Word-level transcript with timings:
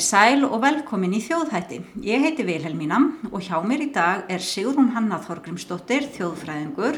Komið 0.00 0.14
sæl 0.16 0.44
og 0.46 0.62
velkomin 0.62 1.12
í 1.12 1.18
þjóðhætti. 1.20 1.76
Ég 2.00 2.22
heiti 2.24 2.44
Vilhelmína 2.48 2.96
og 3.28 3.42
hjá 3.44 3.58
mér 3.60 3.82
í 3.84 3.88
dag 3.92 4.30
er 4.32 4.40
Sigrún 4.40 4.94
Hanna 4.94 5.18
Þorgrimsdóttir, 5.20 6.06
þjóðfræðingur 6.14 6.96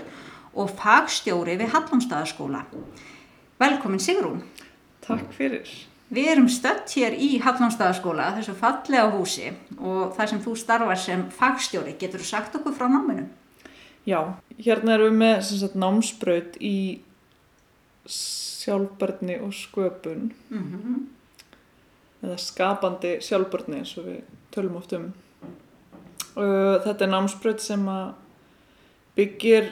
og 0.54 0.68
fagstjóri 0.78 1.56
við 1.58 1.72
Hallumstaðaskóla. 1.72 2.60
Velkomin 3.58 3.98
Sigrún. 4.04 4.44
Takk 5.02 5.34
fyrir. 5.34 5.66
Við 6.14 6.30
erum 6.30 6.46
stött 6.46 6.94
hér 6.94 7.16
í 7.18 7.40
Hallumstaðaskóla, 7.42 8.28
þessu 8.36 8.54
fallega 8.60 9.08
húsi 9.16 9.48
og 9.80 10.12
þar 10.14 10.30
sem 10.30 10.42
þú 10.44 10.54
starfar 10.60 11.00
sem 11.02 11.24
fagstjóri. 11.40 11.96
Getur 11.98 12.22
þú 12.22 12.28
sagt 12.28 12.54
okkur 12.60 12.76
frá 12.76 12.86
náminu? 12.86 13.24
Já, 14.06 14.20
hérna 14.60 14.94
erum 14.94 15.10
við 15.10 15.18
með 15.24 15.42
sagt, 15.48 15.74
námsbraut 15.74 16.60
í 16.62 16.78
sjálfbarni 18.06 19.40
og 19.42 19.58
sköpun. 19.58 20.30
Mm 20.54 20.70
-hmm 20.70 21.02
eða 22.22 22.38
skapandi 22.38 23.16
sjálfbörni 23.24 23.82
eins 23.82 23.96
og 23.98 24.08
við 24.08 24.20
tölum 24.54 24.78
oft 24.78 24.94
um. 24.96 25.12
Þetta 26.34 27.04
er 27.04 27.12
námsbröð 27.12 27.58
sem 27.60 27.88
að 27.92 28.12
byggir 29.18 29.70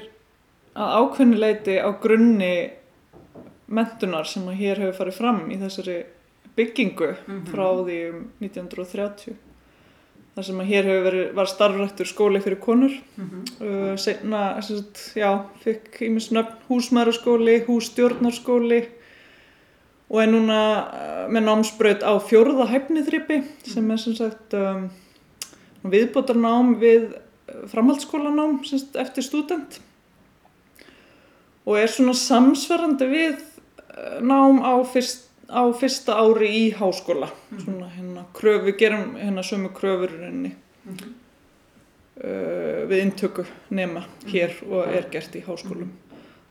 að 0.77 0.97
ákveðnileiti 1.01 1.77
á 1.81 1.89
grunni 2.03 2.55
mentunar 3.71 4.27
sem 4.29 4.49
að 4.51 4.59
hér 4.61 4.83
hefur 4.83 4.99
farið 4.99 5.21
fram 5.21 5.45
í 5.51 5.61
þessari 5.61 6.01
byggingu 6.57 7.13
mm 7.15 7.39
-hmm. 7.39 7.47
frá 7.53 7.67
því 7.85 7.99
um 8.11 8.19
1930. 8.41 9.37
Það 10.35 10.47
sem 10.47 10.61
að 10.61 10.71
hér 10.71 10.85
hefur 10.85 11.05
verið, 11.05 11.35
var 11.35 11.47
starfrættur 11.47 12.07
skóli 12.07 12.41
fyrir 12.41 12.61
konur. 12.61 12.93
Mm 13.17 13.31
-hmm. 13.31 13.97
Senna, 13.97 14.61
já, 15.15 15.45
fikk 15.65 16.03
í 16.03 16.09
mig 16.11 16.23
snöfn 16.23 16.57
húsmæraskóli, 16.69 17.65
hússtjórnarskóli 17.67 18.89
og 20.11 20.23
er 20.23 20.31
núna 20.33 20.61
eh, 20.91 21.27
með 21.31 21.47
námsbraut 21.47 22.03
á 22.03 22.13
fjórða 22.27 22.67
hæfniðripi 22.73 23.43
sem 23.69 23.91
er 23.91 24.03
sem 24.03 24.17
sagt 24.19 24.57
um, 24.59 24.89
viðbótarnám 25.87 26.75
við 26.83 27.13
framhaldsskólanám 27.71 28.61
sagt, 28.67 28.99
eftir 28.99 29.27
student 29.27 29.81
og 31.67 31.79
er 31.79 31.91
svona 31.93 32.17
samsverðandi 32.19 33.09
við 33.11 33.39
eh, 33.39 34.19
nám 34.25 34.63
á, 34.67 34.75
fyrst, 34.91 35.29
á 35.47 35.71
fyrsta 35.79 36.19
ári 36.19 36.51
í 36.59 36.67
háskóla 36.75 37.31
mm. 37.31 37.63
svona 37.65 37.91
hérna 37.95 38.27
kröf, 38.37 38.65
við 38.67 38.79
gerum 38.83 39.17
hérna 39.21 39.47
sömu 39.47 39.73
kröfur 39.77 40.15
mm 40.19 40.51
-hmm. 40.51 41.17
uh, 42.25 42.89
við 42.91 43.03
intöku 43.05 43.45
nema 43.71 44.05
hér 44.27 44.57
og 44.71 44.89
er 44.89 45.07
gert 45.11 45.37
í 45.37 45.45
háskólum. 45.47 45.93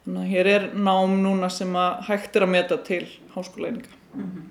Þannig 0.06 0.22
að 0.22 0.32
hér 0.34 0.48
er 0.48 0.70
nám 0.74 1.18
núna 1.24 1.50
sem 1.54 1.76
að 1.76 2.06
hægt 2.08 2.36
er 2.36 2.46
að 2.46 2.54
meta 2.54 2.78
til 2.78 3.04
háskóleininga. 3.36 3.92
Mm 4.14 4.30
-hmm. 4.30 4.48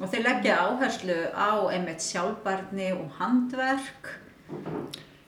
Og 0.00 0.08
þeir 0.10 0.22
leggja 0.22 0.56
áherslu 0.56 1.16
á 1.34 1.50
einmitt 1.72 2.02
sjálfbarni 2.02 2.92
og 2.92 3.10
handverk 3.18 4.20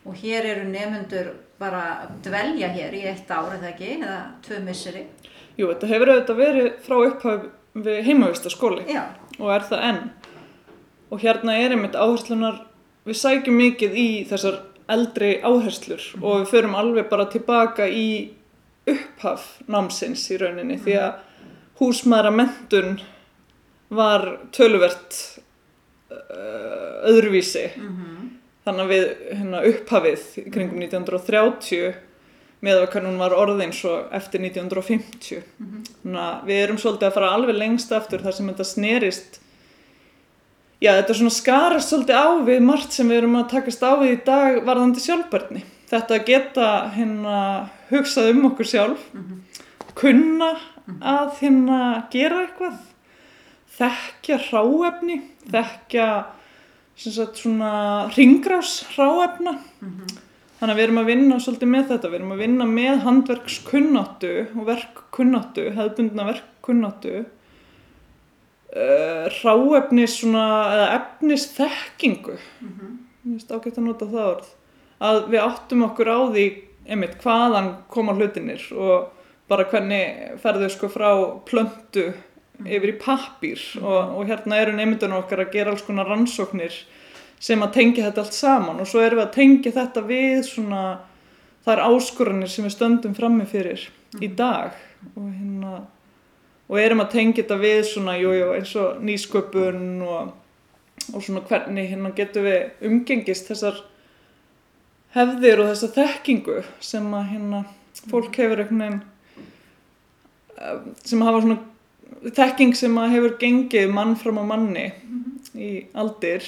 og 0.05 0.15
hér 0.15 0.45
eru 0.45 0.69
nefnundur 0.69 1.33
bara 1.59 1.83
að 2.03 2.15
dvelja 2.23 2.69
hér 2.69 2.95
í 2.95 3.03
eitt 3.11 3.31
ár 3.31 3.53
eða 3.57 3.73
ekki, 3.73 3.91
eða 3.99 4.19
tvö 4.47 4.61
misseri. 4.65 5.07
Jú, 5.59 5.67
þetta 5.73 5.91
hefur 5.91 6.13
auðvitað 6.13 6.37
verið 6.37 6.69
frá 6.87 6.97
upphaf 7.07 7.47
við 7.75 8.01
heimavistaskóli 8.07 8.99
og 9.39 9.53
er 9.55 9.67
það 9.71 9.85
enn. 9.91 10.01
Og 11.11 11.21
hérna 11.21 11.57
er 11.59 11.75
einmitt 11.75 11.97
áherslunar, 11.97 12.67
við 13.09 13.17
sækjum 13.17 13.57
mikið 13.57 13.95
í 13.99 14.09
þessar 14.29 14.61
eldri 14.89 15.41
áherslur 15.43 16.01
mm 16.01 16.21
-hmm. 16.21 16.25
og 16.25 16.41
við 16.41 16.51
förum 16.53 16.75
alveg 16.75 17.09
bara 17.09 17.25
tilbaka 17.25 17.89
í 17.89 18.38
upphaf 18.95 19.47
námsins 19.67 20.25
í 20.33 20.39
rauninni 20.41 20.77
mm. 20.77 20.85
því 20.85 20.99
að 21.03 21.13
húsmaðra 21.79 22.33
mentun 22.35 22.99
var 23.89 24.27
töluvert 24.53 25.17
uh, 26.11 27.09
öðruvísi 27.09 27.71
mm 27.77 27.89
-hmm. 27.89 28.29
þannig 28.65 28.85
að 28.85 28.93
við 28.93 29.07
hérna, 29.31 29.65
upphafið 29.73 30.27
kringum 30.53 30.83
1930 30.83 31.95
með 32.61 32.81
að 32.83 33.05
hún 33.07 33.19
var 33.19 33.35
orðin 33.39 33.73
svo 33.73 34.09
eftir 34.13 34.41
1950 34.41 35.43
mm 35.59 35.67
-hmm. 35.67 35.85
þannig 36.03 36.23
að 36.23 36.47
við 36.47 36.63
erum 36.63 36.79
svolítið 36.79 37.09
að 37.09 37.15
fara 37.15 37.31
alveg 37.31 37.57
lengst 37.57 37.93
aftur 37.93 38.23
þar 38.23 38.33
sem 38.33 38.49
þetta 38.49 38.65
snerist 38.65 39.41
já 40.81 40.93
þetta 40.95 41.13
er 41.13 41.19
svona 41.19 41.31
skarast 41.31 41.89
svolítið 41.89 42.17
á 42.19 42.29
við 42.45 42.61
margt 42.61 42.93
sem 42.93 43.09
við 43.09 43.17
erum 43.17 43.37
að 43.37 43.51
takast 43.51 43.83
á 43.83 43.93
við 44.01 44.13
í 44.13 44.25
dag 44.25 44.65
varðandi 44.65 45.01
sjálfbarni 45.01 45.63
þetta 45.89 46.19
geta 46.27 46.69
hérna 46.95 47.37
hugsað 47.89 48.33
um 48.35 48.45
okkur 48.51 48.69
sjálf 48.69 49.05
mm 49.13 49.21
-hmm. 49.23 49.39
kunna 49.95 50.51
að 51.01 51.41
hérna 51.41 51.81
gera 52.13 52.43
eitthvað 52.45 52.79
þekkja 53.79 54.39
ráefni 54.51 55.23
þekkja 55.51 56.09
sagt, 56.99 57.37
svona 57.37 58.09
ringrás 58.17 58.85
ráefna 58.97 59.53
mm 59.53 59.89
-hmm. 59.89 60.19
þannig 60.59 60.75
að 60.75 60.77
við 60.77 60.85
erum 60.85 60.99
að 61.03 61.11
vinna 61.13 61.41
svolítið 61.41 61.69
með 61.69 61.89
þetta, 61.89 62.09
við 62.09 62.19
erum 62.21 62.33
að 62.33 62.43
vinna 62.45 62.65
með 62.65 63.03
handverkskunnáttu 63.07 64.35
og 64.57 64.67
verkkunnáttu 64.67 65.71
hefðbundna 65.77 66.25
verkkunnáttu 66.33 67.15
uh, 68.77 69.25
ráefnis 69.43 70.21
svona 70.21 70.47
eða 70.75 70.89
efnis 71.01 71.47
þekkingu 71.57 72.37
mm 72.37 72.69
-hmm. 72.69 72.93
ég 73.25 73.33
veist 73.33 73.53
ágætt 73.53 73.79
að 73.79 73.85
nota 73.85 74.07
það 74.07 74.27
orð 74.35 74.58
að 75.05 75.29
við 75.33 75.45
áttum 75.45 75.85
okkur 75.89 76.11
á 76.11 76.19
því 76.33 76.47
einmitt 76.89 77.19
hvaðan 77.23 77.75
koma 77.93 78.15
hlutinir 78.17 78.63
og 78.75 79.11
bara 79.49 79.67
hvernig 79.69 80.39
ferðu 80.43 80.71
sko 80.73 80.91
frá 80.93 81.11
plöndu 81.49 82.11
yfir 82.67 82.93
í 82.93 82.97
pappir 83.01 83.61
mm. 83.79 83.85
og, 83.85 84.17
og 84.19 84.31
hérna 84.31 84.63
eru 84.63 84.75
nefndunum 84.77 85.23
okkar 85.23 85.45
að 85.45 85.53
gera 85.55 85.75
alls 85.75 85.85
konar 85.87 86.09
rannsóknir 86.11 86.75
sem 87.39 87.63
að 87.63 87.77
tengja 87.77 88.09
þetta 88.09 88.25
allt 88.25 88.35
saman 88.37 88.83
og 88.83 88.89
svo 88.91 89.05
erum 89.05 89.21
við 89.21 89.27
að 89.29 89.37
tengja 89.37 89.75
þetta 89.77 90.03
við 90.09 90.41
svona 90.49 90.83
þar 91.69 91.85
áskoranir 91.87 92.51
sem 92.51 92.67
við 92.67 92.75
stöndum 92.75 93.15
frammi 93.15 93.47
fyrir 93.49 93.87
mm. 93.87 94.25
í 94.25 94.33
dag 94.39 94.75
og 95.15 95.31
hérna 95.31 95.77
og 96.69 96.81
erum 96.83 97.05
að 97.05 97.15
tengja 97.15 97.45
þetta 97.45 97.61
við 97.63 97.79
svona 97.93 98.17
jú, 98.19 98.33
jú, 98.37 98.51
eins 98.57 98.75
og 98.81 98.99
nýsköpun 99.05 100.03
og, 100.05 100.35
og 101.15 101.23
svona 101.25 101.45
hvernig 101.49 101.93
hérna 101.93 102.13
getur 102.17 102.45
við 102.49 102.89
umgengist 102.91 103.49
þessar 103.49 103.79
hefðir 105.15 105.63
og 105.63 105.71
þessa 105.73 105.91
þekkingu 105.97 106.63
sem 106.85 107.15
að 107.15 107.31
hérna 107.33 107.65
fólk 108.09 108.37
hefur 108.41 108.63
einhvern 108.63 108.83
veginn 108.85 109.03
eh, 110.59 110.81
sem 111.05 111.27
hafa 111.27 111.43
svona 111.45 112.33
þekking 112.39 112.75
sem 112.77 112.99
að 113.01 113.15
hefur 113.17 113.37
gengið 113.41 113.93
mann 113.95 114.17
fram 114.19 114.41
á 114.43 114.45
manni 114.45 114.89
mm 114.91 115.25
-hmm. 115.25 115.61
í 115.61 115.71
aldir 115.95 116.45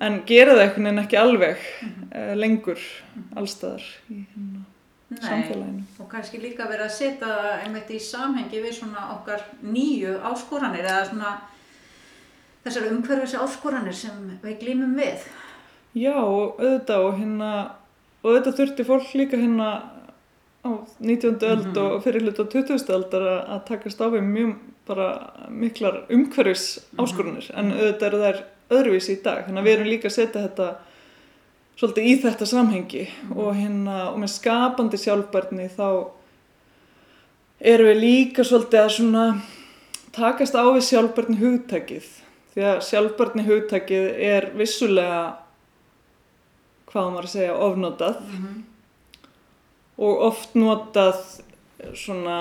en 0.00 0.22
gera 0.26 0.56
það 0.56 0.64
einhvern 0.64 0.84
veginn 0.84 1.04
ekki 1.04 1.16
alveg 1.16 1.56
mm 1.56 1.88
-hmm. 1.88 2.34
lengur 2.34 2.80
mm 2.80 3.22
-hmm. 3.22 3.38
allstaðar 3.38 3.84
í 4.10 4.24
hérna 4.34 4.64
samfélaginu. 5.18 5.82
Og 5.98 6.08
kannski 6.10 6.38
líka 6.38 6.68
verið 6.68 6.86
að 6.86 6.94
setja 6.94 7.60
einmitt 7.64 7.90
í 7.90 7.98
samhengi 7.98 8.62
við 8.62 8.72
svona 8.78 9.08
okkar 9.16 9.42
nýju 9.62 10.20
áskoranir 10.22 10.86
eða 10.86 11.08
svona 11.08 11.40
þessar 12.64 12.90
umhverfis 12.92 13.34
áskoranir 13.34 13.96
sem 13.96 14.38
við 14.42 14.58
glýmum 14.60 14.94
við 14.94 15.24
Já, 15.94 16.14
auðvitað 16.22 17.06
og 17.06 17.16
hérna 17.18 17.52
og 18.20 18.28
auðvitað 18.30 18.58
þurfti 18.60 18.86
fólk 18.86 19.14
líka 19.18 19.40
hérna 19.40 19.70
á 20.62 20.70
19. 21.00 21.38
öld 21.42 21.66
mm 21.66 21.72
-hmm. 21.72 21.78
og 21.78 22.02
fyrir 22.04 22.22
hlut 22.22 22.38
á 22.38 22.44
20. 22.44 22.92
öldar 22.94 23.22
að 23.48 23.64
takast 23.64 24.00
á 24.00 24.06
við 24.06 24.22
mjög 24.22 24.54
bara 24.86 25.32
miklar 25.48 26.04
umhverfis 26.10 26.78
áskorunir 26.98 27.50
mm 27.50 27.56
-hmm. 27.56 27.58
en 27.58 27.72
auðvitað 27.72 28.06
eru 28.06 28.18
þær 28.18 28.42
öðruvísi 28.70 29.12
í 29.12 29.22
dag 29.22 29.48
að 29.48 29.62
við 29.62 29.72
erum 29.72 29.86
líka 29.86 30.08
að 30.08 30.12
setja 30.12 30.42
þetta 30.42 30.74
svolítið 31.76 32.04
í 32.04 32.22
þetta 32.22 32.46
samhengi 32.46 33.08
mm 33.08 33.28
-hmm. 33.30 33.38
og 33.38 33.54
hérna 33.54 34.10
og 34.10 34.18
með 34.18 34.30
skapandi 34.30 34.96
sjálfbarni 34.96 35.68
þá 35.68 36.06
erum 37.60 37.86
við 37.86 38.00
líka 38.00 38.44
svolítið 38.44 38.80
að 38.80 38.88
svona 38.88 39.40
takast 40.12 40.54
á 40.54 40.64
við 40.64 40.82
sjálfbarni 40.82 41.36
hugtækið 41.36 42.06
því 42.54 42.62
að 42.62 42.80
sjálfbarni 42.82 43.42
hugtækið 43.42 44.04
er 44.18 44.50
vissulega 44.54 45.36
hvað 46.92 47.10
maður 47.10 47.28
að 47.28 47.34
segja, 47.34 47.56
ofnotað. 47.56 48.20
Mm 48.20 48.36
-hmm. 48.44 48.62
og 50.00 50.22
oft 50.30 50.54
notað 50.54 51.18
svona 51.94 52.38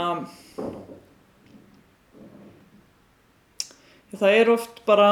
það 4.11 4.29
er 4.35 4.49
oft 4.49 4.85
bara 4.85 5.11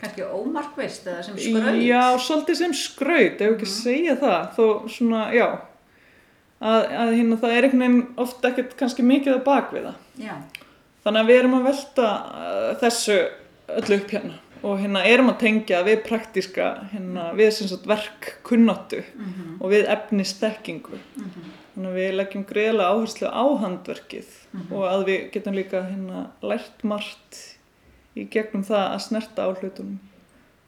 kannski 0.00 0.22
ómarkvist 0.22 1.06
eða 1.06 1.22
sem 1.22 1.38
skraut. 1.38 1.82
Já, 1.82 2.18
svolítið 2.18 2.56
sem 2.56 2.74
skraut, 2.74 3.40
ef 3.40 3.50
ekki 3.50 3.54
mm 3.54 3.58
-hmm. 3.58 3.82
segja 3.82 4.16
það. 4.16 4.50
Þó 4.56 4.88
svona, 4.88 5.32
já 5.32 5.48
að, 6.64 6.84
að 6.88 7.12
hérna 7.18 7.38
það 7.40 7.54
er 7.54 7.66
einhvern 7.66 7.84
veginn 7.84 8.20
ofta 8.24 8.50
ekkert 8.50 8.76
kannski 8.78 9.06
mikið 9.06 9.38
að 9.38 9.44
bakviða 9.48 9.94
þannig 11.04 11.20
að 11.20 11.30
við 11.30 11.40
erum 11.40 11.56
að 11.58 11.68
velta 11.70 12.10
uh, 12.10 12.70
þessu 12.82 13.18
öllu 13.80 13.98
upp 13.98 14.14
hérna 14.14 14.38
og 14.64 14.78
hérna 14.80 15.02
erum 15.04 15.28
að 15.32 15.40
tengja 15.42 15.82
við 15.84 15.98
praktíska 16.06 16.68
hérna, 16.92 17.26
við 17.36 17.50
sem 17.58 17.68
sagt 17.68 17.88
verk 17.90 18.30
kunnáttu 18.48 19.02
mm 19.02 19.26
-hmm. 19.26 19.56
og 19.60 19.70
við 19.70 19.90
efnistekkingu 19.96 20.96
mm 20.96 21.24
-hmm. 21.24 21.50
þannig 21.74 21.90
að 21.90 21.98
við 22.00 22.14
leggjum 22.14 22.44
greiðlega 22.44 22.90
áherslu 22.92 23.28
á 23.28 23.44
handverkið 23.62 24.30
mm 24.52 24.60
-hmm. 24.60 24.72
og 24.76 24.82
að 24.92 25.04
við 25.04 25.30
getum 25.32 25.54
líka 25.54 25.82
hérna 25.82 26.26
lært 26.42 26.84
margt 26.84 27.58
í 28.16 28.24
gegnum 28.30 28.64
það 28.64 28.84
að 28.94 29.04
snerta 29.06 29.46
á 29.46 29.50
hlutunum 29.52 30.00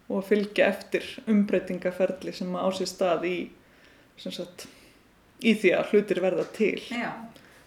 og 0.09 0.25
fylgja 0.25 0.67
eftir 0.71 1.07
umbreytingaferli 1.27 2.33
sem 2.33 2.55
á 2.55 2.67
sér 2.75 2.91
stað 2.91 3.27
í, 3.27 3.37
sagt, 4.17 4.67
í 5.43 5.55
því 5.55 5.73
að 5.79 5.91
hlutir 5.91 6.21
verða 6.23 6.45
til. 6.57 6.79
Já, 6.91 7.11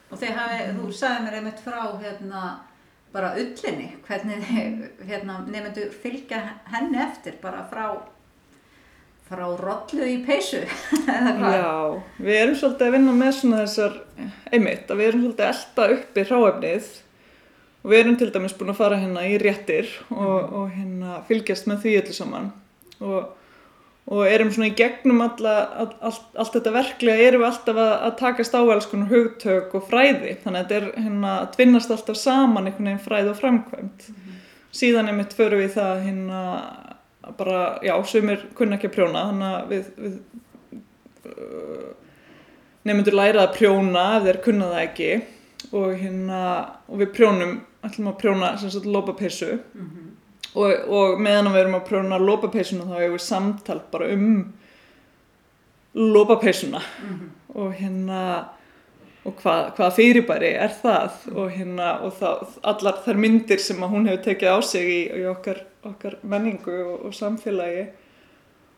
og 0.10 0.24
hafi, 0.24 0.60
þú 0.78 0.92
sagði 0.96 1.26
mér 1.26 1.38
einmitt 1.40 1.64
frá 1.64 1.82
hérna, 2.00 2.44
bara 3.14 3.34
ullinni, 3.40 3.92
hvernig 4.08 4.46
hérna, 5.10 5.42
nefndu 5.48 5.90
fylgja 6.04 6.42
henni 6.74 7.02
eftir 7.02 7.40
bara 7.42 7.66
frá 7.72 7.90
frá 9.30 9.46
rollu 9.46 10.06
í 10.10 10.18
peysu 10.26 10.64
Já, 11.56 12.02
við 12.18 12.36
erum 12.36 12.56
svolítið 12.58 12.88
að 12.88 12.96
vinna 12.98 13.14
með 13.14 13.36
svona 13.38 13.62
þessar 13.62 14.00
einmitt, 14.50 14.90
að 14.90 15.02
við 15.02 15.10
erum 15.12 15.26
svolítið 15.26 15.46
að 15.46 15.52
elda 15.54 15.90
uppi 15.96 16.26
hráefnið 16.30 16.90
og 17.80 17.92
við 17.94 18.00
erum 18.00 18.18
til 18.20 18.30
dæmis 18.34 18.56
búin 18.58 18.74
að 18.74 18.80
fara 18.82 19.02
hérna 19.02 19.26
í 19.30 19.36
réttir 19.42 19.92
og, 20.10 20.16
mhm. 20.18 20.56
og 20.60 20.74
hérna 20.74 21.20
fylgjast 21.30 21.70
með 21.70 21.84
því 21.86 21.94
öllu 22.02 22.16
saman 22.18 22.50
og, 23.00 23.36
og 24.10 24.26
erum 24.26 24.50
svona 24.50 24.72
í 24.72 24.78
gegnum 24.78 25.22
alla, 25.22 25.56
all, 25.84 25.92
all, 26.02 26.16
allt 26.42 26.56
þetta 26.56 26.74
verklega 26.74 27.28
erum 27.28 27.44
við 27.44 27.50
alltaf 27.52 27.78
að, 27.78 27.92
að 28.08 28.16
takast 28.24 28.56
á 28.58 28.62
alls 28.64 28.90
konar 28.90 29.12
hugtök 29.12 29.76
og 29.78 29.86
fræði 29.86 30.36
þannig 30.44 30.64
að 30.64 30.64
þetta 30.64 30.78
er 30.80 31.04
hérna 31.06 31.34
að 31.36 31.52
tvinnast 31.58 31.94
alltaf 31.94 32.18
saman 32.18 32.70
einhvern 32.70 32.90
veginn 32.90 33.04
fræð 33.06 33.32
og 33.34 33.38
framkvæmt 33.38 34.08
mm 34.10 34.16
-hmm. 34.16 34.40
síðan 34.82 35.12
er 35.12 35.18
mitt 35.20 35.36
fyrir 35.38 35.62
við 35.62 35.76
það 35.78 36.04
hérna 36.08 36.42
bara, 37.38 37.80
já, 37.84 37.94
sumir 38.06 38.46
kunna 38.58 38.78
ekki 38.78 38.90
að 38.90 38.96
prjóna 38.98 39.26
þannig 39.30 39.56
að 39.56 39.74
við, 39.74 39.86
við 39.98 40.16
uh, 41.30 41.90
nefndur 42.90 43.20
læra 43.20 43.46
að 43.46 43.56
prjóna 43.58 44.06
ef 44.18 44.24
þeir 44.24 44.42
kunna 44.48 44.72
það 44.74 44.84
ekki 44.88 45.12
og 45.72 45.90
hérna 46.00 46.44
og 46.88 47.02
við 47.04 47.12
prjónum 47.14 47.60
ætlum 47.86 48.12
að 48.12 48.20
prjóna 48.24 48.54
sem 48.58 48.72
sagt 48.74 48.86
lópapeissu 48.86 49.52
mm 49.54 49.86
-hmm. 49.86 50.09
Og, 50.56 50.72
og 50.90 51.20
meðan 51.22 51.52
við 51.54 51.62
erum 51.64 51.78
að 51.80 51.90
prjóna 51.90 52.22
lópapeissuna 52.22 52.88
þá 52.88 52.96
hefur 52.98 53.18
við 53.18 53.26
samtal 53.26 53.82
bara 53.92 54.10
um 54.14 54.30
lópapeissuna 55.94 56.80
mm 56.80 57.14
-hmm. 57.20 57.30
og 57.62 57.74
hérna 57.74 58.22
og 59.26 59.36
hvað, 59.42 59.72
hvað 59.76 59.96
fyrirbæri 59.96 60.52
er 60.56 60.74
það 60.84 61.10
mm 61.10 61.34
-hmm. 61.34 61.38
og 61.38 61.52
hérna 61.52 61.88
og 62.02 62.14
það, 62.14 62.48
allar 62.64 63.02
þær 63.06 63.18
myndir 63.18 63.60
sem 63.60 63.78
hún 63.78 64.08
hefur 64.08 64.24
tekið 64.24 64.50
á 64.50 64.62
sig 64.62 64.90
í, 64.90 65.02
í 65.22 65.26
okkar, 65.26 65.64
okkar 65.84 66.16
menningu 66.24 66.84
og, 66.86 67.06
og 67.06 67.14
samfélagi 67.14 67.88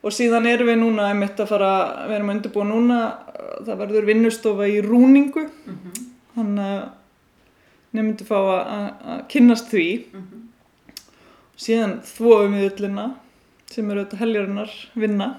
og 0.04 0.12
síðan 0.12 0.48
erum 0.48 0.68
við 0.68 0.80
núna 0.82 1.10
einmitt 1.10 1.40
að 1.40 1.48
fara, 1.48 2.08
við 2.08 2.16
erum 2.16 2.30
að 2.30 2.36
undirbúa 2.36 2.64
núna 2.64 3.18
það 3.66 3.78
verður 3.78 4.06
vinnustofa 4.06 4.68
í 4.68 4.82
rúningu 4.82 5.50
þannig 6.36 6.66
að 6.66 6.90
nefndi 7.92 8.26
fá 8.26 8.38
að 8.40 9.26
kynnast 9.28 9.70
því 9.70 9.88
mm 10.14 10.22
-hmm. 10.22 10.41
Síðan 11.62 12.00
þvóum 12.08 12.58
við 12.58 12.68
öllina 12.72 13.06
sem 13.72 13.88
eru 13.92 14.04
þetta 14.04 14.20
heljarinnar 14.20 14.74
vinna. 14.98 15.30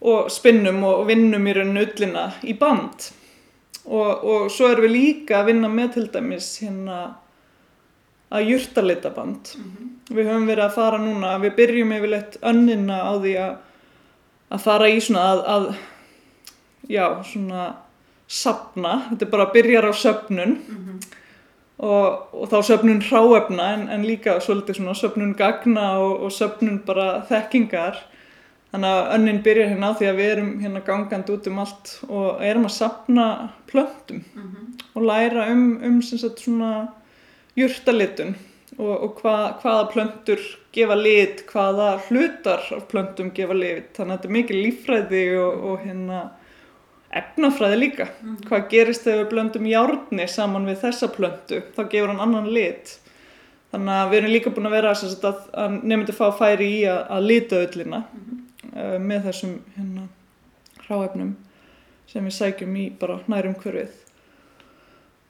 Og 0.00 0.30
spinnum 0.32 0.82
og 0.88 1.06
vinnum 1.08 1.48
í 1.48 1.54
rauninu 1.56 1.84
öllina 1.84 2.26
í 2.42 2.54
band. 2.58 3.10
Og, 3.84 4.24
og 4.24 4.46
svo 4.52 4.68
erum 4.70 4.86
við 4.88 4.96
líka 4.96 5.40
að 5.40 5.50
vinna 5.52 5.70
með 5.72 5.96
til 5.96 6.06
dæmis 6.12 6.52
hérna 6.62 7.00
að 8.30 8.52
júrtarleita 8.52 9.10
band. 9.14 9.54
Mm 9.56 9.64
-hmm. 9.70 9.88
við 10.16 10.28
höfum 10.28 10.46
verið 10.46 10.64
að 10.64 10.74
fara 10.74 10.98
núna 10.98 11.38
við 11.38 11.56
byrjum 11.56 11.92
yfirleitt 11.92 12.38
önnina 12.42 13.02
á 13.02 13.12
því 13.18 13.34
að 13.46 13.58
að 14.50 14.64
fara 14.64 14.90
í 14.90 14.98
svona 15.02 15.26
að, 15.30 15.40
að 15.54 15.68
já 16.90 17.04
svona 17.26 17.68
sapna, 18.30 18.94
þetta 19.10 19.26
er 19.26 19.32
bara 19.32 19.46
að 19.48 19.56
byrja 19.56 19.82
á 19.86 19.92
söpnun 19.94 20.54
mm 20.58 20.78
-hmm. 20.78 20.98
Og, 21.80 22.28
og 22.36 22.50
þá 22.52 22.58
söpnun 22.68 23.02
hráefna 23.04 23.72
en, 23.74 23.88
en 23.88 24.04
líka 24.04 24.36
svolítið 24.44 24.80
svona 24.80 24.96
söpnun 24.98 25.36
gagna 25.38 25.94
og, 26.02 26.26
og 26.26 26.34
söpnun 26.36 26.82
bara 26.84 27.22
þekkingar 27.30 28.02
þannig 28.70 28.90
að 28.90 29.08
önnin 29.16 29.40
byrjar 29.46 29.72
hérna 29.72 29.90
á 29.90 29.96
því 29.98 30.10
að 30.10 30.20
við 30.20 30.32
erum 30.34 30.50
hérna 30.60 30.82
gangand 30.86 31.32
út 31.32 31.48
um 31.50 31.62
allt 31.62 31.94
og 32.08 32.44
erum 32.46 32.68
að 32.68 32.76
sapna 32.76 33.26
plöntum 33.70 34.20
mm 34.20 34.42
-hmm. 34.42 34.66
og 34.94 35.02
læra 35.02 35.48
um, 35.52 35.80
um 35.82 36.02
sagt, 36.02 36.38
svona 36.38 36.88
júrtalitun 37.56 38.34
og, 38.78 38.94
og 39.02 39.20
hva, 39.22 39.58
hvaða 39.62 39.88
plöntur 39.92 40.40
gefa 40.72 40.94
lit, 40.94 41.44
hvaða 41.50 42.00
hlutar 42.08 42.62
af 42.76 42.86
plöntum 42.92 43.32
gefa 43.34 43.54
lit 43.54 43.96
þannig 43.96 44.12
að 44.12 44.18
þetta 44.18 44.28
er 44.28 44.38
mikið 44.38 44.62
lífræði 44.64 45.24
og 45.38 45.80
hérna 45.84 46.30
efnafræði 47.10 47.78
líka 47.78 48.06
mm. 48.06 48.36
hvað 48.46 48.66
gerist 48.70 49.06
þegar 49.06 49.24
við 49.24 49.30
blöndum 49.32 49.66
járni 49.66 50.26
saman 50.30 50.68
við 50.68 50.82
þessa 50.84 51.10
plöndu 51.10 51.62
þá 51.74 51.80
gefur 51.90 52.12
hann 52.12 52.22
annan 52.22 52.50
lit 52.54 52.94
þannig 53.72 53.96
að 53.96 54.12
við 54.12 54.20
erum 54.20 54.34
líka 54.34 54.52
búin 54.54 54.70
að 54.70 54.76
vera 54.76 54.92
að, 54.94 55.40
að 55.64 55.76
nefndi 55.90 56.14
fá 56.14 56.26
færi 56.38 56.70
í 56.76 56.80
að, 56.90 57.00
að 57.16 57.26
lita 57.32 57.62
öllina 57.64 58.02
mm. 58.06 58.40
uh, 58.70 58.96
með 59.02 59.26
þessum 59.30 59.56
hérna 59.74 60.06
hráefnum 60.86 61.34
sem 62.10 62.26
við 62.26 62.36
sækjum 62.38 62.78
í 62.78 62.86
bara 63.00 63.18
nærum 63.30 63.58
hverfið 63.58 63.98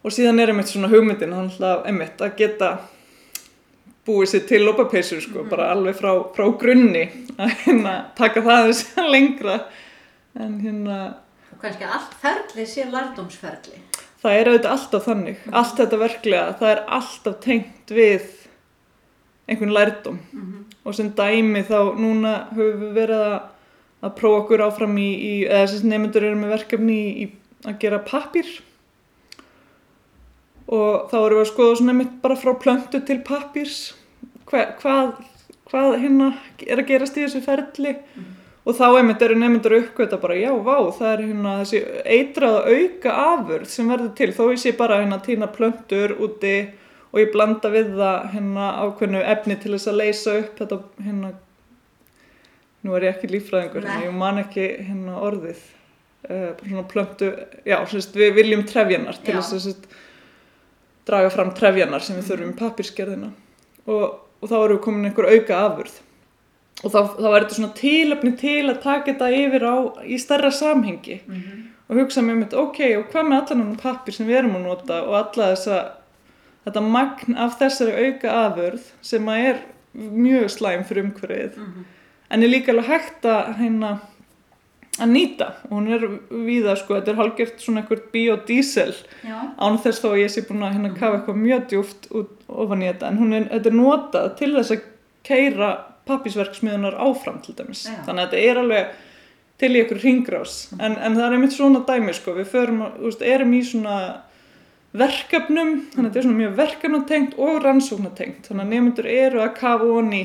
og 0.01 0.17
síðan 0.17 0.41
er 0.41 0.53
einmitt 0.53 0.73
svona 0.73 0.89
hugmyndin 0.93 1.37
einmitt 1.37 2.21
að 2.25 2.37
geta 2.39 2.71
búið 4.09 4.31
sér 4.33 4.47
til 4.49 4.61
lópapeisur 4.65 5.21
sko, 5.25 5.45
mm. 5.45 5.51
bara 5.53 5.71
alveg 5.75 5.97
frá, 5.97 6.13
frá 6.37 6.47
grunni 6.61 7.07
að 7.37 7.57
hérna, 7.65 7.97
taka 8.17 8.45
það 8.45 8.71
þess 8.71 9.01
að 9.01 9.11
lengra 9.17 9.59
en 10.41 10.57
hérna 10.61 11.01
kannski 11.63 11.85
allt 11.85 12.15
ferli 12.23 12.67
sé 12.67 12.87
lardómsferli. 12.91 13.81
Það 14.21 14.37
er 14.37 14.51
auðvitað 14.51 14.75
alltaf 14.75 15.05
þannig, 15.05 15.37
mm 15.39 15.45
-hmm. 15.45 15.57
allt 15.59 15.77
þetta 15.81 15.99
verklega, 15.99 16.57
það 16.61 16.71
er 16.71 16.83
alltaf 16.99 17.41
tengt 17.41 17.91
við 17.91 18.29
einhvern 19.51 19.73
lærdóm 19.75 20.19
mm 20.33 20.41
-hmm. 20.41 20.65
og 20.85 20.95
sem 20.95 21.11
dæmi 21.11 21.63
þá 21.63 21.79
núna 21.99 22.33
höfum 22.55 22.81
við 22.81 22.93
verið 22.95 23.23
að, 23.27 23.41
að 24.03 24.17
prófa 24.21 24.41
okkur 24.43 24.63
áfram 24.63 24.99
í, 24.99 25.11
í 25.15 25.35
eða 25.47 25.67
þess 25.67 25.85
að 25.85 25.89
nefndur 25.93 26.25
eru 26.25 26.37
með 26.37 26.55
verkefni 26.57 26.99
í, 26.99 27.25
í 27.25 27.31
að 27.65 27.79
gera 27.79 27.99
pappir 27.99 28.47
og 30.67 31.11
þá 31.11 31.17
erum 31.19 31.39
við 31.39 31.45
að 31.47 31.53
skoða 31.53 31.77
svona 31.77 31.93
nefnt 31.93 32.23
bara 32.23 32.37
frá 32.37 32.53
plöntu 32.55 33.01
til 33.07 33.21
pappirs 33.21 33.95
Hva, 34.51 34.65
hvað, 34.81 35.13
hvað 35.71 36.01
hérna 36.03 36.33
er 36.67 36.79
að 36.79 36.87
gerast 36.87 37.17
í 37.17 37.23
þessu 37.23 37.43
ferli 37.43 37.93
mm 37.93 38.23
-hmm 38.23 38.40
og 38.65 38.77
þá 38.77 38.87
einmitt 38.91 39.23
eru 39.25 39.39
nefndur 39.41 39.77
uppgöta 39.79 40.19
bara 40.21 40.37
já, 40.37 40.51
vá, 40.53 40.77
það 40.97 41.13
er 41.13 41.23
hérna 41.25 41.55
þessi 41.63 41.81
eitraða 42.17 42.61
auka 42.75 43.15
afurð 43.25 43.71
sem 43.73 43.89
verður 43.89 44.13
til. 44.19 44.31
Þó 44.37 44.43
ég 44.53 44.63
sé 44.63 44.75
bara 44.77 45.01
hérna 45.01 45.21
týna 45.25 45.49
plöntur 45.53 46.17
úti 46.21 46.57
og 47.11 47.23
ég 47.23 47.33
blanda 47.33 47.71
við 47.73 47.95
það 47.99 48.27
hérna 48.35 48.67
ákveðnu 48.85 49.23
efni 49.33 49.57
til 49.61 49.75
þess 49.75 49.91
að 49.91 50.01
leysa 50.03 50.37
upp 50.43 50.61
þetta 50.61 50.81
hérna 51.07 51.33
nú 52.85 52.97
er 52.97 53.09
ég 53.09 53.17
ekki 53.17 53.33
lífræðingur 53.33 53.85
hérna, 53.85 54.05
ég 54.07 54.17
man 54.17 54.41
ekki 54.41 54.67
hérna 54.87 55.19
orðið. 55.21 55.65
Uh, 56.21 56.51
svona 56.61 56.85
plöntu, 56.85 57.31
já, 57.65 57.79
sérst, 57.89 58.13
við 58.17 58.35
viljum 58.37 58.67
trefjanar 58.69 59.17
til 59.25 59.39
já. 59.39 59.41
þess 59.41 59.71
að 59.71 59.87
draga 61.09 61.31
fram 61.33 61.55
trefjanar 61.57 62.05
sem 62.05 62.19
við 62.19 62.29
þurfum 62.29 62.51
í 62.53 62.59
pappirskerðina 62.59 63.31
og, 63.89 64.03
og 64.21 64.51
þá 64.51 64.57
eru 64.59 64.77
við 64.77 64.83
komin 64.85 65.09
einhver 65.09 65.31
auka 65.33 65.63
afurð 65.65 65.95
og 66.85 66.93
þá, 66.93 67.01
þá 67.19 67.29
er 67.31 67.43
þetta 67.43 67.59
svona 67.59 67.77
tilöfni 67.77 68.33
til 68.41 68.71
að 68.71 68.83
taka 68.83 69.13
þetta 69.13 69.31
yfir 69.37 69.67
á 69.69 69.77
í 70.05 70.19
starra 70.21 70.51
samhengi. 70.51 71.21
Mm 71.27 71.35
-hmm. 71.41 71.65
og 71.89 71.97
hugsa 72.01 72.23
með 72.23 72.37
mitt 72.43 72.55
ok, 72.55 72.81
og 72.99 73.09
hvað 73.13 73.29
með 73.29 73.41
allan 73.41 73.65
hann 73.65 73.77
pappir 73.77 74.15
sem 74.15 74.27
við 74.27 74.39
erum 74.39 74.57
að 74.57 74.67
nota 74.69 75.03
og 75.03 75.15
alla 75.15 75.51
þessa 75.55 75.81
þetta 76.65 76.81
magn 76.81 77.37
af 77.37 77.59
þessari 77.61 78.07
auka 78.07 78.37
afurð 78.47 78.93
sem 79.01 79.29
að 79.29 79.47
er 79.51 79.61
mjög 79.95 80.51
slæm 80.51 80.85
fyrir 80.85 81.05
umhverfið. 81.05 81.57
Mm 81.57 81.67
-hmm. 81.67 81.85
en 82.31 82.43
er 82.43 82.49
líka 82.49 82.73
alveg 82.73 82.87
hægt 82.87 83.25
að 83.25 83.57
hérna 83.59 83.99
að 85.01 85.13
nýta. 85.15 85.49
Og 85.69 85.79
hún 85.79 85.89
er 85.95 86.07
viða 86.31 86.77
sko, 86.77 86.97
þetta 86.99 87.13
er 87.13 87.21
halgjört 87.21 87.63
svona 87.63 87.83
eitthvað 87.83 88.07
biodísel. 88.13 88.95
Án 89.59 89.79
þess 89.83 90.03
þá 90.03 90.09
að 90.11 90.21
ég 90.23 90.33
sé 90.35 90.45
búin 90.49 90.65
að 90.67 90.75
hérna 90.77 90.95
kafa 90.97 91.19
eitthvað 91.19 91.37
mjög 91.45 91.69
djúft 91.73 92.11
út 92.11 92.31
ofan 92.49 92.83
í 92.83 92.91
þetta. 92.91 93.09
En 93.09 93.19
hún 93.19 93.37
er, 93.37 93.47
þetta 93.53 93.71
er 93.71 93.79
notað 93.79 94.35
til 94.41 94.51
þess 94.57 94.75
að 94.77 94.85
keira 95.27 95.71
pappisverksmiðunar 96.11 96.99
áfram 97.01 97.41
til 97.45 97.57
dæmis 97.59 97.87
Já. 97.89 97.97
þannig 98.07 98.27
að 98.27 98.27
þetta 98.27 98.51
er 98.51 98.61
alveg 98.65 98.99
til 99.61 99.71
í 99.75 99.83
ykkur 99.85 100.03
ringrás 100.03 100.57
mm. 100.71 100.83
en, 100.87 100.97
en 100.99 101.19
það 101.19 101.27
er 101.27 101.37
einmitt 101.37 101.57
svona 101.57 101.85
dæmi 101.89 102.17
sko, 102.17 102.35
við 102.39 102.51
förum, 102.53 102.83
veist, 103.01 103.25
erum 103.25 103.55
í 103.57 103.63
svona 103.67 103.97
verkefnum 104.97 105.75
þannig 105.93 106.01
að 106.01 106.09
þetta 106.09 106.21
er 106.21 106.27
svona 106.27 106.41
mjög 106.41 106.57
verkefnatengt 106.59 107.37
og 107.39 107.61
rannsóknatengt 107.65 108.49
þannig 108.49 108.65
að 108.65 108.73
nefndur 108.75 109.11
eru 109.13 109.45
að 109.45 109.53
kafa 109.61 109.91
honi 109.91 110.23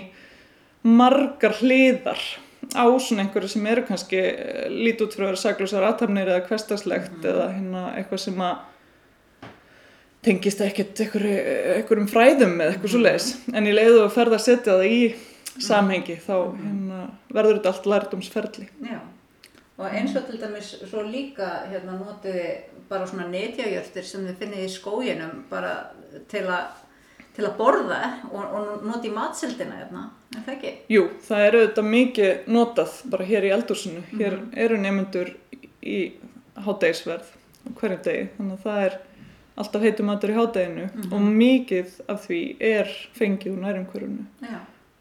margar 0.86 1.58
hliðar 1.60 2.22
á 2.74 2.86
svona 2.98 3.26
einhverju 3.26 3.52
sem 3.52 3.68
eru 3.70 3.84
kannski 3.86 4.22
eh, 4.22 4.70
lítið 4.72 5.06
út 5.06 5.18
frá 5.18 5.26
að 5.26 5.30
vera 5.32 5.42
saglúsar 5.42 5.86
aðtæmnir 5.86 6.32
eða 6.32 6.48
hverstaslegt 6.50 7.20
mm. 7.20 7.28
eða 7.30 7.52
hérna 7.54 7.84
eitthvað 8.00 8.24
sem 8.26 8.42
að 8.42 8.64
tengist 10.26 10.62
ekkert 10.66 11.04
einhverjum 11.06 12.10
fræðum 12.10 12.58
eða 12.58 12.74
eitthvað 12.74 12.96
svo 12.96 13.02
leiðis 13.04 13.30
en 13.54 13.70
ég 13.70 13.78
leiði 13.78 14.00
að 14.02 14.14
ferða 14.16 14.40
að 14.40 14.46
setja 14.48 14.78
það 14.80 14.88
í 14.90 15.00
samhengi 15.62 16.18
þá 16.20 16.36
hérna, 16.60 17.02
verður 17.34 17.60
þetta 17.60 17.74
allt 17.74 17.92
lærdomsferðli. 17.92 18.70
Já, 18.86 19.00
og 19.78 19.86
eins 19.92 20.16
og 20.16 20.26
til 20.28 20.40
dæmis 20.42 20.72
svo 20.86 21.04
líka 21.04 21.52
hérna 21.72 22.00
notiði 22.00 22.48
bara 22.90 23.08
svona 23.08 23.28
netjajörtir 23.28 24.06
sem 24.06 24.26
þið 24.28 24.42
finnið 24.42 24.66
í 24.66 24.74
skóginum 24.74 25.46
bara 25.50 25.78
til 26.32 26.46
að 26.48 26.82
til 27.36 27.44
að 27.44 27.58
borða 27.60 28.02
og, 28.30 28.44
og 28.44 28.86
noti 28.88 29.10
matseldina 29.12 29.80
hérna, 29.82 30.06
er 30.32 30.46
það 30.46 30.54
ekki? 30.54 30.70
Jú, 30.94 31.02
það 31.26 31.48
er 31.48 31.58
auðvitað 31.58 31.90
mikið 31.90 32.46
notað 32.56 32.94
bara 33.12 33.28
hér 33.28 33.48
í 33.48 33.52
eldúsinu. 33.56 34.04
Mm 34.04 34.06
-hmm. 34.12 34.22
Hér 34.22 34.38
eru 34.66 34.78
nefnendur 34.78 35.34
í 35.82 35.98
hátdegisverð 36.56 37.34
hverjum 37.76 38.02
degi, 38.06 38.30
þannig 38.38 38.54
að 38.54 38.64
það 38.64 38.86
er 38.86 38.98
alltaf 39.56 39.82
heitum 39.82 40.06
matur 40.06 40.32
í 40.32 40.38
hátdeginu 40.38 40.86
mm 40.86 41.02
-hmm. 41.02 41.14
og 41.14 41.22
mikið 41.22 41.90
af 42.08 42.28
því 42.28 42.42
er 42.60 42.88
fengið 43.20 43.52
úr 43.52 43.62
nærumhverjunu. 43.66 44.26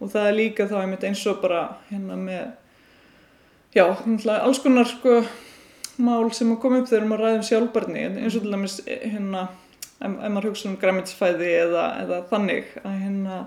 Og 0.03 0.11
það 0.11 0.29
er 0.29 0.39
líka 0.39 0.69
þá 0.69 0.79
einmitt 0.83 1.07
eins 1.07 1.23
og 1.31 1.41
bara 1.43 1.65
hérna 1.91 2.17
með, 2.19 2.47
já, 3.77 3.87
alls 4.41 4.63
konar 4.65 4.89
sko 4.91 5.21
mál 6.03 6.31
sem 6.35 6.51
að 6.51 6.61
koma 6.63 6.81
upp 6.83 6.89
þegar 6.91 7.07
maður 7.09 7.29
ræðum 7.29 7.45
sjálfbarni 7.49 8.09
eins 8.09 8.35
og 8.35 8.43
til 8.43 8.55
dæmis 8.55 8.81
hérna 8.89 9.47
ef, 10.01 10.11
maður 10.11 10.51
hugsa 10.51 10.71
um 10.71 10.81
græmitsfæði 10.81 11.53
eða, 11.61 11.85
eða 12.03 12.19
þannig 12.33 12.75
að 12.83 12.99
hérna 13.05 13.39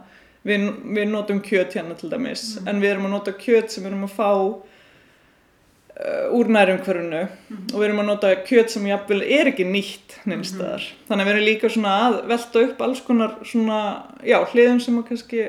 við, 0.47 0.65
við 0.95 1.11
notum 1.11 1.43
kjöt 1.43 1.75
hérna 1.77 1.97
til 1.99 2.11
dæmis 2.13 2.47
mm. 2.55 2.71
en 2.71 2.81
við 2.83 2.93
erum 2.93 3.09
að 3.09 3.15
nota 3.17 3.35
kjöt 3.35 3.73
sem 3.73 3.83
við 3.83 3.91
erum 3.91 4.07
að 4.07 4.15
fá 4.15 4.31
uh, 4.31 6.35
úr 6.37 6.51
nærumhverfunu 6.55 7.23
mm. 7.27 7.61
og 7.73 7.77
við 7.77 7.87
erum 7.89 8.03
að 8.03 8.11
nota 8.13 8.33
kjöt 8.47 8.73
sem 8.73 8.87
jáfnvel 8.87 9.21
er 9.25 9.51
ekki 9.51 9.67
nýtt 9.67 10.19
nefnstæðar 10.29 10.87
mm. 10.87 11.05
þannig 11.09 11.23
að 11.23 11.31
við 11.31 11.35
erum 11.35 11.49
líka 11.51 11.73
svona 11.73 11.95
að 12.07 12.19
velta 12.31 12.67
upp 12.69 12.83
alls 12.87 13.07
konar 13.07 13.39
svona, 13.47 13.81
já, 14.23 14.39
hliðum 14.53 14.83
sem 14.83 15.01
að 15.01 15.09
kannski 15.11 15.47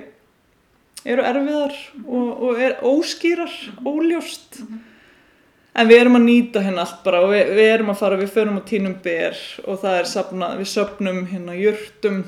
eru 1.05 1.23
erfiðar 1.23 1.75
og, 2.07 2.43
og 2.43 2.61
er 2.61 2.79
óskýrar, 2.83 3.53
mhm. 3.75 3.87
óljóst 3.87 4.61
-hmm 4.61 4.87
en 5.79 5.89
við 5.89 6.03
erum 6.03 6.19
að 6.19 6.25
nýta 6.27 6.63
hérna 6.65 6.85
allt 6.85 7.03
bara 7.05 7.21
og 7.25 7.33
við, 7.33 7.53
við 7.59 7.73
erum 7.73 7.93
að 7.93 8.01
fara, 8.01 8.19
við 8.19 8.33
förum 8.35 8.59
á 8.59 8.63
tínum 8.69 8.97
ber 9.05 9.43
og 9.65 9.83
það 9.83 9.99
er 9.99 10.09
sapnað, 10.13 10.57
við 10.63 10.71
söpnum 10.73 11.21
hérna 11.31 11.59
jörtum 11.59 12.23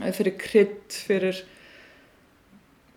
eh, 0.00 0.10
fyrir 0.16 0.34
krydd, 0.40 0.98
fyrir 1.06 1.42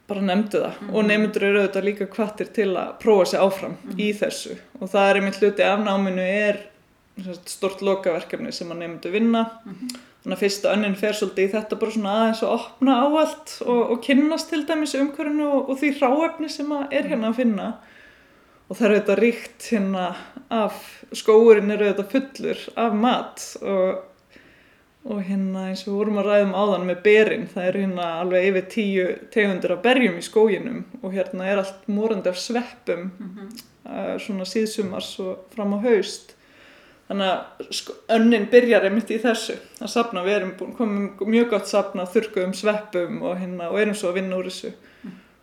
bara 0.10 0.26
nefndu 0.26 0.64
það 0.64 0.74
mm 0.74 0.88
-hmm. 0.88 0.96
og 0.96 1.06
nefndur 1.06 1.46
eru 1.46 1.62
auðvitað 1.62 1.88
líka 1.90 2.10
kvartir 2.10 2.50
til 2.54 2.70
að 2.74 2.98
prófa 3.04 3.26
sér 3.32 3.46
áfram 3.46 3.72
mm 3.72 3.92
-hmm. 3.92 4.00
í 4.00 4.14
þessu 4.14 4.58
og 4.80 4.90
það 4.90 5.10
er 5.10 5.16
einmitt 5.16 5.40
hluti 5.42 5.64
af 5.64 5.80
náminu 5.80 6.22
er 6.22 6.58
stort 7.46 7.82
lokaverkefni 7.82 8.52
sem 8.52 8.72
að 8.72 8.78
nefndu 8.78 9.12
vinna 9.12 9.46
mm 9.66 9.74
-hmm. 9.74 9.98
Þannig 10.24 10.36
að 10.36 10.42
fyrsta 10.44 10.74
önnin 10.76 10.98
fer 11.00 11.16
svolítið 11.16 11.46
í 11.46 11.52
þetta 11.54 11.78
bara 11.80 11.96
svona 11.96 12.16
aðeins 12.18 12.42
að 12.44 12.56
opna 12.58 12.98
á 13.00 13.08
allt 13.22 13.54
og, 13.66 13.84
og 13.94 14.02
kynnast 14.04 14.50
til 14.52 14.66
dæmis 14.68 14.96
umhverfinu 15.00 15.48
og, 15.48 15.70
og 15.72 15.80
því 15.80 15.94
ráefni 16.02 16.50
sem 16.52 16.74
er 16.76 17.08
hérna 17.08 17.32
að 17.32 17.40
finna 17.40 17.70
og 18.70 18.78
það 18.78 18.86
eru 18.88 19.00
þetta 19.00 19.18
ríkt 19.20 19.68
hérna 19.72 20.06
af 20.54 20.82
skóurinn 21.16 21.74
eru 21.74 21.90
þetta 21.90 22.08
fullur 22.12 22.64
af 22.84 22.98
mat 23.06 23.46
og, 23.64 24.02
og 25.10 25.22
hérna 25.26 25.70
eins 25.70 25.86
og 25.86 25.94
við 25.94 26.00
vorum 26.02 26.20
að 26.22 26.30
ræðum 26.30 26.58
áðan 26.58 26.90
með 26.90 27.00
berinn, 27.08 27.48
það 27.54 27.70
eru 27.72 27.86
hérna 27.86 28.10
alveg 28.20 28.50
yfir 28.50 28.68
tíu 28.76 29.08
tegundur 29.34 29.76
af 29.78 29.84
berjum 29.86 30.20
í 30.20 30.26
skóginum 30.26 30.84
og 31.00 31.16
hérna 31.16 31.48
er 31.48 31.64
allt 31.64 31.88
morandi 31.88 32.30
af 32.30 32.38
sveppum 32.38 33.08
mm 33.08 33.32
-hmm. 33.38 33.64
uh, 33.86 34.20
svona 34.20 34.46
síðsumars 34.46 35.16
og 35.24 35.48
fram 35.56 35.74
á 35.74 35.80
haust 35.88 36.36
þannig 37.10 37.32
að 37.32 37.72
sko, 37.74 37.96
önnin 38.16 38.46
byrjar 38.52 38.86
einmitt 38.88 39.10
í 39.10 39.18
þessu 39.24 39.56
að 39.82 39.92
sapna, 39.92 40.24
við 40.28 40.36
erum 40.36 40.76
komið 40.78 41.24
mjög 41.34 41.50
gott 41.56 41.72
sapna 41.72 42.06
þurkuðum 42.10 42.54
sveppum 42.58 43.24
og, 43.24 43.34
hérna, 43.42 43.72
og 43.74 43.82
erum 43.82 43.98
svo 43.98 44.12
að 44.12 44.22
vinna 44.22 44.38
úr 44.38 44.52
þessu. 44.52 44.76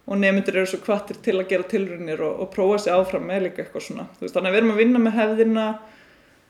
Og 0.06 0.20
nefndur 0.22 0.60
eru 0.60 0.70
svo 0.70 0.78
kvartir 0.84 1.18
til 1.18 1.34
að 1.34 1.48
gera 1.50 1.66
tilrunir 1.66 2.20
og, 2.22 2.44
og 2.44 2.50
prófa 2.52 2.78
sér 2.84 3.00
áfram 3.00 3.24
með 3.26 3.48
líka 3.48 3.64
eitthvað 3.64 3.88
svona. 3.88 4.04
Veist, 4.20 4.36
þannig 4.36 4.52
að 4.52 4.54
við 4.54 4.60
erum 4.60 4.74
að 4.76 4.82
vinna 4.84 5.02
með 5.02 5.16
hefðina 5.16 5.64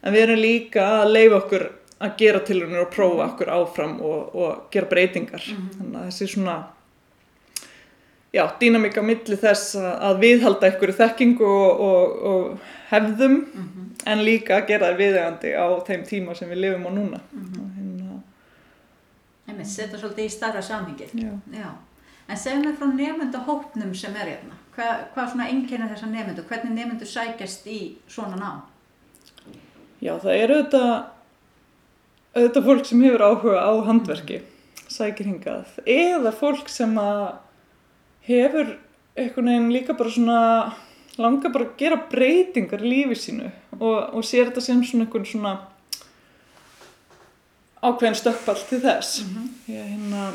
en 0.02 0.12
við 0.12 0.25
erum 0.26 0.42
líka 0.42 0.85
að 0.99 1.12
leifa 1.14 1.38
okkur 1.38 1.64
að 1.96 2.16
gera 2.20 2.42
tilrunir 2.44 2.82
og 2.82 2.90
prófa 2.92 3.23
mhm. 3.23 3.30
okkur 3.30 3.52
áfram 3.56 3.94
og, 4.04 4.35
og 4.37 4.66
gera 4.75 4.90
breytingar. 4.90 5.49
Mm 5.54 5.70
þannig 5.78 6.00
að 6.02 6.11
þessi 6.11 6.28
svona 6.35 6.58
já, 8.37 8.45
dýnamíka 8.61 9.02
milli 9.02 9.38
þess 9.40 9.76
að 9.81 10.21
viðhalda 10.23 10.71
ykkur 10.75 10.93
þekkingu 11.00 11.49
og, 11.88 12.23
og 12.31 12.69
hefðum 12.90 13.35
mm 13.40 13.66
-hmm. 13.66 13.88
en 14.12 14.25
líka 14.28 14.61
að 14.61 14.69
gera 14.69 14.90
það 14.90 15.02
viðegandi 15.02 15.57
á 15.57 15.66
þeim 15.88 16.07
tíma 16.12 16.35
sem 16.35 16.49
við 16.52 16.62
lifum 16.64 16.87
á 16.87 16.90
núna 16.90 17.21
mm 17.33 17.50
-hmm. 17.50 17.75
hérna... 17.76 18.23
Þetta 19.47 19.64
setja 19.64 19.99
svolítið 19.99 20.25
í 20.25 20.31
starra 20.31 20.62
samhengið 20.62 21.11
En 22.26 22.37
segum 22.37 22.64
við 22.66 22.78
frá 22.81 22.87
nefndahópnum 22.90 23.93
sem 23.95 24.14
er 24.19 24.33
hérna. 24.33 24.57
Hvað, 24.75 25.02
hvað 25.14 25.28
svona 25.31 25.49
enginni 25.49 25.90
þessar 25.93 26.11
nefndu? 26.11 26.43
Hvernig 26.49 26.73
nefndu 26.75 27.07
sækjast 27.07 27.69
í 27.71 27.81
svona 28.11 28.37
ná? 28.40 28.50
Já, 30.02 30.19
það 30.19 30.33
er 30.35 30.52
auðvitað, 30.57 30.90
auðvitað 32.35 32.66
fólk 32.66 32.88
sem 32.88 33.05
hefur 33.07 33.25
áhuga 33.28 33.62
á 33.62 33.73
handverki, 33.87 34.40
sækir 34.90 35.31
hingað. 35.31 35.78
Eða 35.87 36.33
fólk 36.35 36.69
sem 36.69 36.99
hefur 38.26 38.75
einhvern 39.16 39.49
veginn 39.52 39.73
líka 39.73 39.97
bara 39.97 40.11
svona, 40.11 40.40
langar 41.16 41.52
bara 41.54 41.68
að 41.68 41.78
gera 41.80 42.02
breytingar 42.11 42.85
í 42.85 42.90
lífi 42.90 43.21
sínu 43.23 43.50
og, 43.78 44.14
og 44.16 44.26
sér 44.26 44.50
þetta 44.50 44.66
sem 44.66 44.83
svona 44.85 45.06
einhvern 45.06 45.26
svona 45.28 45.54
ákveðin 47.87 48.18
stökkball 48.18 48.62
til 48.68 48.80
þess. 48.83 49.23
Mm 49.23 49.35
-hmm. 49.35 49.49
Ég 49.73 49.88
hérna 49.95 50.30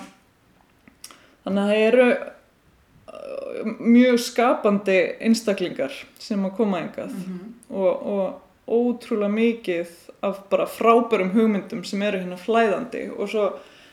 Þannig 1.41 1.63
að 1.63 1.71
það 1.71 1.83
eru 1.87 2.07
uh, 2.11 3.73
mjög 3.79 4.21
skapandi 4.21 4.99
einstaklingar 5.25 5.97
sem 6.21 6.45
að 6.45 6.55
koma 6.59 6.81
engað 6.83 7.15
mm 7.15 7.25
-hmm. 7.25 7.51
og, 7.69 8.07
og 8.13 8.41
ótrúlega 8.67 9.33
mikið 9.33 9.87
af 10.21 10.43
bara 10.49 10.65
frábærum 10.65 11.33
hugmyndum 11.33 11.83
sem 11.83 12.01
eru 12.01 12.17
hérna 12.17 12.37
flæðandi 12.37 13.09
og 13.17 13.29
svo 13.29 13.51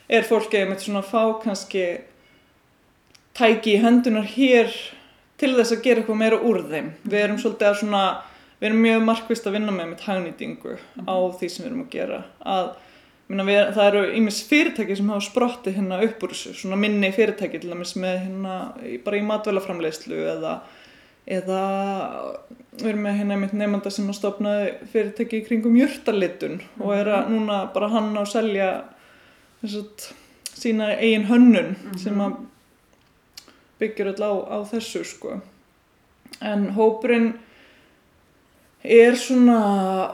er 0.09 0.23
fólkið 0.23 0.69
með 0.69 0.79
svona 0.79 1.03
fá 1.03 1.41
kannski 1.43 1.99
tæki 3.39 3.77
í 3.77 3.83
hendunar 3.83 4.27
hér 4.27 4.73
til 5.39 5.55
þess 5.55 5.77
að 5.77 5.85
gera 5.85 6.03
eitthvað 6.03 6.21
meira 6.25 6.41
úr 6.43 6.65
þeim. 6.67 6.91
Við 7.07 7.23
erum 7.23 7.39
svolítið 7.39 7.71
að 7.71 7.81
svona, 7.83 8.03
við 8.59 8.71
erum 8.71 8.85
mjög 8.89 9.07
markvist 9.07 9.47
að 9.47 9.57
vinna 9.59 9.75
með 9.75 9.91
með 9.93 10.05
hagnýtingu 10.09 10.77
á 11.07 11.17
því 11.39 11.49
sem 11.49 11.65
við 11.65 11.71
erum 11.71 11.87
að 11.87 11.95
gera. 11.95 12.21
Að 12.43 12.77
Við, 13.29 13.59
það 13.77 13.87
eru 13.91 14.03
ímis 14.17 14.39
fyrirtæki 14.49 14.95
sem 14.97 15.09
hafa 15.13 15.21
sprotti 15.27 15.75
hérna 15.75 15.99
upp 16.01 16.23
úr 16.25 16.31
þessu, 16.33 16.55
svona 16.57 16.79
minni 16.81 17.11
fyrirtæki 17.13 17.59
til 17.61 17.75
dæmis 17.75 17.91
með 18.01 18.23
hérna 18.23 18.55
bara 19.05 19.19
í 19.19 19.27
matvælaframleyslu 19.29 20.21
eða, 20.33 20.53
eða 21.37 21.59
við 22.79 22.87
erum 22.89 23.05
með 23.05 23.19
hérna 23.19 23.37
einmitt 23.37 23.53
nefnda 23.61 23.93
sem 23.93 24.09
að 24.09 24.17
stopnaði 24.17 24.71
fyrirtæki 24.95 25.43
í 25.43 25.45
kringum 25.45 25.77
jörtalitun 25.77 26.57
og 26.81 26.95
er 26.97 27.13
að 27.19 27.29
núna 27.35 27.59
bara 27.75 27.91
hann 27.93 28.17
á 28.17 28.25
að 28.25 28.33
selja 28.33 28.71
þess 29.61 29.77
að 29.83 30.09
sína 30.63 30.89
eigin 30.97 31.29
hönnun 31.29 31.75
mm 31.75 31.85
-hmm. 31.85 32.01
sem 32.01 32.25
að 32.25 32.41
byggjur 33.81 34.13
alltaf 34.13 34.31
á, 34.31 34.37
á 34.55 34.59
þessu 34.73 35.05
sko. 35.07 35.39
En 36.45 36.69
hópurinn 36.77 37.33
er 38.83 39.17
svona, 39.19 39.59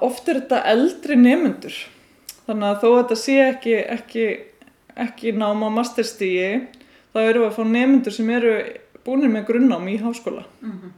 oft 0.05 0.29
er 0.29 0.41
þetta 0.41 0.63
eldri 0.73 1.19
nefnendur 1.21 1.77
þannig 2.47 2.69
að 2.69 2.81
þó 2.81 2.89
að 2.89 2.99
þetta 2.99 3.19
sé 3.21 3.37
ekki, 3.45 3.77
ekki, 3.97 4.27
ekki 5.07 5.35
náma 5.37 5.69
á 5.73 5.77
masterstígi 5.79 6.49
þá 7.15 7.21
eru 7.23 7.45
við 7.45 7.49
að 7.49 7.57
fá 7.59 7.65
nefndur 7.71 8.17
sem 8.17 8.33
eru 8.35 8.55
búinir 9.05 9.33
með 9.33 9.47
grunnám 9.51 9.89
í 9.93 9.99
háskóla. 10.01 10.45
Mm 10.65 10.73
-hmm. 10.73 10.93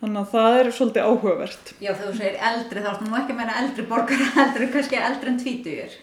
þannig 0.00 0.20
að 0.22 0.32
það 0.32 0.58
er 0.60 0.72
svolítið 0.72 1.06
áhugavert. 1.10 1.74
Já 1.80 1.92
þú 1.92 2.16
segir 2.16 2.40
eldri 2.50 2.80
þá 2.80 2.90
ertu 2.92 3.04
nú 3.04 3.16
ekki 3.20 3.32
að 3.32 3.40
meina 3.40 3.60
eldri 3.62 3.86
borgar 3.86 4.26
eldri, 4.44 4.72
kannski 4.72 4.96
eldri 4.96 5.30
en 5.30 5.40
tvítugir 5.40 5.96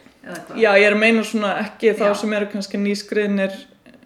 Já 0.56 0.72
ég 0.80 0.86
er 0.88 0.94
að 0.96 1.02
meina 1.02 1.24
svona 1.28 1.58
ekki 1.60 1.92
þá 2.00 2.14
sem 2.16 2.34
eru 2.34 2.48
kannski 2.48 2.80
nýskriðnir 2.80 3.56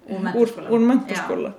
úr 0.08 0.84
mentaskóla 0.84 1.54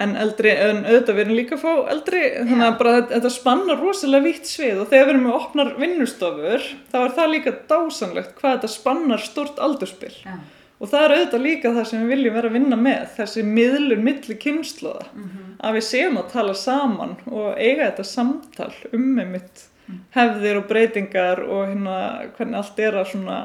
en 0.00 0.14
eldri, 0.16 0.52
en 0.54 0.84
auðvitað 0.84 1.16
við 1.16 1.24
erum 1.24 1.36
líka 1.36 1.56
að 1.56 1.64
fá 1.64 1.90
eldri, 1.92 2.22
þannig 2.38 2.64
að 2.66 2.78
bara 2.80 2.94
þetta, 2.96 3.12
þetta 3.16 3.32
spannar 3.34 3.82
rosalega 3.82 4.26
vitt 4.28 4.48
svið 4.48 4.80
og 4.84 4.88
þegar 4.92 5.04
við 5.04 5.12
erum 5.12 5.26
með 5.26 5.36
opnar 5.40 5.72
vinnustofur, 5.80 6.64
þá 6.92 6.96
er 7.00 7.14
það 7.18 7.34
líka 7.34 7.54
dásanlegt 7.72 8.32
hvað 8.38 8.56
þetta 8.56 8.72
spannar 8.74 9.24
stort 9.24 9.60
aldurspill 9.66 10.14
Já. 10.22 10.36
og 10.78 10.92
það 10.92 11.04
er 11.04 11.16
auðvitað 11.16 11.46
líka 11.46 11.74
það 11.76 11.88
sem 11.90 12.04
við 12.04 12.14
viljum 12.14 12.38
vera 12.38 12.52
að 12.52 12.58
vinna 12.58 12.80
með, 12.88 13.06
þessi 13.18 13.46
miðlur 13.50 14.04
milli 14.08 14.38
kynnslóða, 14.46 15.06
mm 15.10 15.24
-hmm. 15.26 15.54
að 15.58 15.78
við 15.78 15.88
séum 15.90 16.20
að 16.22 16.30
tala 16.36 16.54
saman 16.54 17.16
og 17.26 17.48
eiga 17.58 17.90
þetta 17.90 18.10
samtal 18.14 18.72
um 18.92 19.08
með 19.18 19.32
mitt 19.34 19.64
mm. 19.86 20.02
hefðir 20.16 20.62
og 20.62 20.68
breytingar 20.70 21.42
og 21.44 21.66
hérna 21.66 21.96
hvernig 22.36 22.62
allt 22.62 22.78
er 22.78 23.00
að 23.02 23.10
svona 23.12 23.40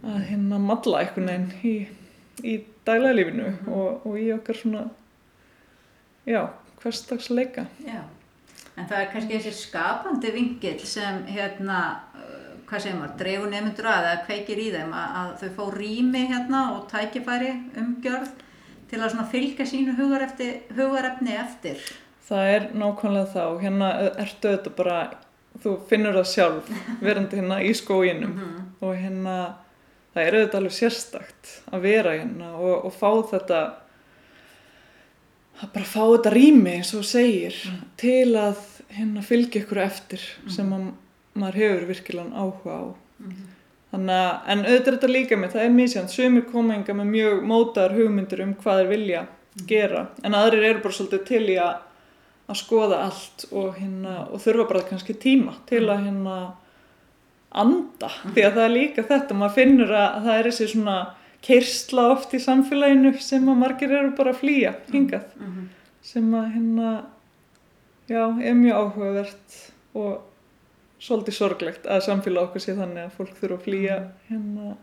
að 0.00 0.20
hérna 0.30 0.58
matla 0.62 1.02
einhvern 1.02 1.28
veginn 1.28 1.50
í, 1.64 1.74
í 2.44 2.60
dælalífinu 2.90 3.46
mm 3.46 3.56
-hmm. 3.56 3.72
og, 3.72 4.06
og 4.06 4.18
í 4.18 4.32
okkar 4.34 4.56
svona 4.56 4.88
já, 6.26 6.46
hverstagsleika. 6.82 7.66
Já, 7.86 8.02
en 8.76 8.86
það 8.86 9.00
er 9.00 9.08
kannski 9.12 9.38
þessi 9.38 9.54
skapandi 9.54 10.30
vingil 10.34 10.86
sem 10.86 11.24
hérna, 11.26 11.80
uh, 12.14 12.60
hvað 12.68 12.84
segir 12.84 12.98
maður, 12.98 13.16
dreifur 13.22 13.50
nefndur 13.50 13.86
að 13.86 14.06
eða 14.10 14.26
kveikir 14.26 14.58
í 14.58 14.68
þeim 14.74 14.92
að, 14.92 15.16
að 15.22 15.34
þau 15.40 15.50
fá 15.56 15.64
rými 15.78 16.26
hérna 16.26 16.62
og 16.74 16.86
tækifæri 16.92 17.50
umgjörð 17.76 18.30
til 18.90 19.02
að 19.02 19.26
fylgja 19.30 19.66
sínu 19.66 19.96
hugarefni, 19.98 20.52
hugarefni 20.74 21.34
eftir. 21.38 21.82
Það 22.26 22.52
er 22.54 22.68
nákvæmlega 22.74 23.26
þá, 23.34 23.44
hérna 23.62 23.90
ertu 24.22 24.52
þetta 24.52 24.70
bara, 24.76 24.98
þú 25.62 25.74
finnur 25.90 26.18
það 26.20 26.30
sjálf 26.32 26.70
verandi 27.02 27.38
hérna 27.38 27.60
í 27.62 27.72
skóginum 27.74 28.30
mm 28.30 28.40
-hmm. 28.40 28.86
og 28.86 28.96
hérna 28.96 29.36
það 30.20 30.28
er 30.28 30.36
auðvitað 30.38 30.58
alveg 30.60 30.76
sérstakt 30.76 31.52
að 31.70 31.86
vera 31.86 32.16
hérna 32.16 32.50
og, 32.58 32.74
og 32.88 32.96
fá 32.96 33.10
þetta 33.30 33.60
að 35.60 35.72
bara 35.74 35.88
fá 35.88 36.02
þetta 36.02 36.34
rými 36.34 36.74
eins 36.78 36.92
og 36.96 37.06
segir 37.08 37.56
mm. 37.68 37.80
til 38.00 38.28
að 38.40 38.60
hérna 38.90 39.24
fylgja 39.24 39.64
ykkur 39.64 39.82
eftir 39.84 40.22
mm. 40.44 40.52
sem 40.56 40.70
að 40.76 40.86
maður 41.40 41.60
hefur 41.62 41.88
virkilega 41.90 42.44
áhuga 42.44 42.76
á 42.76 42.84
mm. 42.86 43.42
þannig 43.92 44.16
að, 44.16 44.32
en 44.54 44.64
auðvitað 44.64 44.96
þetta 44.96 45.12
líka 45.12 45.38
með 45.40 45.54
það 45.54 45.66
er 45.66 45.76
mjög 45.76 45.92
sjönd, 45.94 46.14
sömur 46.14 46.48
kominga 46.50 46.96
með 46.96 47.12
mjög 47.14 47.44
mótaðar 47.52 47.96
hugmyndir 47.98 48.44
um 48.46 48.56
hvað 48.62 48.82
þeir 48.82 48.90
vilja 48.94 49.22
mm. 49.26 49.68
gera, 49.70 50.08
en 50.24 50.36
aðrir 50.36 50.68
eru 50.72 50.84
bara 50.84 50.98
svolítið 50.98 51.24
til 51.30 51.46
í 51.48 51.60
að 51.60 51.78
að 52.50 52.58
skoða 52.58 53.04
allt 53.06 53.44
og, 53.54 53.76
hérna, 53.78 54.24
og 54.26 54.42
þurfa 54.42 54.66
bara 54.72 54.86
kannski 54.88 55.14
tíma 55.22 55.54
til 55.68 55.84
að 55.86 56.08
hérna 56.08 56.38
anda, 57.50 58.10
mm. 58.10 58.34
því 58.34 58.44
að 58.46 58.56
það 58.56 58.64
er 58.64 58.74
líka 58.74 59.06
þetta, 59.08 59.36
maður 59.38 59.56
finnur 59.56 59.92
að 59.98 60.18
það 60.26 60.36
er 60.36 60.48
þessi 60.50 60.68
svona 60.74 60.98
keirsla 61.44 62.06
oft 62.12 62.34
í 62.36 62.40
samfélaginu 62.42 63.14
sem 63.24 63.48
að 63.48 63.62
margir 63.62 63.94
eru 63.96 64.12
bara 64.16 64.34
að 64.34 64.42
flýja 64.42 64.74
hingað 64.92 65.30
mm 65.36 65.46
-hmm. 65.46 65.68
sem 66.02 66.34
að 66.34 66.50
hérna 66.54 66.90
já, 68.08 68.22
er 68.42 68.54
mjög 68.54 68.76
áhugavert 68.76 69.56
og 69.94 70.20
svolítið 71.00 71.34
sorglegt 71.34 71.86
að 71.86 72.04
samfélag 72.04 72.48
okkur 72.48 72.60
sé 72.60 72.76
þannig 72.76 73.04
að 73.06 73.16
fólk 73.16 73.34
þurfa 73.40 73.56
að 73.56 73.64
flýja 73.64 73.96
mhm. 73.98 74.12
hérna 74.28 74.76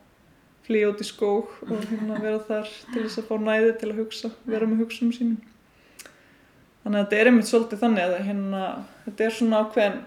flýja 0.68 0.90
út 0.92 1.02
í 1.02 1.08
skók 1.08 1.54
og 1.70 1.86
hérna 1.90 2.20
vera 2.26 2.40
þar 2.40 2.68
til 2.94 3.04
þess 3.04 3.22
að 3.22 3.30
fá 3.30 3.36
næði 3.38 3.72
til 3.80 3.92
að 3.92 4.02
hugsa 4.02 4.32
vera 4.46 4.68
með 4.68 4.84
hugsunum 4.84 5.14
sínum 5.14 5.38
þannig 6.84 7.00
að 7.00 7.04
þetta 7.06 7.20
er 7.20 7.30
einmitt 7.30 7.50
svolítið 7.52 7.84
þannig 7.84 8.04
að 8.04 8.22
hérna, 8.28 8.62
þetta 9.06 9.24
er 9.24 9.36
svona 9.38 9.62
ákveðin 9.64 10.00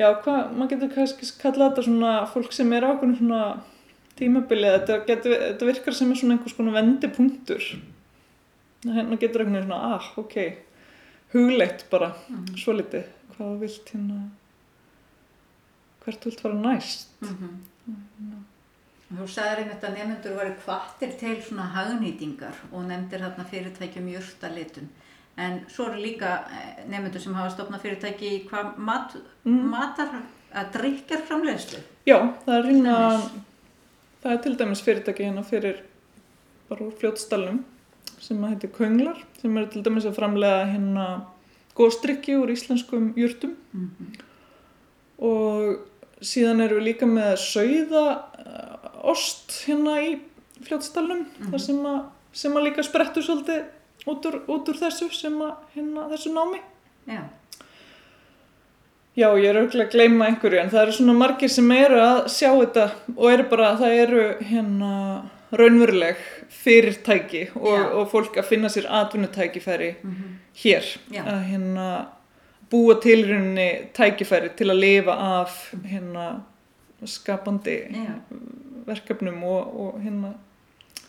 já, 0.00 0.08
hvað, 0.24 0.40
maður 0.56 0.72
getur 0.74 0.92
kannski 0.94 1.28
kallað 1.40 1.70
þetta 1.70 1.86
svona 1.86 2.14
fólk 2.32 2.56
sem 2.56 2.72
er 2.76 2.88
ákveðin 2.88 3.18
svona 3.20 3.44
tímabilið, 4.20 4.74
þetta, 4.78 4.98
getur, 5.08 5.36
þetta 5.46 5.70
virkar 5.70 5.96
sem 5.96 6.12
er 6.12 6.20
svona 6.20 6.36
einhvers 6.36 6.56
konar 6.56 6.76
vendipunktur 6.76 7.70
hérna 8.84 9.18
getur 9.20 9.44
einhvern 9.44 9.58
veginn 9.58 9.68
svona 9.68 9.96
ah, 9.96 10.12
ok, 10.20 10.36
hugleitt 11.34 11.86
bara 11.92 12.12
mm 12.12 12.36
-hmm. 12.36 12.60
svo 12.64 12.76
litið, 12.76 13.08
hvað 13.34 13.58
vilt 13.64 13.92
hérna 13.94 14.20
hvert 16.04 16.24
vilt 16.26 16.40
fara 16.40 16.54
næst 16.54 17.08
mm 17.20 17.28
-hmm. 17.28 17.54
hérna. 17.86 18.38
Þú 19.10 19.26
sagðir 19.26 19.58
einmitt 19.58 19.84
að 19.84 19.94
nefnendur 19.94 20.36
varu 20.36 20.54
kvartir 20.64 21.12
til 21.18 21.42
svona 21.42 21.64
hagnýtingar 21.74 22.54
og 22.72 22.84
nefndir 22.86 23.20
þarna 23.20 23.44
fyrirtækjum 23.44 24.08
í 24.08 24.16
urtalitun 24.16 24.88
en 25.36 25.60
svo 25.68 25.84
eru 25.90 26.02
líka 26.02 26.44
eh, 26.50 26.84
nefnendur 26.88 27.20
sem 27.22 27.34
hafa 27.34 27.50
stopnað 27.54 27.82
fyrirtæki 27.84 28.26
í 28.34 28.48
hvað 28.48 28.66
mat, 28.78 29.16
mm. 29.44 29.70
matar 29.70 30.08
að 30.50 30.72
drikjar 30.76 31.20
framlegslu 31.28 31.78
Já, 32.08 32.18
það 32.44 32.56
er 32.56 32.64
hérna 32.70 32.94
Það 34.20 34.32
er 34.34 34.40
til 34.44 34.56
dæmis 34.60 34.84
fyrirtæki 34.84 35.28
hérna 35.28 35.44
fyrir 35.46 35.76
bara 36.68 36.86
úr 36.86 36.94
fljótstallum 37.00 37.58
sem 38.20 38.44
að 38.44 38.50
heitir 38.54 38.74
Könglar 38.76 39.18
sem 39.40 39.56
eru 39.56 39.68
til 39.72 39.84
dæmis 39.86 40.08
að 40.08 40.18
framlega 40.18 40.60
hérna 40.74 41.06
góðstrykki 41.78 42.32
úr 42.40 42.48
íslenskum 42.52 43.04
júrtum 43.16 43.52
mm 43.72 43.86
-hmm. 43.86 44.08
og 45.24 45.60
síðan 46.20 46.60
eru 46.60 46.74
við 46.78 46.88
líka 46.90 47.06
með 47.06 47.32
sauðaost 47.46 49.46
hérna 49.66 49.94
í 50.04 50.06
fljótstallum 50.60 51.18
mm 51.18 51.24
-hmm. 51.46 51.58
sem 51.58 51.78
sem 52.32 52.56
að 52.56 52.64
líka 52.68 52.82
sprettu 52.82 53.22
svolítið 53.22 53.64
út 54.06 54.26
úr, 54.26 54.40
út 54.48 54.68
úr 54.68 54.80
þessu 54.80 55.10
sem 55.12 55.36
að 55.42 55.52
hérna 55.74 56.08
þessu 56.12 56.32
námi 56.34 56.62
Já 57.10 57.22
Já, 59.18 59.26
ég 59.34 59.48
er 59.50 59.56
auðvitað 59.58 59.82
að 59.82 59.90
gleyma 59.90 60.26
einhverju 60.30 60.58
en 60.60 60.70
það 60.70 60.84
eru 60.84 60.92
svona 60.94 61.14
margir 61.18 61.50
sem 61.50 61.70
eru 61.74 61.98
að 61.98 62.18
sjá 62.30 62.48
þetta 62.52 62.84
og 63.16 63.24
eru 63.32 63.46
bara, 63.50 63.72
það 63.80 63.94
eru 64.04 64.26
hérna 64.46 64.90
raunveruleg 65.50 66.20
fyrirtæki 66.60 67.42
og, 67.58 67.80
og 67.98 68.06
fólk 68.12 68.38
að 68.38 68.46
finna 68.52 68.70
sér 68.70 68.86
atvinnutækifæri 69.00 69.90
mm 70.02 70.10
-hmm. 70.14 70.36
hér 70.62 70.86
Já. 71.10 71.22
að 71.26 71.42
hérna 71.50 71.88
búa 72.70 73.00
til 73.02 73.26
rauninni 73.28 73.90
tækifæri 73.92 74.48
til 74.56 74.70
að 74.70 74.80
lifa 74.80 75.12
af 75.12 75.74
hérna 75.84 76.42
skapandi 77.04 77.76
Já. 77.90 78.14
verkefnum 78.86 79.44
og, 79.44 79.80
og 79.80 80.00
hérna 80.00 80.32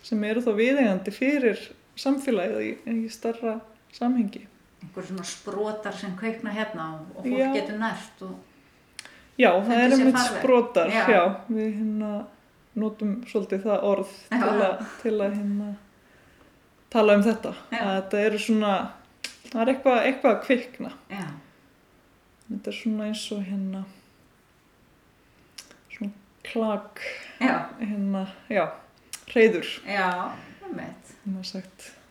sem 0.01 0.23
eru 0.23 0.41
þá 0.41 0.56
viðegandi 0.56 1.12
fyrir 1.12 1.71
samfélagið 1.99 2.62
í, 2.65 2.71
í 3.06 3.10
starra 3.12 3.58
samhengi. 3.93 4.45
Einhver 4.82 5.06
svona 5.06 5.25
sprótar 5.27 5.93
sem 5.97 6.13
kveikna 6.17 6.54
hérna 6.56 6.88
og, 6.95 7.12
og 7.17 7.25
fólk 7.25 7.38
já. 7.39 7.51
getur 7.58 7.77
nært 7.82 8.23
og 8.27 8.39
Já, 9.39 9.49
það 9.65 9.77
er 9.80 9.93
einmitt 9.95 10.19
sprótar 10.21 10.89
já. 10.91 11.04
já, 11.10 11.21
við 11.47 11.69
hérna 11.80 12.10
notum 12.77 13.13
svolítið 13.27 13.63
það 13.65 13.86
orð 13.88 14.12
til 14.30 14.49
að, 14.51 14.82
til 15.01 15.13
að 15.15 15.38
hérna 15.38 15.69
tala 16.91 17.15
um 17.17 17.23
þetta. 17.25 17.54
Að 17.71 17.93
þetta 17.95 18.21
eru 18.27 18.41
svona 18.43 18.73
það 19.51 19.62
er 19.63 19.71
eitthvað, 19.73 20.04
eitthvað 20.10 20.36
að 20.36 20.43
kvikna. 20.45 20.91
Já. 21.12 21.25
þetta 22.51 22.71
er 22.71 22.77
svona 22.77 23.08
eins 23.10 23.23
og 23.36 23.41
hérna 23.47 23.84
svona 25.95 26.12
klag 26.47 27.04
hérna, 27.41 28.25
já, 28.51 28.65
reyður 29.34 29.67
Já, 29.88 30.10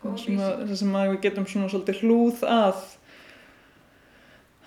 það 0.00 0.74
sem 0.80 0.96
að 0.96 1.12
við 1.12 1.20
getum 1.26 1.46
svona 1.50 1.70
svolítið 1.72 2.02
hlúð 2.04 2.44
að 2.48 2.82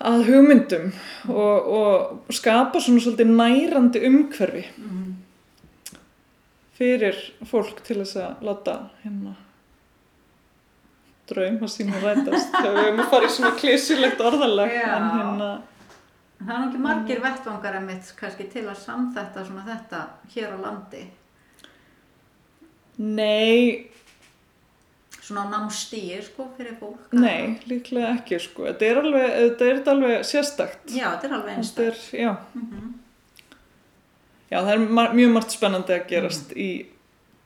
að 0.04 0.24
hugmyndum 0.28 0.90
og, 1.30 1.68
og 1.78 2.34
skapa 2.34 2.82
svona 2.82 3.02
svolítið 3.04 3.30
nærandi 3.30 4.02
umhverfi 4.08 4.64
mm. 4.74 5.12
fyrir 6.76 7.20
fólk 7.48 7.80
til 7.86 8.00
þess 8.02 8.18
að 8.20 8.46
láta 8.48 8.78
hérna 9.04 9.36
draum 11.30 11.62
að 11.64 11.70
sína 11.72 12.00
rætast. 12.02 12.50
Þegar 12.52 12.74
við 12.74 12.82
höfum 12.82 12.98
að 13.00 13.12
fara 13.14 13.28
í 13.28 13.32
svona 13.32 13.54
klísilegt 13.60 14.20
orðalag 14.20 14.74
en 14.76 15.06
hérna 15.14 15.52
Það 16.44 16.56
er 16.58 16.64
ekki 16.66 16.80
margir 16.82 17.20
vettvangar 17.24 17.76
að 17.78 17.86
mitt 17.86 18.08
kannski 18.18 18.44
til 18.52 18.64
að 18.66 18.80
samþetta 18.82 19.44
svona 19.46 19.62
þetta 19.64 20.00
hér 20.34 20.50
á 20.52 20.58
landi 20.60 21.04
Nei 22.96 23.90
svona 25.24 25.44
námstýr 25.48 26.22
sko 26.24 26.48
fyrir 26.56 26.76
fólk 26.80 27.12
Nei, 27.16 27.56
líklega 27.68 28.12
ekki 28.18 28.38
sko 28.42 28.66
þetta 28.68 28.88
er 28.88 29.00
alveg, 29.00 29.28
þetta 29.38 29.68
er 29.70 29.80
alveg 29.94 30.26
sérstakt 30.28 30.92
Já, 30.92 31.06
þetta 31.14 31.28
er 31.28 31.36
alveg 31.38 31.60
einstakt 31.60 32.08
Já. 32.12 32.32
Mm 32.54 32.66
-hmm. 32.70 32.90
já, 34.50 34.58
það 34.58 34.72
er 34.72 35.14
mjög 35.14 35.30
margt 35.32 35.50
spennandi 35.50 35.92
að 35.92 36.08
gerast 36.08 36.50
mm 36.50 36.56
-hmm. 36.56 36.60
í 36.60 36.86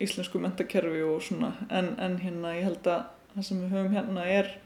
íslensku 0.00 0.38
mentakerfi 0.38 1.02
og 1.02 1.22
svona 1.22 1.52
en, 1.70 1.94
en 1.98 2.18
hérna 2.18 2.56
ég 2.56 2.64
held 2.64 2.86
að 2.86 3.04
það 3.34 3.44
sem 3.44 3.60
við 3.60 3.70
höfum 3.70 3.94
hérna 3.94 4.24
er 4.26 4.58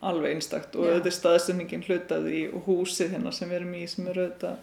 alveg 0.00 0.34
einstakt 0.34 0.76
og 0.76 0.84
þetta 0.84 1.06
er 1.06 1.18
staðstönningin 1.18 1.84
hlutaði 1.86 2.50
og 2.54 2.62
húsið 2.66 3.10
hérna 3.10 3.32
sem 3.32 3.48
við 3.48 3.56
erum 3.56 3.74
í 3.74 3.86
sem 3.86 4.06
eru 4.06 4.28
þetta 4.28 4.56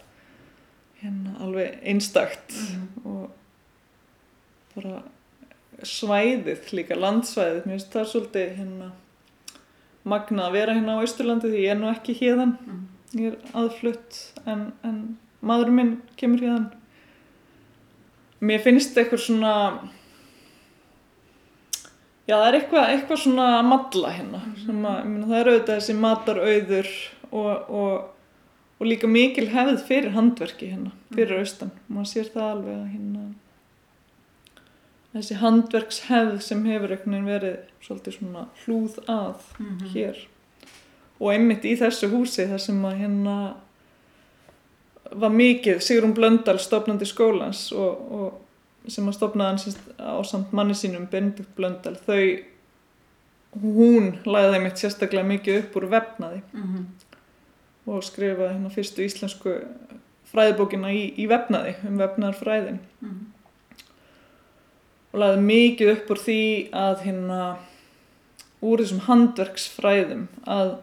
hérna 1.00 1.36
alveg 1.40 1.78
einstakt 1.82 2.52
mm 2.52 2.66
-hmm. 2.76 3.06
og 3.06 3.30
bara 4.74 5.02
svæðið 5.86 6.72
líka, 6.76 6.98
landsvæðið 6.98 7.62
mér 7.64 7.76
finnst 7.76 7.94
það 7.94 8.10
svolítið 8.10 8.52
hérna 8.58 8.90
magna 10.08 10.48
að 10.48 10.56
vera 10.56 10.74
hérna 10.76 10.96
á 10.96 11.04
Ísturlandi 11.04 11.50
því 11.52 11.62
ég 11.64 11.74
er 11.74 11.80
nú 11.80 11.88
ekki 11.90 12.16
hérðan 12.16 12.54
mm. 12.56 12.82
ég 13.20 13.32
er 13.32 13.56
aðflutt 13.60 14.20
en, 14.48 14.70
en 14.86 15.00
maðurinn 15.44 15.76
minn 15.76 15.96
kemur 16.20 16.44
hérðan 16.44 16.68
mér 18.40 18.62
finnst 18.64 18.96
eitthvað 18.96 19.24
svona 19.26 19.54
já 22.28 22.36
það 22.36 22.46
er 22.46 22.58
eitthvað, 22.60 22.86
eitthvað 22.94 23.22
svona 23.24 23.50
að 23.58 23.68
matla 23.68 24.14
hérna 24.16 24.40
mm. 24.46 24.80
að, 24.94 25.02
myna, 25.10 25.28
það 25.28 25.36
er 25.40 25.52
auðvitað 25.52 25.76
þessi 25.76 25.98
matarauður 26.00 26.90
og, 27.30 27.52
og, 27.82 27.94
og 28.80 28.88
líka 28.88 29.10
mikil 29.10 29.48
hefð 29.52 29.84
fyrir 29.88 30.16
handverki 30.16 30.72
hérna 30.72 30.94
fyrir 31.12 31.36
mm. 31.36 31.44
austan, 31.44 31.76
maður 31.90 32.12
sér 32.14 32.32
það 32.32 32.50
alveg 32.54 32.76
að 32.78 32.90
hérna 32.94 33.28
þessi 35.14 35.38
handverkshefð 35.40 36.38
sem 36.44 36.66
hefur 36.70 36.94
verið 37.26 37.56
svolítið 37.82 38.16
svona 38.18 38.44
hlúð 38.64 38.98
að 39.06 39.40
mm 39.58 39.66
-hmm. 39.66 39.88
hér 39.94 40.20
og 41.20 41.32
einmitt 41.32 41.64
í 41.64 41.76
þessu 41.76 42.10
húsi 42.12 42.46
þar 42.46 42.60
sem 42.60 42.84
að 42.84 43.00
hérna 43.00 43.56
var 45.10 45.30
mikið 45.30 45.80
Sigrun 45.80 46.14
Blöndal 46.14 46.58
stofnandi 46.58 47.04
skólans 47.04 47.72
og, 47.72 48.12
og 48.12 48.90
sem 48.90 49.08
að 49.08 49.14
stofnaði 49.14 49.48
hans 49.48 49.78
á 49.98 50.22
samt 50.24 50.52
manni 50.52 50.74
sínum 50.74 51.08
Benedikt 51.10 51.56
Blöndal 51.56 51.96
þau 52.06 52.38
hún 53.62 54.14
læði 54.24 54.52
þeim 54.54 54.66
eitt 54.66 54.78
sérstaklega 54.78 55.26
mikið 55.26 55.58
upp 55.58 55.76
úr 55.76 55.90
vefnaði 55.90 56.40
mm 56.52 56.62
-hmm. 56.62 56.84
og 57.86 58.04
skrifaði 58.04 58.52
hérna 58.52 58.70
fyrstu 58.70 59.02
íslensku 59.02 59.56
fræðibókina 60.30 60.92
í, 60.92 61.14
í 61.18 61.26
vefnaði 61.26 61.74
um 61.88 61.98
vefnaðarfræðin 61.98 62.78
mm 63.00 63.08
-hmm 63.08 63.29
og 65.12 65.18
laði 65.22 65.40
mikið 65.46 65.92
upp 65.94 66.10
úr 66.14 66.22
því 66.26 66.42
að 66.72 67.02
hérna 67.06 67.40
úr 68.60 68.82
þessum 68.82 69.04
handverksfræðum 69.08 70.28
að, 70.44 70.76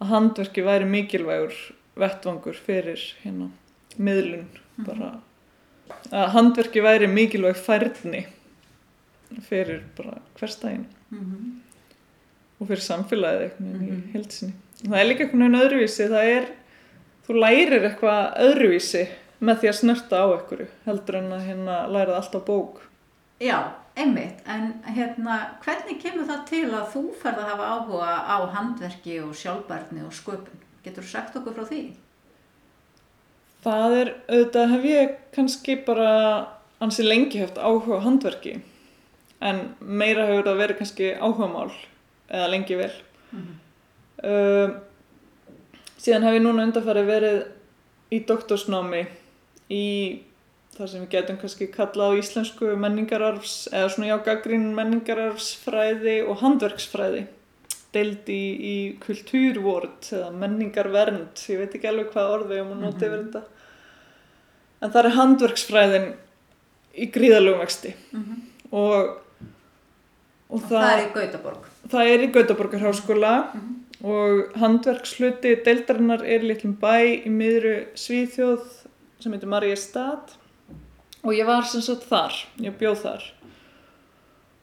að 0.00 0.10
handverki 0.10 0.64
væri 0.66 0.90
mikilvægur 0.90 1.56
vettvangur 1.94 2.58
fyrir 2.58 3.00
hérna 3.22 3.50
miðlun 3.96 4.48
-hmm. 4.76 4.86
bara 4.86 5.10
að 6.10 6.32
handverki 6.34 6.82
væri 6.82 7.08
mikilvæg 7.10 7.56
færni 7.56 8.24
fyrir 9.48 9.82
bara 9.96 10.18
hverstægin 10.38 10.86
mm 11.10 11.18
-hmm. 11.18 11.50
og 12.60 12.68
fyrir 12.68 12.80
samfélagið 12.80 13.50
mm 13.58 13.72
-hmm. 13.72 13.82
í 13.82 13.90
mhm. 13.90 14.12
heilsinni. 14.12 14.52
Það 14.84 15.00
er 15.00 15.06
líka 15.06 15.24
eitthvað 15.24 15.60
öðruvísi, 15.62 16.08
það 16.08 16.24
er, 16.24 16.46
þú 17.26 17.32
lærir 17.40 17.84
eitthvað 17.84 18.34
öðruvísi 18.38 19.08
með 19.40 19.60
því 19.60 19.68
að 19.68 19.78
snerta 19.80 20.16
á 20.24 20.26
einhverju 20.32 20.66
heldur 20.84 21.16
en 21.16 21.32
að 21.32 21.46
hérna 21.46 21.86
læra 21.86 22.16
allt 22.16 22.34
á 22.34 22.40
bók. 22.46 22.80
Já, 23.44 23.58
einmitt, 23.96 24.38
en 24.48 24.70
hérna 24.96 25.34
hvernig 25.60 25.98
kemur 26.00 26.24
það 26.30 26.44
til 26.48 26.64
að 26.70 26.86
þú 26.94 27.02
ferð 27.20 27.42
að 27.42 27.50
hafa 27.50 27.66
áhuga 27.74 28.12
á 28.24 28.38
handverki 28.54 29.18
og 29.20 29.34
sjálfbærni 29.36 30.04
og 30.06 30.14
sköpun? 30.16 30.62
Getur 30.84 31.04
þú 31.04 31.10
sagt 31.10 31.36
okkur 31.36 31.58
frá 31.58 31.66
því? 31.68 31.82
Það 33.64 33.96
er, 33.98 34.12
auðvitað 34.32 34.72
hef 34.72 34.88
ég 34.88 35.14
kannski 35.36 35.76
bara 35.84 36.08
ansi 36.84 37.04
lengi 37.04 37.42
haft 37.42 37.60
áhuga 37.60 38.00
á 38.00 38.04
handverki 38.06 38.58
en 39.44 39.62
meira 39.80 40.24
hefur 40.30 40.48
það 40.48 40.60
verið 40.62 40.80
kannski 40.80 41.12
áhuga 41.20 41.48
mál 41.52 41.70
eða 42.30 42.50
lengi 42.54 42.76
vel. 42.80 42.92
Mm 43.30 43.40
-hmm. 43.44 43.56
uh, 44.30 44.68
síðan 45.98 46.24
hef 46.28 46.38
ég 46.38 46.44
núna 46.44 46.64
undanfæri 46.64 47.04
verið 47.08 47.44
í 48.10 48.24
doktorsnámi 48.24 49.06
í 49.68 49.84
það 50.74 50.90
sem 50.90 51.04
við 51.04 51.10
getum 51.14 51.38
kannski 51.40 51.70
kallað 51.70 52.16
á 52.16 52.18
íslensku 52.20 52.74
menningararfs 52.80 53.54
eða 53.70 53.90
svona 53.94 54.10
já 54.10 54.16
gaggrín 54.26 54.66
menningararfsfræði 54.76 56.16
og 56.26 56.40
handverksfræði 56.42 57.24
deild 57.94 58.30
í, 58.32 58.42
í 58.58 58.76
kultúrvort 59.02 60.10
eða 60.10 60.30
menningarvernd, 60.34 61.44
ég 61.50 61.60
veit 61.62 61.76
ekki 61.78 61.90
alveg 61.90 62.10
hvað 62.14 62.32
orði 62.38 62.58
ég 62.58 62.70
má 62.70 62.74
nota 62.80 63.06
yfir 63.06 63.20
mhm. 63.20 63.28
þetta 63.28 63.44
en 64.80 64.94
það 64.94 65.00
er 65.00 65.16
handverksfræðin 65.18 66.08
í 66.94 67.08
gríðalögum 67.14 67.62
vexti 67.62 67.94
mm 67.94 68.24
-hmm. 68.24 68.42
og, 68.70 68.98
og, 68.98 70.58
og 70.58 70.68
það, 70.68 70.76
það 70.76 70.92
er 70.92 71.04
í 71.04 71.10
Gautaborg 71.14 71.72
það 71.94 72.12
er 72.12 72.24
í 72.26 72.30
Gautaborgar 72.36 72.84
háskóla 72.84 73.34
mm 73.40 73.60
-hmm. 73.60 74.08
og 74.14 74.58
handverksluti 74.62 75.56
deildarinnar 75.66 76.24
er 76.24 76.42
litlum 76.42 76.76
bæ 76.80 77.24
í 77.24 77.30
miðru 77.30 77.76
Svíþjóð 77.94 78.64
sem 79.20 79.32
heitir 79.32 79.48
Mariestad 79.48 80.34
og 81.24 81.32
ég 81.32 81.48
var 81.48 81.64
sem 81.68 81.82
sagt 81.84 82.04
þar, 82.08 82.36
ég 82.60 82.76
bjóð 82.78 83.00
þar. 83.02 83.24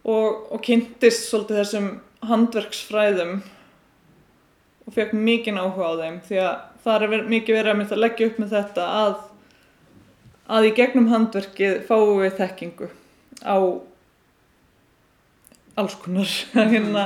Og, 0.02 0.54
og 0.54 0.62
kynntist 0.66 1.28
svolítið 1.28 1.62
þessum 1.62 1.90
handverksfræðum 2.26 3.42
og 4.86 4.96
fekk 4.96 5.14
mikið 5.18 5.60
áhuga 5.62 5.90
á 5.90 5.94
þeim 6.02 6.22
því 6.26 6.40
að 6.42 6.56
það 6.86 7.06
er 7.06 7.28
mikið 7.30 7.58
verið 7.58 7.84
að 7.86 8.02
leggja 8.02 8.30
upp 8.30 8.40
með 8.42 8.56
þetta 8.56 8.88
að 9.02 9.20
að 10.52 10.68
í 10.68 10.72
gegnum 10.76 11.10
handverkið 11.12 11.78
fáum 11.88 12.20
við 12.20 12.38
þekkingu 12.40 12.90
á 13.46 13.58
alls 15.80 15.96
konar 16.02 16.32
hérna, 16.74 17.06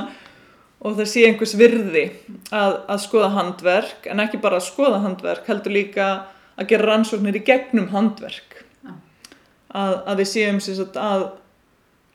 og 0.82 0.96
það 0.98 1.10
sé 1.12 1.26
einhvers 1.28 1.54
virði 1.58 2.06
að, 2.50 2.80
að 2.90 3.02
skoða 3.04 3.30
handverk 3.36 4.08
en 4.10 4.24
ekki 4.24 4.40
bara 4.42 4.60
að 4.60 4.68
skoða 4.70 5.02
handverk 5.04 5.48
heldur 5.50 5.76
líka 5.76 6.08
að 6.56 6.72
gera 6.72 6.90
rannsóknir 6.90 7.38
í 7.38 7.44
gegnum 7.46 7.90
handverk 7.92 8.55
að, 9.76 9.96
að 10.08 10.22
við 10.22 10.30
séum 10.32 10.60
sagt, 10.64 10.96
að 11.00 11.26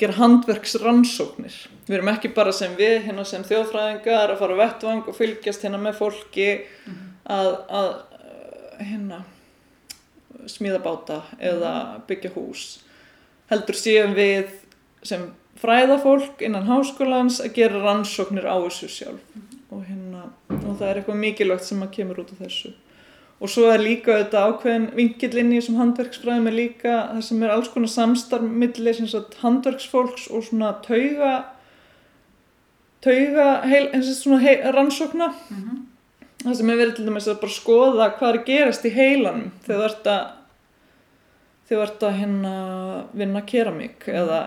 gera 0.02 0.18
handverksrannsóknir. 0.18 1.58
Við 1.86 1.98
erum 1.98 2.12
ekki 2.14 2.32
bara 2.34 2.54
sem 2.56 2.74
við 2.78 3.04
hérna 3.06 3.26
sem 3.28 3.44
þjóðfræðingar 3.46 4.34
að 4.34 4.40
fara 4.40 4.58
á 4.58 4.62
vettvang 4.64 5.04
og 5.10 5.18
fylgjast 5.18 5.66
hérna 5.66 5.82
með 5.82 6.00
fólki 6.00 6.48
mhm. 6.88 7.12
að, 7.38 7.52
að 7.70 7.92
hérna 8.82 9.22
smíða 10.50 10.82
báta 10.82 11.22
eða 11.38 11.74
byggja 12.10 12.34
hús. 12.34 12.66
Heldur 13.52 13.78
séum 13.78 14.16
við 14.18 14.50
sem 15.06 15.28
fræðafólk 15.62 16.42
innan 16.46 16.70
háskólans 16.70 17.42
að 17.44 17.58
gera 17.60 17.82
rannsóknir 17.84 18.48
á 18.50 18.58
þessu 18.64 18.90
sjálf. 18.90 19.42
Og, 19.72 19.84
hérna, 19.86 20.32
og 20.52 20.74
það 20.80 20.88
er 20.88 20.98
eitthvað 21.00 21.22
mikilvægt 21.22 21.68
sem 21.68 21.84
að 21.84 21.94
kemur 22.00 22.24
út 22.24 22.34
af 22.34 22.42
þessu 22.42 22.74
og 23.42 23.50
svo 23.50 23.72
er 23.74 23.82
líka 23.82 24.20
þetta 24.20 24.46
ákveðin 24.48 24.90
vingillinni 24.96 25.62
sem 25.66 25.80
handverksfræðum 25.80 26.50
er 26.52 26.58
líka 26.58 26.98
það 27.14 27.24
sem 27.26 27.44
er 27.44 27.54
alls 27.56 27.72
konar 27.74 27.90
samstarfmillir 27.90 29.02
handverksfólks 29.42 30.28
og 30.30 30.46
svona 30.46 30.76
tauga 30.86 31.32
tauga 33.02 33.48
heil, 33.66 33.88
eins 33.90 34.12
og 34.12 34.18
svona 34.20 34.44
heil, 34.44 34.60
rannsókna. 34.76 35.34
Mm 35.50 35.64
-hmm 35.64 35.88
það 36.42 36.58
sem 36.58 36.72
hefur 36.72 36.82
verið 36.82 36.94
til 36.98 37.08
dæmis 37.08 37.28
að 37.30 37.42
bara 37.42 37.56
skoða 37.56 38.08
hvað 38.18 38.32
er 38.36 38.46
gerast 38.48 38.86
í 38.88 38.94
heilanum 38.96 39.50
þegar 39.66 39.82
þú 39.82 39.88
ert 39.90 40.08
að 40.12 40.22
þegar 41.70 41.82
þú 41.82 41.84
ert 41.86 42.06
að 42.08 42.18
hérna 42.20 42.54
vinna 43.22 43.44
keramík 43.52 44.08
eða 44.12 44.40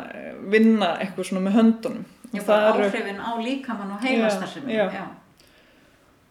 vinna 0.52 0.90
eitthvað 1.00 1.28
svona 1.30 1.44
með 1.46 1.58
höndunum. 1.60 2.08
Já, 2.34 2.42
áhrifin 2.50 3.20
á 3.22 3.30
líkamann 3.38 3.94
og 3.94 4.02
heilastarfsefni 4.02 4.74
Já, 4.74 4.88
já 4.90 5.04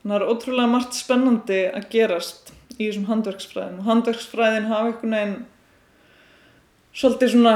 Það 0.04 0.18
er 0.18 0.28
ótrúlega 0.28 0.68
margt 0.68 0.98
spennandi 0.98 1.62
að 1.72 1.88
gerast 1.94 2.52
í 2.76 2.88
þessum 2.88 3.08
handverksfræðin 3.08 3.80
og 3.80 3.88
handverksfræðin 3.88 4.68
hafa 4.68 4.90
einhvern 4.90 5.16
veginn 5.16 5.38
svolítið 6.94 7.32
svona 7.34 7.54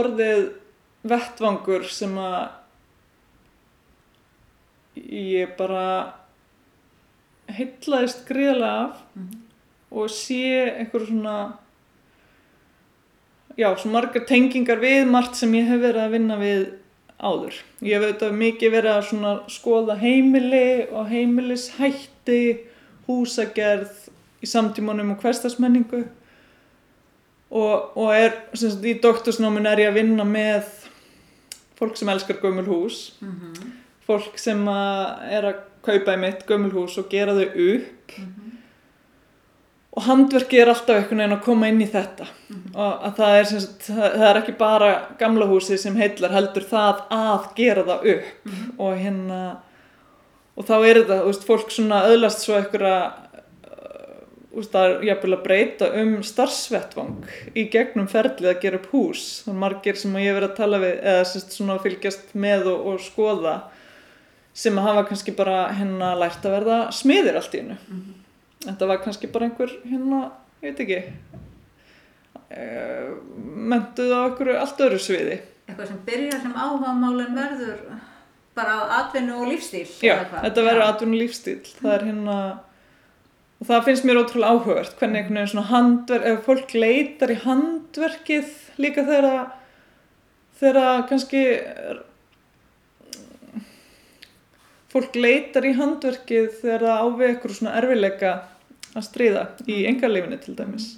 orðið 0.00 0.46
vettvangur 1.10 1.84
sem 1.92 2.16
að 2.20 2.48
ég 5.00 5.52
bara 5.58 5.84
heitlaðist 7.50 8.24
gríðarlega 8.28 8.84
af 8.86 9.02
mm 9.14 9.28
-hmm. 9.28 9.38
og 9.90 10.10
sé 10.10 10.78
einhver 10.78 11.06
svona 11.06 11.58
já, 13.56 13.76
svona 13.76 13.92
margar 13.92 14.24
tengingar 14.26 14.80
við 14.80 15.06
margt 15.06 15.36
sem 15.36 15.54
ég 15.54 15.66
hef 15.66 15.80
verið 15.80 16.02
að 16.04 16.10
vinna 16.10 16.36
við 16.36 16.79
áður. 17.20 17.56
Ég 17.84 17.96
hef 17.96 18.06
auðvitað 18.06 18.38
mikið 18.40 18.74
verið 18.76 18.94
að 18.94 19.06
svona 19.10 19.34
skoða 19.52 19.96
heimili 20.00 20.86
og 20.88 21.10
heimilishætti, 21.10 22.42
húsagerð 23.06 24.08
í 24.40 24.48
samtímanum 24.48 25.12
og 25.14 25.22
hverstasmenningu 25.22 26.04
og, 27.50 27.96
og 27.98 28.12
er, 28.14 28.36
sem 28.54 28.70
sagt, 28.70 28.86
í 28.86 28.96
doktorsnámin 29.02 29.68
er 29.68 29.84
ég 29.84 29.90
að 29.90 29.98
vinna 30.00 30.24
með 30.24 30.68
fólk 31.80 31.98
sem 31.98 32.08
elskar 32.12 32.38
gömul 32.42 32.66
hús, 32.68 33.16
mm 33.20 33.32
-hmm. 33.32 33.72
fólk 34.06 34.38
sem 34.38 34.68
er 34.68 35.44
að 35.50 35.66
kaupa 35.82 36.14
í 36.14 36.20
mitt 36.20 36.46
gömulhús 36.48 36.98
og 37.00 37.08
gera 37.12 37.34
þau 37.34 37.46
upp 37.46 38.18
mm 38.18 38.24
-hmm. 38.24 38.49
Og 39.90 40.04
handverki 40.06 40.60
er 40.62 40.70
alltaf 40.70 40.96
einhvern 40.96 41.22
veginn 41.22 41.36
að 41.36 41.46
koma 41.46 41.70
inn 41.70 41.80
í 41.82 41.88
þetta 41.90 42.26
mm 42.26 42.56
-hmm. 42.56 42.74
og 42.74 43.06
að 43.08 43.16
það 43.16 43.38
er, 43.38 43.48
sagt, 43.52 43.86
það 43.86 44.28
er 44.28 44.42
ekki 44.42 44.52
bara 44.58 44.90
gamla 45.18 45.46
húsi 45.50 45.78
sem 45.78 45.96
heitlar 45.96 46.36
heldur 46.36 46.66
það 46.70 47.02
að 47.10 47.48
gera 47.56 47.82
það 47.88 48.06
upp 48.14 48.46
mm 48.46 48.52
-hmm. 48.52 48.70
og 48.78 48.96
hérna 48.96 49.40
og 50.56 50.64
þá 50.66 50.76
er 50.86 50.96
þetta, 51.00 51.20
þú 51.22 51.26
veist, 51.26 51.44
fólk 51.46 51.70
svona 51.70 52.04
öðlast 52.06 52.44
svo 52.44 52.56
einhverja 52.56 53.12
Þú 54.50 54.56
veist, 54.58 54.72
það 54.72 54.84
er 54.84 55.04
jafnvel 55.06 55.34
að 55.36 55.42
breyta 55.44 55.88
um 56.00 56.22
starfsvettvang 56.26 57.26
í 57.54 57.68
gegnum 57.70 58.08
ferlið 58.10 58.48
að 58.50 58.62
gera 58.64 58.80
upp 58.80 58.88
hús. 58.90 59.44
Er 59.46 59.54
margir 59.54 59.94
sem 59.96 60.16
ég 60.18 60.26
hef 60.26 60.34
verið 60.40 60.50
að 60.50 60.56
tala 60.56 60.80
við 60.82 60.96
eða 61.12 61.28
sérst 61.30 61.54
svona 61.54 61.76
fylgjast 61.78 62.34
með 62.34 62.66
og, 62.72 62.80
og 62.90 63.04
skoða 63.04 63.54
sem 64.52 64.80
að 64.80 64.88
hafa 64.88 65.04
kannski 65.08 65.36
bara 65.38 65.60
hérna 65.78 66.16
lært 66.18 66.42
að 66.44 66.56
verða 66.58 66.78
smiðir 66.98 67.38
allt 67.38 67.54
í 67.54 67.62
hennu 67.62 67.76
mm 67.78 68.00
-hmm. 68.00 68.19
Þetta 68.66 68.90
var 68.90 69.02
kannski 69.04 69.30
bara 69.32 69.48
einhver 69.48 69.72
hérna, 69.86 70.20
ég 70.60 70.70
veit 70.70 70.84
ekki 70.84 71.00
uh, 72.50 73.08
mentuð 73.72 74.14
á 74.16 74.20
einhverju 74.26 74.60
allt 74.60 74.86
öðru 74.86 75.00
sviði. 75.02 75.40
Eitthvað 75.68 75.92
sem 75.92 76.00
byrjar 76.06 76.40
sem 76.44 76.56
áhagamálinn 76.56 77.36
verður 77.38 77.84
bara 78.56 78.80
atvinnu 79.00 79.36
og 79.40 79.52
lífstíl 79.52 79.86
já, 80.02 80.16
þetta 80.32 80.64
verður 80.66 80.86
atvinnu 80.88 81.16
og 81.16 81.22
lífstíl 81.22 81.60
það 81.78 81.94
er 81.94 82.04
hérna 82.08 82.36
og 83.60 83.68
það 83.68 83.86
finnst 83.86 84.06
mér 84.08 84.20
ótrúlega 84.22 84.56
áhugavert 84.56 84.96
hvernig 84.98 85.20
einhvern 85.20 85.38
veginn 85.38 85.52
svona 85.52 85.70
handverk 85.70 86.28
ef 86.30 86.46
fólk 86.48 86.74
leitar 86.76 87.32
í 87.32 87.38
handverkið 87.44 88.54
líka 88.82 89.04
þegar 89.08 89.52
þegar 90.60 91.04
kannski 91.10 91.44
fólk 94.90 95.16
leitar 95.18 95.66
í 95.68 95.74
handverkið 95.78 96.48
þegar 96.62 96.86
það 96.86 97.04
ávið 97.04 97.28
eitthvað 97.28 97.56
svona 97.58 97.76
erfileika 97.78 98.32
að 98.90 99.06
stríða 99.06 99.44
í 99.66 99.76
mhm. 99.76 99.88
engarleifinu 99.92 100.40
til 100.42 100.56
dæmis 100.58 100.90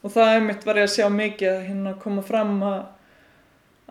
og 0.00 0.14
það 0.14 0.34
er 0.34 0.46
mitt 0.46 0.66
var 0.66 0.80
ég 0.80 0.88
að 0.88 0.94
sjá 0.94 1.06
mikið 1.12 1.52
að 1.52 1.66
hérna 1.66 1.94
koma 2.00 2.24
fram 2.24 2.54
að, 2.64 2.80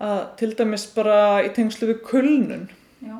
að 0.09 0.21
til 0.41 0.51
dæmis 0.57 0.87
bara 0.95 1.19
í 1.45 1.51
tengslu 1.55 1.91
við 1.91 2.01
kulnun 2.07 2.67
Já. 3.03 3.17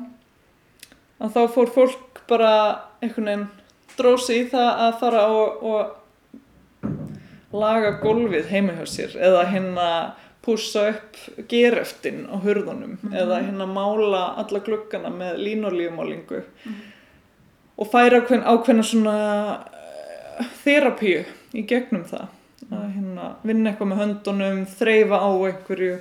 að 1.20 1.36
þá 1.36 1.42
fór 1.54 1.74
fólk 1.76 2.22
bara 2.30 2.52
einhvern 3.00 3.30
veginn 3.30 3.48
drósi 3.98 4.40
í 4.40 4.48
það 4.50 4.84
að 4.86 4.98
fara 5.02 5.26
og, 5.34 5.64
og 5.70 7.56
laga 7.60 7.96
gólfið 8.02 8.50
heima 8.50 8.76
hjá 8.78 8.84
sér 8.88 9.16
eða 9.18 9.46
hérna 9.50 9.86
púsa 10.44 10.88
upp 10.94 11.16
geröftin 11.48 12.26
á 12.32 12.36
hurðunum 12.40 12.96
mm 12.96 12.98
-hmm. 13.02 13.16
eða 13.22 13.42
hérna 13.46 13.66
mála 13.66 14.22
alla 14.40 14.58
glukkana 14.58 15.10
með 15.10 15.36
línolíumálingu 15.36 16.40
mm 16.40 16.72
-hmm. 16.72 16.74
og 17.76 17.86
færa 17.92 18.20
ákveðna, 18.20 18.44
ákveðna 18.46 18.82
svona 18.82 19.16
þerapíu 20.64 21.24
í 21.54 21.62
gegnum 21.66 22.04
það 22.04 22.28
að 22.70 22.86
hérna, 22.94 23.26
vinna 23.42 23.70
eitthvað 23.70 23.90
með 23.90 24.00
höndunum, 24.04 24.60
þreyfa 24.78 25.18
á 25.18 25.30
einhverju. 25.48 25.96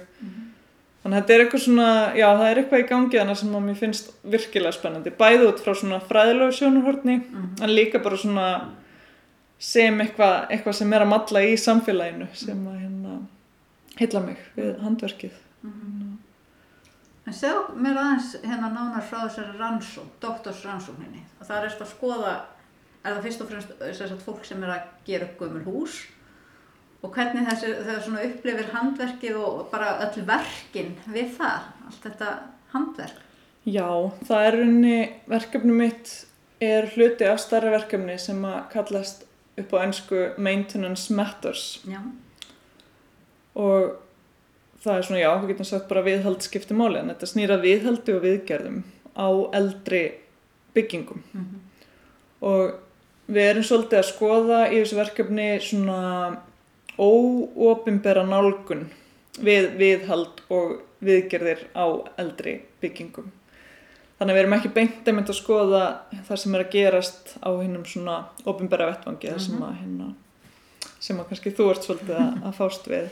Þannig 0.99 1.15
að 1.15 1.21
þetta 1.21 1.33
er 1.33 1.43
eitthvað 1.43 1.63
svona, 1.63 1.89
já 2.19 2.27
það 2.27 2.49
er 2.49 2.59
eitthvað 2.59 2.81
í 2.81 2.87
gangi 2.89 3.19
þannig 3.19 3.39
sem 3.39 3.55
að 3.55 3.65
mér 3.65 3.77
finnst 3.79 4.11
virkilega 4.33 4.75
spennandi. 4.75 5.13
Bæði 5.21 5.47
út 5.47 5.63
frá 5.63 5.71
svona 5.73 6.01
fræðilegu 6.09 6.57
sjónurhortni 6.57 7.15
en 7.63 7.73
líka 7.73 8.01
bara 8.03 8.19
svona 8.19 8.47
sem 9.59 10.01
eitthvað, 10.03 10.35
eitthvað 10.51 10.75
sem 10.75 10.93
er 10.93 11.05
að 11.05 11.11
matla 11.13 11.43
í 11.43 11.55
samfélaginu 11.59 12.27
sem 12.33 12.67
að 12.67 12.77
hérna 12.83 12.98
heilla 13.99 14.21
mig 14.23 14.41
við 14.55 14.75
handverkið. 14.83 15.39
En 17.29 17.35
segð 17.35 17.73
mér 17.77 17.99
aðeins 18.01 18.31
hérna 18.41 18.71
nánar 18.73 19.03
frá 19.05 19.19
þessari 19.27 19.57
rannsók, 19.59 20.13
doktorsrannsókninni. 20.23 21.25
Og 21.37 21.45
það 21.45 21.57
er 21.57 21.67
eftir 21.67 21.85
að 21.85 21.91
skoða, 21.91 22.31
er 23.03 23.11
það 23.11 23.25
fyrst 23.27 23.43
og 23.43 23.51
fremst 23.51 23.75
þess 23.81 24.05
að 24.07 24.23
fólk 24.25 24.47
sem 24.47 24.63
er 24.65 24.73
að 24.73 24.87
gera 25.09 25.27
upp 25.27 25.43
gömul 25.43 25.65
hús 25.67 25.99
og 26.99 27.13
hvernig 27.15 27.45
þessi, 27.47 27.69
þegar 27.85 28.01
svona 28.03 28.23
upplifir 28.27 28.71
handverkið 28.73 29.37
og 29.39 29.59
bara 29.71 29.91
öll 30.03 30.23
verkin 30.27 30.95
við 31.07 31.29
það, 31.37 31.69
allt 31.87 32.07
þetta 32.07 32.31
handverk. 32.73 33.21
Já, 33.69 33.87
það 34.27 34.47
er 34.47 34.57
unni, 34.63 34.97
verkefni 35.29 35.75
mitt 35.75 36.11
er 36.63 36.89
hluti 36.95 37.27
af 37.27 37.39
starra 37.39 37.71
verkefni 37.71 38.17
sem 38.19 38.41
að 38.47 38.59
kallast 38.73 39.23
upp 39.59 39.75
á 39.75 39.77
ennsku 39.83 40.25
Maintenance 40.39 41.13
Matters 41.15 41.79
Já. 41.87 42.01
Og 43.59 43.97
það 44.83 44.95
er 44.95 45.07
svona, 45.07 45.21
já, 45.21 45.31
við 45.41 45.53
getum 45.53 45.69
sagt 45.69 45.89
bara 45.89 46.05
viðhald 46.05 46.45
skipti 46.45 46.77
máli 46.77 47.01
en 47.01 47.11
þetta 47.11 47.31
snýra 47.33 47.59
viðhaldi 47.61 48.15
og 48.15 48.21
viðgerðum 48.25 48.83
á 49.19 49.29
eldri 49.59 50.03
byggingum 50.77 51.23
og 52.45 52.77
við 53.29 53.49
erum 53.49 53.65
svolítið 53.67 53.99
að 53.99 54.07
skoða 54.09 54.61
í 54.69 54.77
þessu 54.79 54.99
verkefni 54.99 55.49
svona 55.63 55.99
óopimbera 56.99 58.23
nálgun 58.27 58.87
við 59.39 59.73
viðhald 59.79 60.41
og 60.51 60.79
viðgerðir 61.05 61.67
á 61.71 61.85
eldri 62.19 62.59
byggingum. 62.81 63.29
Þannig 64.19 64.33
að 64.33 64.35
við 64.35 64.41
erum 64.43 64.55
ekki 64.57 64.71
beint 64.75 65.07
einmitt 65.07 65.29
að 65.31 65.37
skoða 65.37 65.83
það 66.27 66.41
sem 66.41 66.55
er 66.55 66.63
að 66.65 66.73
gerast 66.73 67.29
á 67.39 67.49
hinnum 67.55 67.85
svona 67.87 68.17
opimbera 68.43 68.89
vettvangi 68.89 69.31
mm 69.31 69.43
sem 69.45 69.63
að 69.63 69.77
hérna, 69.77 70.09
sem 70.99 71.21
að 71.21 71.29
kannski 71.29 71.55
þú 71.55 71.69
ert 71.71 71.87
svolítið 71.87 72.17
að, 72.19 72.33
að 72.49 72.57
fást 72.57 72.89
við. 72.91 73.07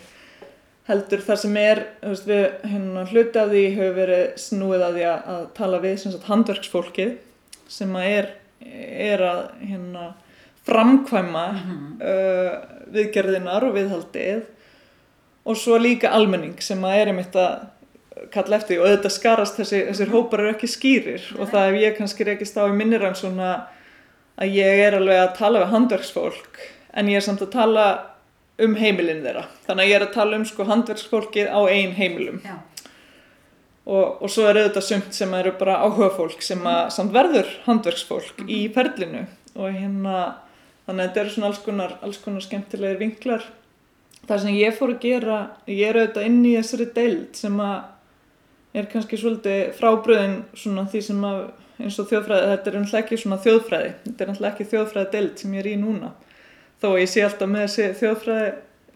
Heldur 0.87 1.23
það 1.23 1.39
sem 1.41 1.57
er, 1.59 1.81
veist, 1.99 2.27
við 2.29 2.43
hérna 2.71 3.03
hluti 3.09 3.39
af 3.41 3.49
því 3.51 3.63
hefur 3.75 3.95
verið 3.97 4.25
snúið 4.39 4.85
að 4.85 4.97
því 4.97 5.07
að, 5.11 5.41
tala 5.57 5.79
við 5.83 5.97
sem 5.99 6.13
sagt 6.13 6.29
handverksfólkið 6.31 7.15
sem 7.67 7.97
að 7.99 8.11
er, 8.13 8.29
er 9.11 9.23
að 9.27 9.41
hérna 9.67 10.05
framkvæma 10.67 11.45
uh, 11.55 12.53
viðgerðinar 12.95 13.67
og 13.67 13.75
viðhaldið. 13.75 14.45
Og 15.47 15.59
svo 15.59 15.79
líka 15.79 16.11
almenning 16.15 16.55
sem 16.63 16.79
að 16.83 17.01
er 17.01 17.11
einmitt 17.11 17.35
að 17.39 17.67
kalla 18.33 18.57
eftir 18.57 18.81
og 18.81 18.87
auðvitað 18.87 19.13
skarast 19.13 19.59
þessi, 19.59 19.83
þessir 19.91 20.11
hópar 20.11 20.43
eru 20.43 20.55
ekki 20.55 20.71
skýrir. 20.71 21.27
Og 21.37 21.51
það 21.51 21.69
ef 21.71 21.81
ég 21.83 21.97
kannski 21.99 22.27
rekist 22.27 22.57
á 22.59 22.63
í 22.63 22.75
minnir 22.75 23.03
hann 23.05 23.15
svona 23.15 23.51
að 24.37 24.55
ég 24.57 24.83
er 24.87 24.97
alveg 24.97 25.21
að 25.21 25.35
tala 25.39 25.63
við 25.63 25.73
handverksfólk 25.73 26.59
en 26.97 27.11
ég 27.11 27.19
er 27.19 27.25
samt 27.25 27.43
að 27.45 27.53
tala 27.55 27.85
um 28.63 28.73
heimilin 28.77 29.21
þeirra. 29.25 29.45
Þannig 29.67 29.83
að 29.83 29.91
ég 29.91 29.99
er 29.99 30.05
að 30.07 30.15
tala 30.15 30.39
um 30.39 30.45
sko 30.47 30.65
handverksfólkið 30.67 31.51
á 31.53 31.59
ein 31.69 31.93
heimilum. 31.97 32.39
Og, 33.87 34.23
og 34.23 34.31
svo 34.31 34.47
er 34.49 34.59
auðvitað 34.59 34.87
sumt 34.87 35.13
sem 35.15 35.35
eru 35.37 35.53
bara 35.59 35.77
áhuga 35.85 36.09
fólk 36.17 36.41
sem 36.43 36.63
að 36.67 36.89
samt 36.95 37.13
verður 37.15 37.51
handverksfólk 37.67 38.41
í 38.49 38.65
ferlinu. 38.75 39.27
Og 39.55 39.69
hérna 39.71 40.17
þannig 40.87 41.03
að 41.03 41.05
þetta 41.05 41.21
eru 41.21 41.35
svona 41.35 41.51
alls 41.51 41.61
konar, 41.63 41.95
alls 42.01 42.19
konar 42.23 42.43
skemmtilegir 42.43 42.99
vinklar. 42.99 43.45
Það 44.27 44.43
sem 44.43 44.57
ég 44.57 44.75
fór 44.75 44.95
að 44.95 45.05
gera 45.05 45.37
ég 45.69 45.85
er 45.87 46.01
auðvitað 46.01 46.27
inn 46.27 46.41
í 46.43 46.57
þessari 46.57 46.89
deild 46.97 47.37
sem 47.37 47.61
að 47.63 47.77
er 48.77 48.89
kannski 48.91 49.17
svolítið 49.17 49.71
frábröðin 49.77 50.41
svona 50.57 50.83
því 50.91 50.99
sem 51.05 51.23
að 51.25 51.39
eins 51.77 51.97
og 52.01 52.09
þjóðfræði, 52.09 52.45
þetta 52.51 52.69
er 52.69 52.75
náttúrulega 52.75 53.03
ekki 53.03 53.17
svona 53.21 53.37
þjóðfræði. 53.41 53.89
Þetta 54.03 54.23
er 54.23 54.29
náttúrulega 54.31 54.53
ekki 54.55 54.67
þjóðfræði 54.71 55.11
deild 55.13 55.41
sem 55.41 55.53
ég 55.53 55.61
er 55.61 55.69
í 55.69 55.79
núna 55.79 56.11
þó 56.81 56.89
ég 57.01 57.11
sé 57.11 57.25
alltaf 57.25 57.51
með 57.51 57.67
þessi 57.67 57.89
þjóðfræði 58.01 58.47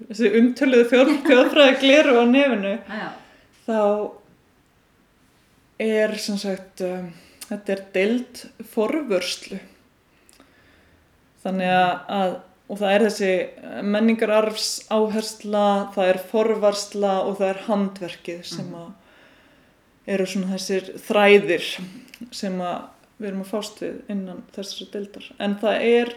þessi 0.07 0.31
umtöluðu 0.39 0.87
þjóð, 0.91 1.11
þjóðfræði 1.29 1.75
gleru 1.81 2.15
á 2.17 2.23
nefinu 2.29 2.75
Já, 2.77 3.07
þá 3.67 3.81
er 5.81 6.15
sem 6.21 6.37
sagt 6.41 6.83
um, 6.85 7.11
þetta 7.51 7.75
er 7.75 7.83
deild 7.95 8.45
forvörslu. 8.71 9.59
Þannig 11.41 11.73
að, 11.73 11.91
að 12.13 12.33
og 12.71 12.79
það 12.79 12.93
er 12.93 13.03
þessi 13.07 13.31
menningararfs 13.91 14.67
áhersla, 14.93 15.65
það 15.95 16.11
er 16.13 16.19
forvarsla 16.31 17.15
og 17.25 17.39
það 17.41 17.49
er 17.49 17.63
handverkið 17.65 18.43
sem 18.47 18.69
að 18.79 20.11
eru 20.11 20.27
svona 20.29 20.53
þessir 20.53 20.87
þræðir 21.03 21.65
sem 22.31 22.61
að 22.63 22.77
við 23.17 23.27
erum 23.29 23.43
að 23.43 23.51
fást 23.51 23.81
við 23.83 24.13
innan 24.13 24.39
þessari 24.55 24.87
deildar. 24.93 25.27
En 25.43 25.57
það 25.61 25.83
er 25.89 26.13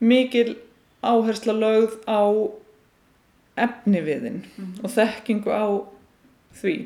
mikil 0.00 0.48
áhersla 1.12 1.54
lögð 1.56 1.98
á 2.08 2.22
efniviðin 3.56 4.42
og 4.84 4.92
þekkingu 4.92 5.52
á 5.52 5.66
því. 6.60 6.76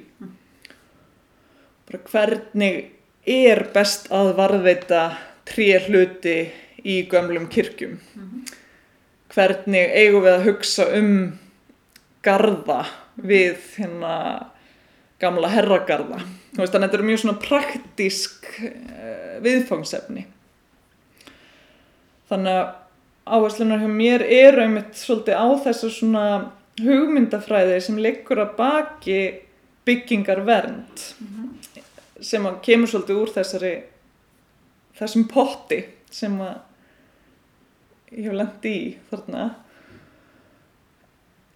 Bara 1.91 2.03
hvernig 2.13 2.81
er 3.27 3.65
best 3.75 4.09
að 4.15 4.33
varðveita 4.39 5.03
tré 5.49 5.73
hluti 5.87 6.39
í 6.87 7.03
gömlum 7.11 7.49
kirkjum? 7.51 7.99
Hvernig 9.31 9.93
eigum 9.95 10.25
við 10.25 10.37
að 10.37 10.47
hugsa 10.49 10.87
um 10.99 11.13
garða 12.25 12.85
við 13.17 13.59
hérna 13.77 14.15
gamla 15.21 15.51
herragarða? 15.53 16.23
Þannig 16.55 16.67
að 16.67 16.85
þetta 16.85 16.99
er 16.99 17.07
mjög 17.07 17.23
svona 17.23 17.41
praktísk 17.43 18.49
uh, 18.67 19.37
viðfangsefni. 19.45 20.27
Þannig 22.31 22.61
að 22.61 22.71
áherslunar 23.27 23.83
hjá 23.83 23.91
mér 23.93 24.25
eru 24.25 24.65
einmitt 24.65 24.97
svolítið 24.99 25.37
á 25.37 25.49
þessu 25.67 25.93
svona 25.93 26.25
hugmyndafræði 26.81 27.79
sem 27.85 28.01
liggur 28.01 28.41
að 28.43 28.57
baki 28.59 29.21
byggingar 29.89 30.43
vernd 30.47 31.05
sem 32.21 32.47
að 32.49 32.61
kemur 32.65 32.91
svolítið 32.91 33.21
úr 33.23 33.33
þessari 33.35 33.73
þessum 34.99 35.27
potti 35.31 35.81
sem 36.13 36.37
að 36.45 36.59
ég 38.11 38.27
hef 38.27 38.37
lendi 38.37 38.73
í 38.75 38.87
þarna. 39.11 39.45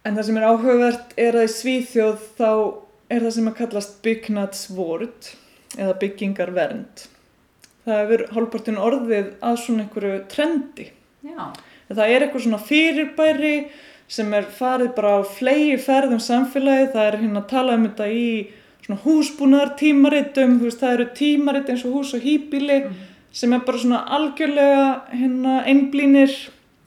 En 0.05 0.15
það 0.15 0.27
sem 0.27 0.37
er 0.39 0.47
áhugavert 0.47 1.15
er 1.19 1.37
að 1.39 1.47
í 1.47 1.53
Svíþjóð 1.55 2.27
þá 2.37 2.51
er 3.11 3.25
það 3.25 3.33
sem 3.37 3.49
að 3.49 3.57
kallast 3.59 3.97
byggnadsvort 4.05 5.31
eða 5.75 5.97
byggingarvernd. 6.01 7.05
Það 7.85 8.01
hefur 8.01 8.23
hálfpartin 8.37 8.81
orðið 8.81 9.33
að 9.45 9.59
svona 9.61 9.85
einhverju 9.85 10.21
trendi 10.31 10.87
já, 11.25 11.47
það 11.89 12.05
er 12.05 12.25
eitthvað 12.25 12.45
svona 12.45 12.61
fyrirbæri 12.69 13.55
sem 14.07 14.33
er 14.37 14.45
farið 14.53 14.93
bara 14.97 15.17
á 15.17 15.21
flegi 15.25 15.79
ferðum 15.81 16.21
samfélagi, 16.21 16.91
það 16.93 17.09
er 17.09 17.19
hérna 17.23 17.41
að 17.41 17.51
tala 17.51 17.77
um 17.79 17.87
þetta 17.87 18.09
í 18.13 18.29
svona 18.85 19.01
húsbúnaðar 19.01 19.73
tímaritum, 19.79 20.59
þú 20.59 20.69
veist 20.69 20.83
það 20.83 20.97
eru 20.97 21.07
tímarit 21.17 21.71
eins 21.73 21.85
og 21.87 21.95
hús 21.97 22.13
og 22.13 22.25
hýbíli 22.25 22.83
sem 23.35 23.53
er 23.53 23.63
bara 23.65 23.81
svona 23.81 24.03
algjörlega 24.15 24.83
hérna 25.11 25.55
einblínir 25.67 26.35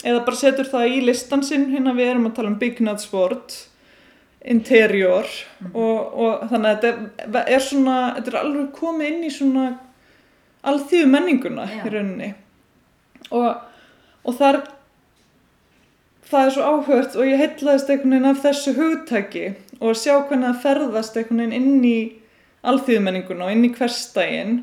eða 0.06 0.22
bara 0.26 0.38
setur 0.38 0.68
það 0.68 0.94
í 0.94 1.00
listan 1.08 1.42
sinn. 1.44 1.68
Hérna 1.72 1.94
við 1.96 2.12
erum 2.12 2.28
að 2.30 2.38
tala 2.38 2.52
um 2.52 2.58
byggnadsvort 2.60 3.56
interior 4.48 5.26
og, 5.74 5.98
og 6.14 6.44
þannig 6.48 6.70
að 6.70 6.84
þetta 7.18 7.42
er 7.56 7.64
svona 7.64 7.96
þetta 8.16 8.32
er 8.32 8.38
alveg 8.40 8.68
komið 8.78 9.10
inn 9.10 9.26
í 9.26 9.32
svona 9.34 9.66
alþýðu 10.68 11.10
menninguna 11.10 11.66
í 11.74 11.90
rauninni. 11.92 12.30
Og, 13.28 13.50
og 14.28 14.36
þar 14.38 14.60
það 16.28 16.44
er 16.44 16.54
svo 16.54 16.72
áhört 16.72 17.16
og 17.16 17.28
ég 17.28 17.40
heitlaðist 17.40 17.92
einhvern 17.92 18.16
veginn 18.16 18.30
af 18.30 18.42
þessu 18.44 18.74
hugtæki 18.76 19.44
og 19.78 19.92
að 19.92 20.00
sjá 20.02 20.14
hvernig 20.18 20.50
það 20.50 20.64
ferðast 20.64 21.16
einhvern 21.16 21.44
veginn 21.44 21.56
inn 21.58 21.86
í 21.88 21.98
alþýðumenninguna 22.68 23.46
og 23.46 23.54
inn 23.54 23.64
í 23.64 23.72
hverstægin 23.76 24.58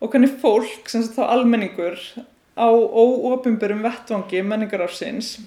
og 0.00 0.12
hvernig 0.12 0.34
fólk, 0.42 0.88
sem 0.88 1.04
þá 1.08 1.22
almenningur 1.28 1.96
á 2.60 2.68
óopimberum 2.68 3.84
vettvangi 3.86 4.42
menningarafsins 4.44 5.38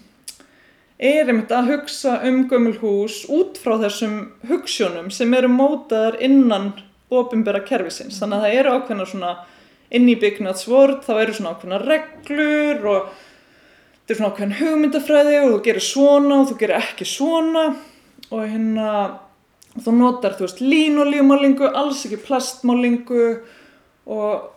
er 1.04 1.28
einmitt 1.28 1.52
að 1.52 1.74
hugsa 1.74 2.20
um 2.28 2.44
gömul 2.50 2.78
hús 2.80 3.24
út 3.34 3.58
frá 3.62 3.76
þessum 3.82 4.18
hugssjónum 4.48 5.10
sem 5.12 5.34
eru 5.36 5.50
mótaðar 5.52 6.20
innan 6.24 6.72
opimbera 7.14 7.62
kerfisins. 7.66 8.20
Þannig 8.22 8.38
að 8.38 8.46
það 8.46 8.60
eru 8.60 8.76
ákveðna 8.78 9.08
svona 9.10 9.34
inn 9.94 10.08
í 10.10 10.16
byggnadsvort, 10.22 11.04
þá 11.06 11.14
eru 11.20 11.36
svona 11.36 11.54
ákveðna 11.54 11.82
reglur 11.84 12.88
og 12.94 13.12
þetta 14.04 14.14
er 14.14 14.20
svona 14.20 14.32
ákveðin 14.34 14.58
hugmyndafræði 14.60 15.36
og 15.42 15.52
þú 15.54 15.60
gerir 15.64 15.86
svona 15.86 16.40
og 16.42 16.50
þú 16.50 16.58
gerir 16.60 16.80
ekki 16.82 17.08
svona 17.08 17.68
og 18.30 18.42
hérna 18.44 18.90
þú 19.80 19.94
notar 19.98 20.36
þú 20.38 20.48
veist 20.48 20.60
línolíumálingu, 20.62 21.70
alls 21.72 22.04
ekki 22.06 22.20
plastmálingu 22.28 23.28
og, 24.06 24.50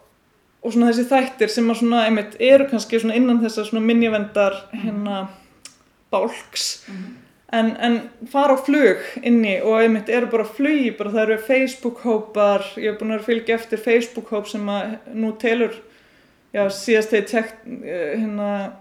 og 0.60 0.74
svona 0.74 0.90
þessi 0.90 1.06
þættir 1.12 1.52
sem 1.52 1.70
að 1.70 1.80
svona 1.80 2.02
einmitt 2.08 2.34
eru 2.42 2.66
kannski 2.72 3.00
svona 3.00 3.16
innan 3.16 3.40
þessar 3.44 3.70
svona 3.70 3.86
minnjavendar 3.86 4.58
hérna 4.74 5.28
bálks 6.10 6.84
mm 6.88 6.94
-hmm. 6.94 7.14
en, 7.52 7.76
en 7.76 8.00
fara 8.32 8.54
á 8.54 8.64
flug 8.66 8.98
inni 9.22 9.60
og 9.62 9.82
einmitt 9.82 10.08
eru 10.08 10.26
bara 10.26 10.44
flugi 10.44 10.90
bara 10.90 11.10
það 11.10 11.22
eru 11.22 11.38
Facebook-hópar 11.38 12.62
ég 12.76 12.90
hef 12.90 12.98
búin 13.00 13.18
að 13.18 13.24
fylgja 13.24 13.54
eftir 13.54 13.78
Facebook-hóp 13.78 14.48
sem 14.48 14.68
að 14.68 14.98
nú 15.14 15.32
telur 15.38 15.74
já 16.52 16.68
síðast 16.70 17.10
þegar 17.10 17.26
tekt 17.26 17.54
hérna 18.16 18.72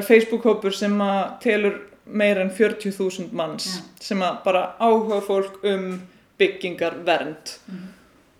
það 0.00 0.04
er 0.04 0.08
Facebook-hópur 0.08 0.76
sem 0.76 1.00
að 1.04 1.22
telur 1.44 1.78
meira 2.10 2.42
en 2.42 2.50
40.000 2.50 3.30
manns 3.36 3.68
ja. 3.68 3.82
sem 4.02 4.22
að 4.24 4.42
bara 4.44 4.62
áhuga 4.80 5.20
fólk 5.24 5.64
um 5.68 6.00
byggingar 6.40 7.02
vernd 7.04 7.52
mm 7.66 7.76
-hmm. 7.76 7.88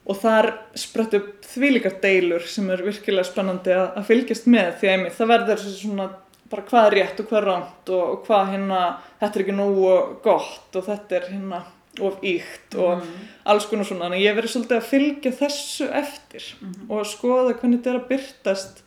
og 0.04 0.16
þar 0.16 0.52
sprett 0.74 1.14
upp 1.14 1.44
þvílikar 1.44 2.00
deilur 2.02 2.46
sem 2.46 2.70
er 2.70 2.82
virkilega 2.82 3.24
spennandi 3.24 3.70
að, 3.70 3.96
að 3.96 4.06
fylgjast 4.06 4.46
með 4.46 4.72
því 4.80 4.88
að 4.88 5.10
það 5.18 5.32
verður 5.34 5.58
svona 5.58 6.08
bara 6.50 6.62
hvað 6.62 6.86
er 6.86 6.96
rétt 6.98 7.20
og 7.20 7.28
hvað 7.28 7.42
er 7.42 7.48
ránt 7.48 7.88
og, 7.88 8.04
og 8.12 8.24
hvað 8.26 8.50
hérna 8.52 8.80
þetta 9.20 9.38
er 9.38 9.44
ekki 9.44 9.56
nógu 9.58 9.92
gott 10.22 10.76
og 10.76 10.84
þetta 10.84 11.16
er 11.16 11.28
hérna 11.30 11.62
of 12.00 12.22
íkt 12.22 12.74
og 12.74 12.96
mm 12.96 13.02
-hmm. 13.02 13.26
alls 13.44 13.66
konar 13.66 13.84
svona 13.84 14.06
en 14.06 14.12
ég 14.12 14.34
verður 14.34 14.50
svolítið 14.50 14.76
að 14.76 14.90
fylgja 14.92 15.32
þessu 15.32 15.90
eftir 15.92 16.44
mm 16.60 16.72
-hmm. 16.72 16.90
og 16.90 17.06
skoða 17.06 17.54
hvernig 17.54 17.78
þetta 17.78 17.90
er 17.90 18.00
að 18.00 18.08
byrtast 18.08 18.82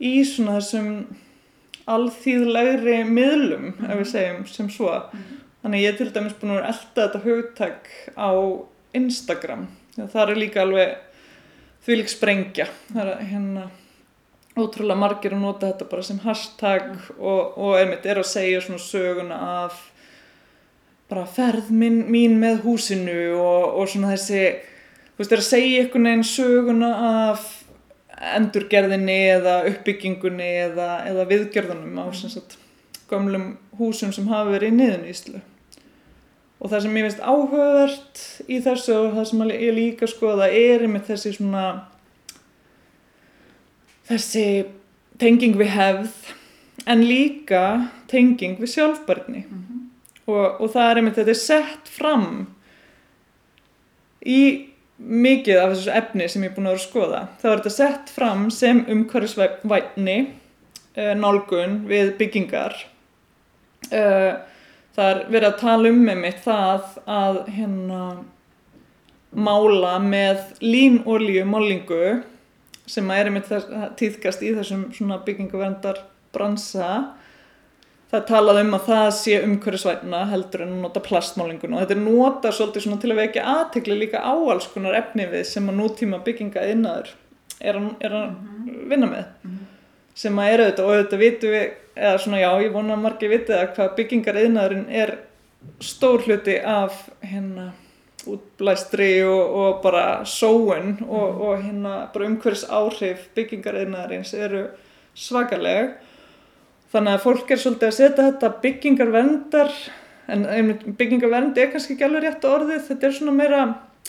í 0.00 0.24
svona 0.24 0.58
þessum 0.60 1.06
alþýðlegri 1.86 3.00
miðlum, 3.08 3.72
mm 3.72 3.86
ef 3.86 3.90
við 3.90 4.04
mhm. 4.04 4.12
segjum, 4.12 4.46
sem 4.50 4.70
svo. 4.72 4.92
Mm. 4.92 5.42
Þannig 5.62 5.82
ég 5.82 5.92
er 5.92 5.98
til 5.98 6.12
dæmis 6.14 6.36
búin 6.40 6.54
að 6.56 6.68
elda 6.70 7.02
þetta 7.02 7.24
hugtak 7.24 7.90
á 8.14 8.30
Instagram. 8.96 9.66
Það 9.96 10.22
er 10.22 10.38
líka 10.38 10.62
alveg 10.62 10.94
þvílik 11.86 12.12
sprengja. 12.12 12.68
Það 12.92 13.10
er 13.10 13.26
hérna 13.30 13.66
ótrúlega 14.56 14.98
margir 14.98 15.34
að 15.36 15.42
nota 15.42 15.70
þetta 15.70 15.88
bara 15.90 16.06
sem 16.06 16.22
hashtag 16.24 16.88
mm 16.88 17.18
og, 17.18 17.58
og 17.60 17.76
einmitt 17.80 18.06
er 18.08 18.20
að 18.20 18.30
segja 18.30 18.62
svona 18.64 18.80
söguna 18.80 19.36
af 19.64 19.76
bara 21.10 21.26
ferð 21.28 21.68
mín, 21.70 22.02
mín 22.10 22.38
með 22.40 22.62
húsinu 22.64 23.36
og, 23.38 23.76
og 23.78 23.90
svona 23.90 24.14
þessi, 24.14 24.40
þú 25.14 25.22
veist, 25.22 25.32
er 25.32 25.42
að 25.42 25.48
segja 25.48 25.82
einhvern 25.82 26.08
veginn 26.08 26.26
söguna 26.26 26.90
af 27.30 27.46
endurgerðinni 28.16 29.18
eða 29.34 29.58
uppbyggingunni 29.70 30.48
eða, 30.70 30.88
eða 31.10 31.26
viðgerðunum 31.28 31.98
á 32.00 32.06
sagt, 32.16 32.56
gamlum 33.10 33.56
húsum 33.78 34.12
sem 34.14 34.28
hafa 34.30 34.54
verið 34.56 34.72
í 34.72 34.76
niðun 34.78 35.10
Íslu 35.10 35.42
og 36.56 36.72
það 36.72 36.82
sem 36.86 36.96
ég 36.96 37.06
finnst 37.06 37.20
áhugavert 37.20 38.22
í 38.48 38.60
þessu 38.64 38.96
og 38.96 39.18
það 39.18 39.28
sem 39.30 39.44
ég 39.52 39.76
líka 39.76 40.08
skoða 40.08 40.48
er 40.48 40.86
með 40.88 41.10
þessi 41.10 41.34
svona 41.36 41.66
þessi 44.08 44.46
tenging 45.20 45.58
við 45.60 45.74
hefð 45.74 46.32
en 46.86 47.04
líka 47.04 47.64
tenging 48.10 48.56
við 48.62 48.72
sjálfbarni 48.76 49.42
mm 49.44 49.60
-hmm. 49.60 49.84
og, 50.26 50.60
og 50.60 50.72
það 50.72 50.90
er 50.90 51.00
einmitt 51.02 51.20
þetta 51.20 51.34
sett 51.34 51.92
fram 51.92 52.46
í 54.24 54.40
mikið 54.98 55.60
af 55.60 55.72
þessu 55.74 55.94
efni 55.98 56.28
sem 56.30 56.44
ég 56.44 56.52
er 56.52 56.56
búin 56.56 56.68
að 56.68 56.76
vera 56.76 56.82
að 56.82 56.86
skoða. 56.86 57.22
Þá 57.40 57.46
er 57.48 57.56
þetta 57.56 57.74
sett 57.74 58.12
fram 58.12 58.44
sem 58.54 58.82
umhverfisvætni 58.92 60.18
uh, 60.26 61.12
nálgun 61.18 61.82
við 61.90 62.14
byggingar. 62.20 62.78
Uh, 63.90 64.38
það 64.96 65.10
er 65.10 65.20
verið 65.28 65.50
að 65.50 65.60
tala 65.60 65.92
um 65.92 66.00
með 66.06 66.22
mitt 66.22 66.40
það 66.46 66.96
að 67.18 67.42
hérna 67.58 68.00
mála 69.36 69.98
með 70.00 70.56
línolíu 70.64 71.44
málingu 71.44 72.22
sem 72.88 73.08
er 73.12 73.28
einmitt 73.28 73.50
tíðkast 73.98 74.44
í 74.46 74.54
þessum 74.56 74.86
byggingaverndar 75.26 76.00
bransa 76.32 76.90
það 78.10 78.18
er 78.20 78.26
talað 78.28 78.60
um 78.62 78.74
að 78.76 78.84
það 78.86 79.06
sé 79.18 79.38
umhverfisvætna 79.42 80.24
heldur 80.30 80.64
en 80.64 80.74
að 80.76 80.82
nota 80.84 81.02
plastmálingun 81.02 81.74
og 81.74 81.82
þetta 81.82 81.96
er 81.96 82.02
nota 82.04 82.52
svolítið 82.54 83.00
til 83.02 83.12
að 83.12 83.22
vekja 83.22 83.46
aðtekli 83.52 83.96
líka 83.98 84.22
á 84.22 84.34
alls 84.34 84.68
konar 84.70 84.98
efni 84.98 85.26
við 85.32 85.46
sem 85.50 85.70
að 85.70 85.80
nútíma 85.80 86.22
bygginga 86.26 86.66
innaður 86.70 87.10
er 87.60 87.80
að, 87.80 87.88
er 88.04 88.14
að 88.14 88.28
mhm. 88.28 88.76
vinna 88.90 89.10
með 89.10 89.24
mm 89.24 89.50
-hmm. 89.50 89.64
sem 90.14 90.38
að 90.38 90.52
eru 90.52 90.68
þetta 90.68 90.86
og 90.86 90.94
þetta 91.00 91.22
vitum 91.24 91.56
við 91.56 91.66
eða 91.96 92.18
svona 92.18 92.40
já, 92.40 92.50
ég 92.62 92.72
vona 92.72 92.94
að 92.94 93.02
margir 93.02 93.32
vitið 93.32 93.56
að 93.56 93.74
hvað 93.74 93.96
byggingar 93.96 94.38
innaðurinn 94.42 94.88
er 94.90 95.18
stór 95.80 96.22
hluti 96.22 96.58
af 96.60 97.08
hérna 97.22 97.72
útblæstri 98.26 99.24
og, 99.24 99.54
og 99.56 99.82
bara 99.82 100.24
sóun 100.24 100.98
og, 101.08 101.28
mhm. 101.30 101.40
og 101.42 101.62
hérna 101.62 101.94
bara 102.12 102.26
umhverfis 102.26 102.68
áhrif 102.70 103.28
byggingar 103.34 103.80
innaðurins 103.82 104.34
eru 104.34 104.68
svakaleg 105.14 105.96
þannig 106.96 107.14
að 107.14 107.24
fólk 107.26 107.52
er 107.52 107.62
svolítið 107.62 107.88
að 107.88 107.96
setja 107.98 108.26
þetta 108.30 108.52
byggingarverndar 108.64 109.76
en 110.32 110.72
byggingarvernd 110.98 111.60
er 111.60 111.70
kannski 111.70 111.94
ekki 111.94 112.06
alveg 112.08 112.24
rétt 112.26 112.48
orðið. 112.48 112.82
Þetta 112.88 113.06
er 113.06 113.14
svona 113.14 113.36
meira 113.36 113.62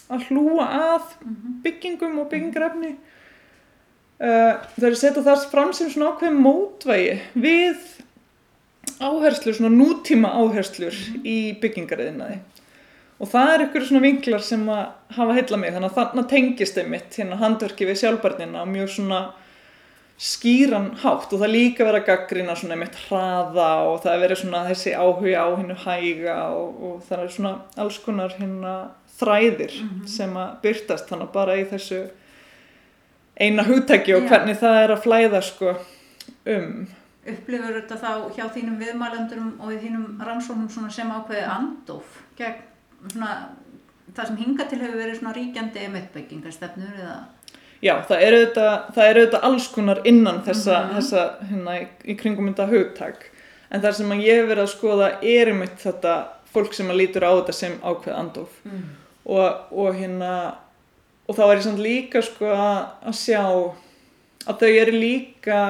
að 0.07 0.25
hlúa 0.31 0.65
að 0.65 1.13
mhm. 1.25 1.59
byggingum 1.65 2.17
og 2.23 2.31
byggingarefni. 2.31 2.95
Uh, 4.17 4.57
það 4.73 4.87
er 4.87 4.93
að 4.95 5.01
setja 5.03 5.25
það 5.27 5.47
fram 5.51 5.71
sem 5.77 5.89
svona 5.93 6.09
ákveð 6.15 6.37
mótvægi 6.41 7.17
við 7.37 7.83
áherslur, 8.97 9.53
svona 9.53 9.69
nútíma 9.69 10.31
áherslur 10.33 10.95
mm. 10.95 11.19
í 11.21 11.37
byggingariðinaði 11.61 12.39
og 13.17 13.29
það 13.29 13.51
er 13.51 13.63
ykkur 13.67 13.85
svona 13.87 14.01
vinklar 14.03 14.43
sem 14.45 14.63
að 14.69 14.83
hafa 15.17 15.35
heila 15.37 15.59
mig. 15.61 15.73
Þannig 15.73 15.89
að 15.89 15.99
þannig 15.99 16.27
tengist 16.33 16.79
einmitt 16.81 17.17
hérna 17.17 17.39
handverki 17.41 17.87
við 17.89 18.01
sjálfbarnina 18.03 18.61
og 18.61 18.69
mjög 18.69 18.91
svona 18.93 19.21
skýran 20.17 20.95
hátt 20.97 21.33
og 21.33 21.41
það 21.43 21.51
líka 21.53 21.85
verið 21.85 21.99
að 22.01 22.07
gaggrina 22.07 22.55
svona 22.57 22.77
með 22.79 22.95
hraða 23.05 23.67
og 23.85 23.99
það 24.01 24.13
er 24.13 24.21
verið 24.23 24.39
svona 24.41 24.61
þessi 24.65 24.93
áhuga 24.97 25.43
á 25.45 25.49
hennu 25.53 25.75
hæga 25.83 26.37
og, 26.57 26.79
og 26.87 27.03
það 27.05 27.23
er 27.23 27.33
svona 27.35 27.51
alls 27.83 27.99
konar 28.01 28.33
hérna 28.39 28.73
þræðir 29.19 29.75
mm 29.81 29.89
-hmm. 29.89 30.07
sem 30.07 30.37
að 30.37 30.55
byrtast 30.61 31.09
þannig 31.09 31.31
bara 31.33 31.57
í 31.57 31.65
þessu 31.69 32.01
eina 33.37 33.63
hugtæki 33.63 34.15
og 34.15 34.25
hvernig 34.29 34.55
Já. 34.55 34.61
það 34.61 34.83
er 34.83 34.91
að 34.91 35.03
flæða 35.03 35.41
sko 35.41 35.75
um 36.45 36.87
Upplifur 37.27 37.73
þetta 37.75 37.95
þá 37.95 38.11
hjá 38.35 38.45
þínum 38.55 38.79
viðmælendurum 38.79 39.53
og 39.59 39.73
í 39.73 39.77
þínum 39.77 40.21
rannsóknum 40.23 40.69
svona 40.69 40.89
sem 40.89 41.11
ákveði 41.11 41.43
andof 41.43 42.21
gegn 42.37 42.61
svona 43.11 43.49
það 44.15 44.27
sem 44.27 44.37
hinga 44.37 44.63
til 44.63 44.79
hefur 44.79 44.97
verið 44.97 45.19
svona 45.19 45.33
ríkjandi 45.35 45.83
emettbyggingarstefnur 45.85 47.01
eða 47.01 47.17
já, 47.81 47.93
það 48.07 48.23
eru 48.25 48.39
auðvitað 48.43 49.47
alls 49.49 49.67
konar 49.73 50.01
innan 50.05 50.43
þessa, 50.45 50.77
mm 50.77 50.89
-hmm. 50.89 50.95
þessa 50.95 51.49
hérna, 51.49 51.79
í, 52.03 52.15
kringum 52.15 52.49
þetta 52.51 52.69
hugtak 52.71 53.27
en 53.69 53.81
það 53.81 53.97
sem 53.97 54.11
ég 54.21 54.41
hef 54.41 54.47
verið 54.49 54.63
að 54.63 54.73
skoða 54.73 55.09
er 55.21 55.51
um 55.51 55.65
þetta 55.83 56.15
fólk 56.53 56.73
sem 56.73 56.89
að 56.89 56.99
lítur 57.01 57.27
á 57.27 57.31
þetta 57.35 57.53
sem 57.53 57.75
ákveð 57.83 58.15
andof 58.15 58.55
mm. 58.63 58.87
og, 59.25 59.47
og 59.71 59.95
hérna 59.95 60.31
og 61.27 61.35
þá 61.35 61.43
er 61.43 61.55
ég 61.57 61.63
samt 61.67 61.83
líka 61.83 62.23
sko 62.23 62.49
að, 62.55 63.13
sjá 63.13 63.43
að 64.47 64.59
þau 64.63 64.71
eru 64.71 64.95
líka 64.95 65.61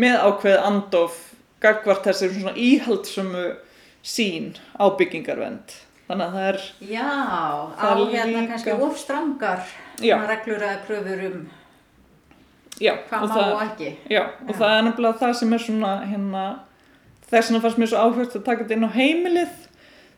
með 0.00 0.16
ákveð 0.24 0.58
andof 0.64 1.18
gagvart 1.60 2.08
þessi 2.08 2.32
svona 2.32 2.54
íhaldsömu 2.56 3.46
sín 4.04 4.54
á 4.76 4.84
byggingarvend 4.96 5.76
þannig 6.08 6.26
að 6.26 6.34
það 6.36 6.48
er 6.48 6.60
já, 6.88 7.10
á 7.76 7.88
hérna 7.96 8.26
líka... 8.32 8.48
kannski 8.52 8.76
ofstrangar 8.88 9.68
reglur 10.02 10.62
eða 10.62 10.80
kröfur 10.86 11.26
um 11.28 11.44
já, 12.80 12.94
hvað 13.08 13.28
má 13.30 13.36
og 13.42 13.62
ekki. 13.68 13.92
já, 14.10 14.22
og 14.48 14.56
það 14.58 14.76
er 14.76 14.82
nefnilega 14.88 15.20
það 15.20 15.36
sem 15.40 15.54
er 15.54 15.62
svona 15.62 15.92
hérna, 16.08 16.44
þess 17.28 17.50
vegna 17.50 17.62
fannst 17.64 17.80
mér 17.82 17.92
svo 17.92 18.02
áhört 18.02 18.36
að 18.36 18.46
taka 18.48 18.64
þetta 18.64 18.78
inn 18.78 18.88
á 18.88 18.96
heimilið 18.98 19.54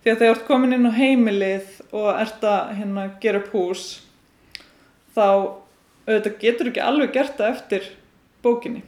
því 0.02 0.12
að 0.12 0.18
þegar 0.18 0.26
þú 0.26 0.32
ert 0.32 0.48
komin 0.48 0.76
inn 0.76 0.88
á 0.88 0.92
heimilið 0.96 1.70
og 1.92 2.10
ert 2.14 2.44
að 2.46 2.74
hérna, 2.80 3.06
gera 3.22 3.42
upp 3.42 3.54
hús 3.54 3.86
þá 5.16 5.28
auðvitað 6.06 6.36
getur 6.44 6.70
ekki 6.70 6.84
alveg 6.84 7.16
gert 7.16 7.40
það 7.40 7.52
eftir 7.54 7.88
bókinni. 8.44 8.84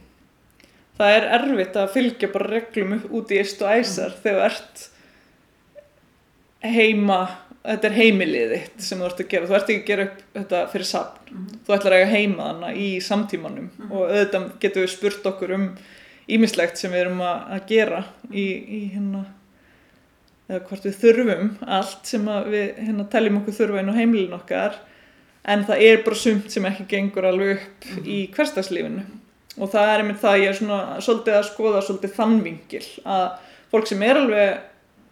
Það 0.99 1.15
er 1.15 1.27
erfitt 1.35 1.77
að 1.79 1.91
fylgja 1.95 2.29
bara 2.31 2.49
reglum 2.53 2.95
út 3.15 3.31
í 3.31 3.39
eist 3.39 3.61
og 3.63 3.71
æsar 3.71 4.13
mm. 4.13 4.21
þegar 4.23 4.39
þú 4.39 4.47
ert 4.47 4.87
heima 6.75 7.19
þetta 7.63 7.89
er 7.89 7.95
heimilið 7.97 8.53
þitt 8.53 8.83
sem 8.85 8.99
þú 8.99 9.07
ert 9.09 9.23
að 9.23 9.31
gera 9.33 9.47
þú 9.49 9.55
ert 9.57 9.71
ekki 9.73 9.81
að 9.81 9.89
gera 9.89 10.05
upp 10.07 10.21
þetta 10.37 10.61
fyrir 10.73 10.89
sapn 10.89 11.31
mm 11.31 11.39
-hmm. 11.39 11.57
þú 11.65 11.75
ætlar 11.75 11.93
að 11.93 11.99
eiga 11.99 12.13
heima 12.13 12.43
þannig 12.49 12.77
í 12.77 12.89
samtímanum 13.01 13.63
mm 13.63 13.71
-hmm. 13.79 13.91
og 13.91 14.01
auðvitað 14.09 14.51
getur 14.59 14.81
við 14.81 14.89
spurt 14.89 15.25
okkur 15.25 15.51
um 15.51 15.65
ímislegt 16.27 16.77
sem 16.77 16.91
við 16.91 16.99
erum 16.99 17.21
að, 17.21 17.37
að 17.55 17.67
gera 17.67 18.03
í, 18.31 18.45
í 18.77 18.81
hérna 18.93 19.25
eða 20.49 20.65
hvort 20.67 20.85
við 20.85 20.95
þurfum 21.01 21.57
allt 21.67 22.05
sem 22.09 22.25
við 22.25 22.67
hérna 22.77 23.09
teljum 23.11 23.37
okkur 23.37 23.53
þurfa 23.53 23.79
inn 23.79 23.89
á 23.89 23.99
heimilin 23.99 24.39
okkar 24.39 24.79
en 25.45 25.65
það 25.65 25.83
er 25.85 26.03
bara 26.05 26.15
sumt 26.15 26.51
sem 26.51 26.65
ekki 26.65 26.85
gengur 26.87 27.25
alveg 27.25 27.57
upp 27.57 27.85
mm 27.85 27.95
-hmm. 27.95 28.07
í 28.07 28.17
hverstagslífinu 28.33 29.03
og 29.57 29.71
það 29.71 29.91
er 29.91 29.99
einmitt 29.99 30.21
það 30.21 30.41
ég 30.41 30.49
er 30.49 30.57
svona 30.59 31.01
svolítið 31.01 31.37
að 31.37 31.49
skoða 31.51 31.81
svolítið 31.81 32.15
þannvingil 32.15 32.87
að 33.05 33.29
fólk 33.71 33.87
sem 33.87 34.03
er 34.03 34.17
alveg 34.17 34.59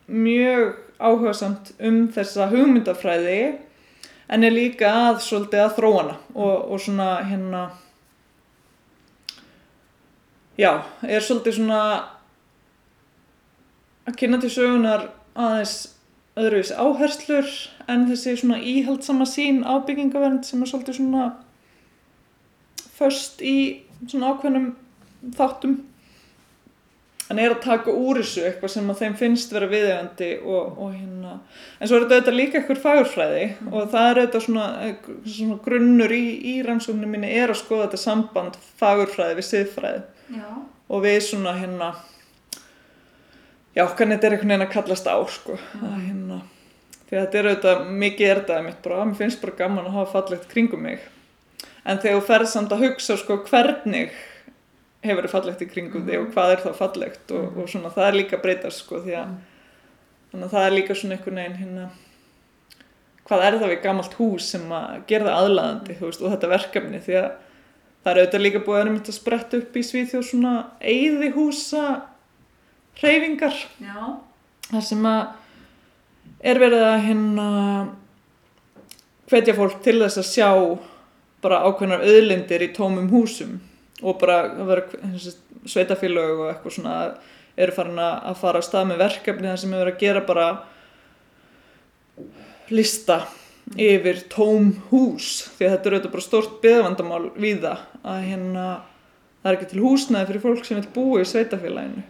mjög 0.08 0.76
áhugasamt 0.98 1.74
um 1.80 2.06
þessa 2.14 2.50
hugmyndafræði 2.52 3.40
en 4.28 4.44
er 4.44 4.54
líka 4.54 4.90
að 5.08 5.22
svolítið 5.26 5.64
að 5.64 5.76
þróana 5.78 6.16
og, 6.34 6.56
og 6.74 6.82
svona 6.84 7.10
hérna 7.28 7.64
já, 10.58 10.72
er 11.06 11.24
svolítið 11.24 11.60
svona 11.60 11.82
að 14.08 14.18
kynna 14.22 14.42
til 14.42 14.52
sögunar 14.54 15.10
aðeins 15.38 15.78
öðruvis 16.38 16.74
áherslur 16.74 17.52
en 17.90 18.08
þessi 18.10 18.36
svona 18.42 18.60
íhaldsama 18.62 19.28
sín 19.30 19.64
á 19.66 19.78
byggingavernd 19.86 20.46
sem 20.46 20.62
er 20.62 20.72
svolítið 20.72 21.00
svona 21.00 21.28
först 22.98 23.42
í 23.46 23.86
svona 24.08 24.34
ákveðnum 24.34 24.72
þáttum 25.38 25.80
en 27.28 27.40
er 27.44 27.52
að 27.52 27.64
taka 27.66 27.92
úr 27.92 28.22
þessu 28.22 28.44
eitthvað 28.48 28.72
sem 28.72 28.92
að 28.92 29.00
þeim 29.02 29.16
finnst 29.20 29.52
vera 29.52 29.68
viðegandi 29.72 30.30
og, 30.46 30.78
og 30.80 30.92
hérna 30.96 31.34
en 31.80 31.90
svo 31.90 32.00
er 32.00 32.06
þetta 32.12 32.34
líka 32.36 32.60
eitthvað 32.62 32.84
fagurfræði 32.86 33.46
mm. 33.50 33.72
og 33.74 33.90
það 33.92 34.10
er 34.12 34.22
þetta 34.22 34.44
svona, 34.46 34.68
svona 35.26 35.58
grunnur 35.66 36.14
í, 36.16 36.24
í 36.54 36.54
rannsóknum 36.68 37.12
minni 37.18 37.34
er 37.36 37.52
að 37.52 37.60
skoða 37.64 37.90
þetta 37.90 38.04
samband 38.04 38.60
fagurfræði 38.80 39.40
við 39.42 39.50
siðfræði 39.50 40.38
Já. 40.38 40.48
og 40.88 41.04
við 41.04 41.20
svona 41.28 41.56
hérna 41.60 41.92
já, 43.76 43.84
hvernig 43.86 44.18
þetta 44.18 44.28
er 44.30 44.38
einhvern 44.38 44.54
veginn 44.54 44.68
að 44.68 44.74
kallast 44.74 45.08
á 45.12 45.18
sko, 45.30 45.58
Mm. 45.78 45.84
að 45.92 46.00
hérna 46.08 46.40
því 47.08 47.16
að 47.16 47.22
þetta 47.22 47.38
er 47.40 47.48
auðvitað, 47.48 47.84
mikið 48.02 48.30
er 48.30 48.40
þetta 48.42 48.64
mitt 48.66 48.82
bara, 48.84 49.04
mér 49.08 49.20
finnst 49.20 49.44
bara 49.44 49.60
gaman 49.62 49.86
að 49.88 49.96
hafa 50.00 50.12
fallegt 50.18 50.50
kringum 50.52 50.82
mig 50.84 51.04
en 51.88 52.00
þegar 52.04 52.18
þú 52.18 52.26
ferð 52.28 52.50
samt 52.52 52.74
að 52.76 52.84
hugsa 52.84 53.16
sko 53.20 53.38
hvernig 53.48 54.12
hefur 55.08 55.30
fallegt 55.32 55.64
í 55.64 55.70
kringum 55.72 56.06
þig 56.08 56.20
og 56.22 56.28
hvað 56.36 56.54
er 56.54 56.66
það 56.66 56.82
fallegt 56.82 57.34
og, 57.36 57.46
og 57.58 57.72
svona 57.72 57.94
það 57.96 58.10
er 58.10 58.20
líka 58.20 58.42
breytast 58.44 58.84
sko 58.84 59.02
því 59.06 59.16
að 59.22 59.34
þannig 60.32 60.46
að 60.48 60.54
það 60.54 60.68
er 60.68 60.76
líka 60.76 60.98
svona 60.98 61.18
einhvern 61.18 61.42
veginn 61.42 61.60
hérna 61.62 61.88
hvað 63.28 63.44
er 63.44 63.58
það 63.60 63.74
við 63.74 63.82
gamalt 63.84 64.16
hús 64.20 64.52
sem 64.54 64.72
að 64.72 65.02
gera 65.10 65.28
það 65.28 65.42
aðlaðandi 65.42 65.98
þú 65.98 66.10
veist 66.10 66.24
og 66.24 66.34
þetta 66.34 66.52
verkefni 66.54 67.02
því 67.04 67.18
að 67.22 67.30
það 68.04 68.12
er 68.12 68.22
auðvitað 68.22 68.46
líka 68.46 68.64
búið 68.64 68.80
að 68.80 68.86
einmitt 68.86 69.12
að 69.12 69.18
spretta 69.18 69.62
upp 69.62 69.76
í 69.78 69.84
Svíþjóð 69.88 70.28
svona 70.30 70.54
eyði 70.80 71.32
húsa 71.36 71.86
hreyfingar 73.02 73.58
þar 74.70 74.86
sem 74.86 75.08
að 75.08 75.24
er 76.52 76.62
verið 76.62 76.86
að 76.88 77.02
hérna 77.08 77.48
hvetja 79.28 79.56
fólk 79.58 79.82
til 79.84 79.98
þess 80.02 80.22
að 80.22 80.30
sjá 80.30 80.52
bara 81.44 81.64
ákveðnar 81.68 82.06
auðlindir 82.06 82.64
í 82.64 82.72
tómum 82.76 83.10
húsum 83.12 83.58
og 84.04 84.20
bara 84.22 84.38
sveitafélög 85.68 86.44
og 86.44 86.50
eitthvað 86.52 86.76
svona 86.76 86.96
eru 87.58 87.74
farin 87.74 88.02
að 88.02 88.36
fara 88.38 88.62
að 88.62 88.68
stað 88.68 88.90
með 88.92 89.04
verkefni 89.06 89.50
þar 89.50 89.62
sem 89.62 89.74
verið 89.74 89.94
að 89.94 90.04
gera 90.04 90.26
bara 90.28 90.50
lista 92.70 93.22
yfir 93.78 94.22
tóm 94.32 94.76
hús. 94.92 95.48
Því 95.58 95.66
að 95.66 95.74
þetta 95.74 95.90
er 95.90 95.96
auðvitað 95.96 96.14
bara 96.14 96.28
stort 96.28 96.60
byggvandamál 96.64 97.24
við 97.36 97.64
það 97.66 97.82
að 98.04 98.22
hérna 98.28 98.68
það 99.42 99.50
er 99.50 99.58
ekki 99.58 99.72
til 99.72 99.84
húsnæði 99.86 100.30
fyrir 100.30 100.46
fólk 100.46 100.68
sem 100.68 100.80
vil 100.80 100.94
búa 100.94 101.24
í 101.24 101.28
sveitafélaginu 101.28 102.06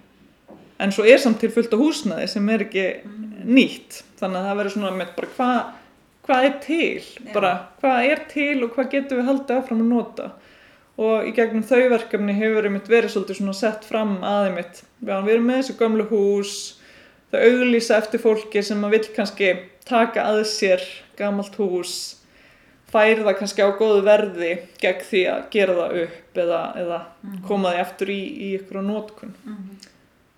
en 0.78 0.94
svo 0.94 1.06
er 1.10 1.22
samt 1.22 1.40
til 1.42 1.50
fullt 1.54 1.74
af 1.74 1.82
húsnæði 1.82 2.28
sem 2.30 2.50
er 2.54 2.64
ekki 2.68 2.86
nýtt. 3.48 4.02
Þannig 4.20 4.40
að 4.40 4.48
það 4.48 4.60
verður 4.60 4.76
svona 4.76 4.96
með 4.98 5.14
bara 5.18 5.32
hvað 5.38 5.76
hva 6.28 6.38
er 6.44 6.58
til, 6.60 7.04
bara 7.32 7.52
hvað 7.80 8.10
er 8.12 8.22
til 8.28 8.56
og 8.66 8.74
hvað 8.76 8.90
getum 8.92 9.22
við 9.22 9.30
haldið 9.30 9.62
áfram 9.62 9.84
að 9.86 9.92
nota 9.94 10.26
og 10.98 11.28
í 11.30 11.32
gegnum 11.38 11.64
þau 11.68 11.84
verkefni 11.94 12.34
hefur 12.34 12.66
einmitt 12.70 12.88
verið 12.90 13.12
svolítið 13.14 13.38
svona 13.42 13.54
sett 13.54 13.86
fram 13.86 14.16
að 14.26 14.48
einmitt, 14.50 14.84
já, 15.06 15.16
við 15.22 15.34
erum 15.36 15.50
með 15.52 15.60
þessu 15.62 15.76
gömlu 15.82 16.06
hús 16.10 16.54
þau 17.32 17.40
auglýsa 17.44 17.98
eftir 18.02 18.24
fólki 18.24 18.64
sem 18.64 18.86
að 18.88 18.96
vill 18.98 19.10
kannski 19.16 19.52
taka 19.88 20.24
að 20.32 20.44
sér 20.50 20.82
gamalt 21.20 21.56
hús 21.60 21.94
færi 22.88 23.20
það 23.20 23.38
kannski 23.42 23.62
á 23.68 23.70
góðu 23.78 24.02
verði 24.08 24.52
gegn 24.82 25.06
því 25.10 25.22
að 25.28 25.42
gera 25.52 25.74
það 25.76 25.96
upp 26.06 26.38
eða, 26.44 26.62
eða 26.82 27.00
koma 27.48 27.74
því 27.76 27.82
aftur 27.84 28.12
í, 28.14 28.20
í 28.48 28.50
ykkur 28.58 28.80
á 28.80 28.84
nótkun 28.88 29.34
Mhm. 29.44 29.78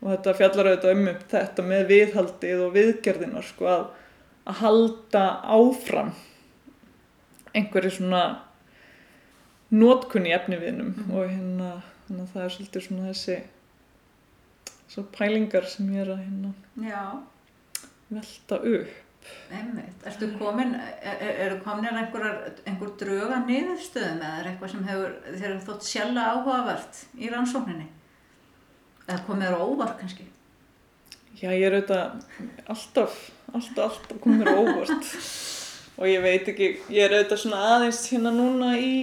og 0.02 0.12
þetta 0.16 0.34
fjallar 0.40 0.70
auðvitað 0.72 0.96
um 0.96 1.08
þetta 1.34 1.64
með 1.70 1.82
viðhaldið 1.94 2.62
og 2.66 2.74
viðgerðinar 2.74 3.44
sko, 3.48 3.66
að, 3.68 3.86
að 4.50 4.60
halda 4.64 5.24
áfram 5.60 6.12
einhverju 7.56 7.92
svona 7.98 8.22
nótkunni 9.72 10.32
efniviðnum 10.34 11.12
og 11.14 11.28
hérna 11.30 11.72
að 12.10 12.32
það 12.34 12.44
er 12.46 12.54
svolítið 12.56 12.86
svona 12.88 13.10
þessi 13.12 13.36
svo 14.90 15.04
pælingar 15.14 15.68
sem 15.70 15.92
ég 15.94 16.02
er 16.06 16.14
að 16.16 16.24
hérna 16.24 16.54
velta 18.10 18.58
upp 18.64 18.98
Einmitt. 19.54 20.00
Ertu 20.10 20.30
komin, 20.40 20.72
er, 20.74 21.18
er- 21.22 21.40
eru 21.46 21.58
kominir 21.62 21.94
einhverjar, 22.00 22.38
einhver 22.66 22.94
dröga 22.98 23.38
niðurstöðum 23.46 24.22
eða 24.24 24.40
er 24.40 24.48
eitthvað 24.50 24.72
sem 24.72 24.86
hefur 24.88 25.12
þér 25.28 25.44
hefur 25.44 25.60
þótt 25.68 25.86
sjálfa 25.90 26.24
áhugavert 26.32 27.02
í 27.20 27.30
rannsókninni? 27.30 27.86
Eða 29.06 29.20
komið 29.28 29.46
þér 29.52 29.60
óvart 29.68 30.00
kannski? 30.00 30.26
Já, 31.44 31.52
ég 31.52 31.68
er 31.68 31.76
auðvitað 31.78 32.02
alltaf, 32.74 33.20
alltaf, 33.54 34.00
alltaf 34.00 34.22
komið 34.24 34.42
mér 34.42 34.50
á 34.50 34.58
óvart 34.64 35.12
og 36.00 36.10
ég 36.10 36.26
veit 36.26 36.50
ekki, 36.56 36.72
ég 36.96 37.06
er 37.06 37.18
auðvitað 37.20 37.44
svona 37.44 37.62
aðeins 37.76 38.02
hérna 38.10 38.34
núna 38.34 38.72
í 38.82 38.94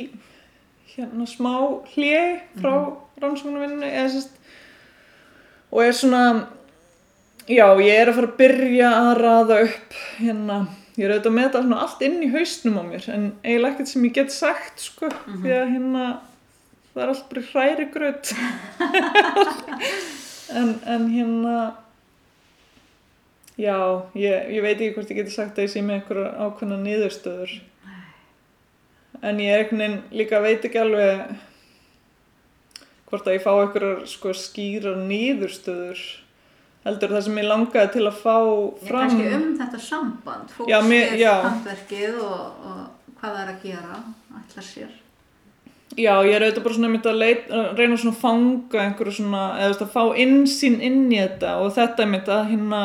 hérna 0.96 1.26
smá 1.28 1.54
hlið 1.92 2.40
frá 2.60 2.72
rannsóknarvinnu 3.22 3.88
eða 3.88 4.08
sérst 4.14 4.34
og 5.72 5.82
er 5.82 5.96
svona, 5.96 6.22
já, 7.50 7.66
ég 7.82 7.92
er 7.92 8.10
að 8.10 8.18
fara 8.20 8.30
að 8.30 8.36
byrja 8.40 8.90
að 9.00 9.12
raða 9.20 9.60
upp 9.66 9.96
hérna, 10.20 10.58
ég 10.96 11.06
er 11.06 11.16
auðvitað 11.16 11.36
með 11.36 11.48
þetta 11.48 11.64
svona 11.64 11.80
allt 11.84 12.04
inn 12.06 12.18
í 12.24 12.30
hausnum 12.32 12.78
á 12.80 12.84
mér 12.90 13.08
en 13.12 13.26
eiginlega 13.42 13.72
ekkert 13.74 13.92
sem 13.92 14.06
ég 14.08 14.16
get 14.16 14.34
sagt, 14.34 14.84
sko, 14.86 15.10
því 15.26 15.56
að 15.56 15.72
hérna 15.74 16.04
það 16.92 17.02
er 17.02 17.12
allt 17.12 17.26
bara 17.32 17.48
hræri 17.50 17.88
gröð 17.92 18.32
en, 20.60 20.78
en 20.86 21.10
hérna 21.12 21.58
Já, 23.56 24.04
ég, 24.12 24.50
ég 24.52 24.60
veit 24.60 24.76
ekki 24.76 24.92
hvort 24.92 25.10
ég 25.12 25.22
geti 25.22 25.32
sagt 25.32 25.56
að 25.56 25.64
ég 25.64 25.70
sé 25.72 25.80
með 25.80 26.02
einhverjar 26.02 26.34
ákveðna 26.44 26.76
niðurstöður. 26.82 27.54
En 29.22 29.38
ég 29.40 29.48
er 29.52 29.62
einhvern 29.64 29.80
veginn 29.80 30.02
líka 30.20 30.40
veit 30.44 30.64
ekki 30.68 30.80
alveg 30.82 31.36
hvort 33.06 33.26
að 33.30 33.36
ég 33.38 33.44
fá 33.44 33.52
einhverjar 33.54 34.04
sko 34.10 34.32
skýrar 34.36 34.96
niðurstöður. 35.06 36.00
Heldur 36.86 37.14
það 37.16 37.24
sem 37.26 37.38
ég 37.40 37.48
langaði 37.50 37.92
til 37.96 38.04
að 38.06 38.18
fá 38.20 38.36
fram. 38.86 39.08
kannski 39.08 39.30
um 39.34 39.46
þetta 39.58 39.80
samband, 39.82 40.52
fólks 40.54 40.70
Já, 40.70 40.78
mér- 40.86 41.10
við 41.14 41.22
já. 41.24 41.32
handverkið 41.42 42.20
og, 42.22 42.44
og 42.62 43.16
hvað 43.20 43.32
það 43.32 43.40
er 43.42 43.50
að 43.54 43.62
gera, 43.64 43.98
ætlar 44.42 44.66
sér. 44.68 44.92
Já, 45.96 46.12
ég 46.26 46.34
er 46.36 46.42
auðvitað 46.44 46.62
bara 46.66 46.74
svona 46.76 46.88
einmitt 46.90 47.06
að, 47.08 47.18
leit, 47.22 47.44
að 47.50 47.78
reyna 47.78 47.96
svona 47.96 48.14
að 48.14 48.20
fanga 48.20 48.80
einhverju 48.84 49.12
svona, 49.16 49.42
eða 49.56 49.66
þú 49.66 49.72
veist 49.72 49.84
að 49.86 49.92
fá 49.94 50.02
innsýn 50.26 50.80
inn 50.84 51.04
í 51.14 51.20
þetta 51.22 51.52
og 51.62 51.72
þetta 51.78 52.04
einmitt 52.04 52.28
að 52.28 52.48
hérna 52.50 52.80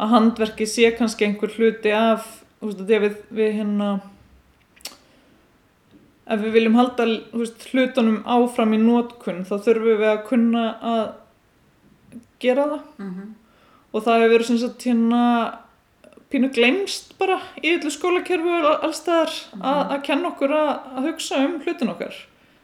að 0.00 0.10
handverki 0.16 0.66
sé 0.66 0.90
kannski 0.98 1.28
einhver 1.28 1.52
hluti 1.54 1.92
af, 1.94 2.24
þú 2.60 2.70
veist, 2.72 2.80
að 2.80 3.04
við, 3.06 3.16
við 3.38 3.52
hérna 3.60 3.90
ef 6.24 6.40
við 6.40 6.56
viljum 6.56 6.76
halda 6.78 7.06
veist, 7.34 7.68
hlutunum 7.72 8.22
áfram 8.24 8.74
í 8.76 8.80
nótkunn 8.80 9.44
þá 9.44 9.56
þurfum 9.58 10.02
við 10.02 10.10
að 10.10 10.22
kunna 10.28 10.66
að 10.94 11.06
gera 12.44 12.68
það. 12.70 12.84
Mm 12.98 13.32
og 13.94 14.02
það 14.02 14.18
hefur 14.18 14.34
verið 14.34 14.48
sem 14.48 14.58
sagt 14.58 14.86
hérna 14.88 15.22
pínu 16.32 16.50
glemst 16.54 17.14
bara 17.20 17.38
í 17.62 17.76
öllu 17.76 17.92
skólakerfi 17.94 18.56
og 18.58 18.86
allstaðar 18.88 19.34
að, 19.60 19.80
að 19.94 20.00
kenna 20.08 20.30
okkur 20.32 20.54
að, 20.58 20.70
að 20.98 21.08
hugsa 21.10 21.42
um 21.44 21.56
hlutin 21.62 21.92
okkar. 21.92 22.16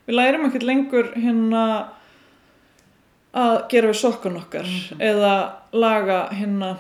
Við 0.09 0.19
lærum 0.19 0.49
ekkert 0.49 0.67
lengur 0.67 1.13
hérna 1.15 1.65
að 3.31 3.57
gera 3.71 3.93
við 3.93 4.01
sokkan 4.01 4.41
okkar 4.41 4.67
eða 4.99 5.35
laga 5.71 6.25
hérna 6.35 6.73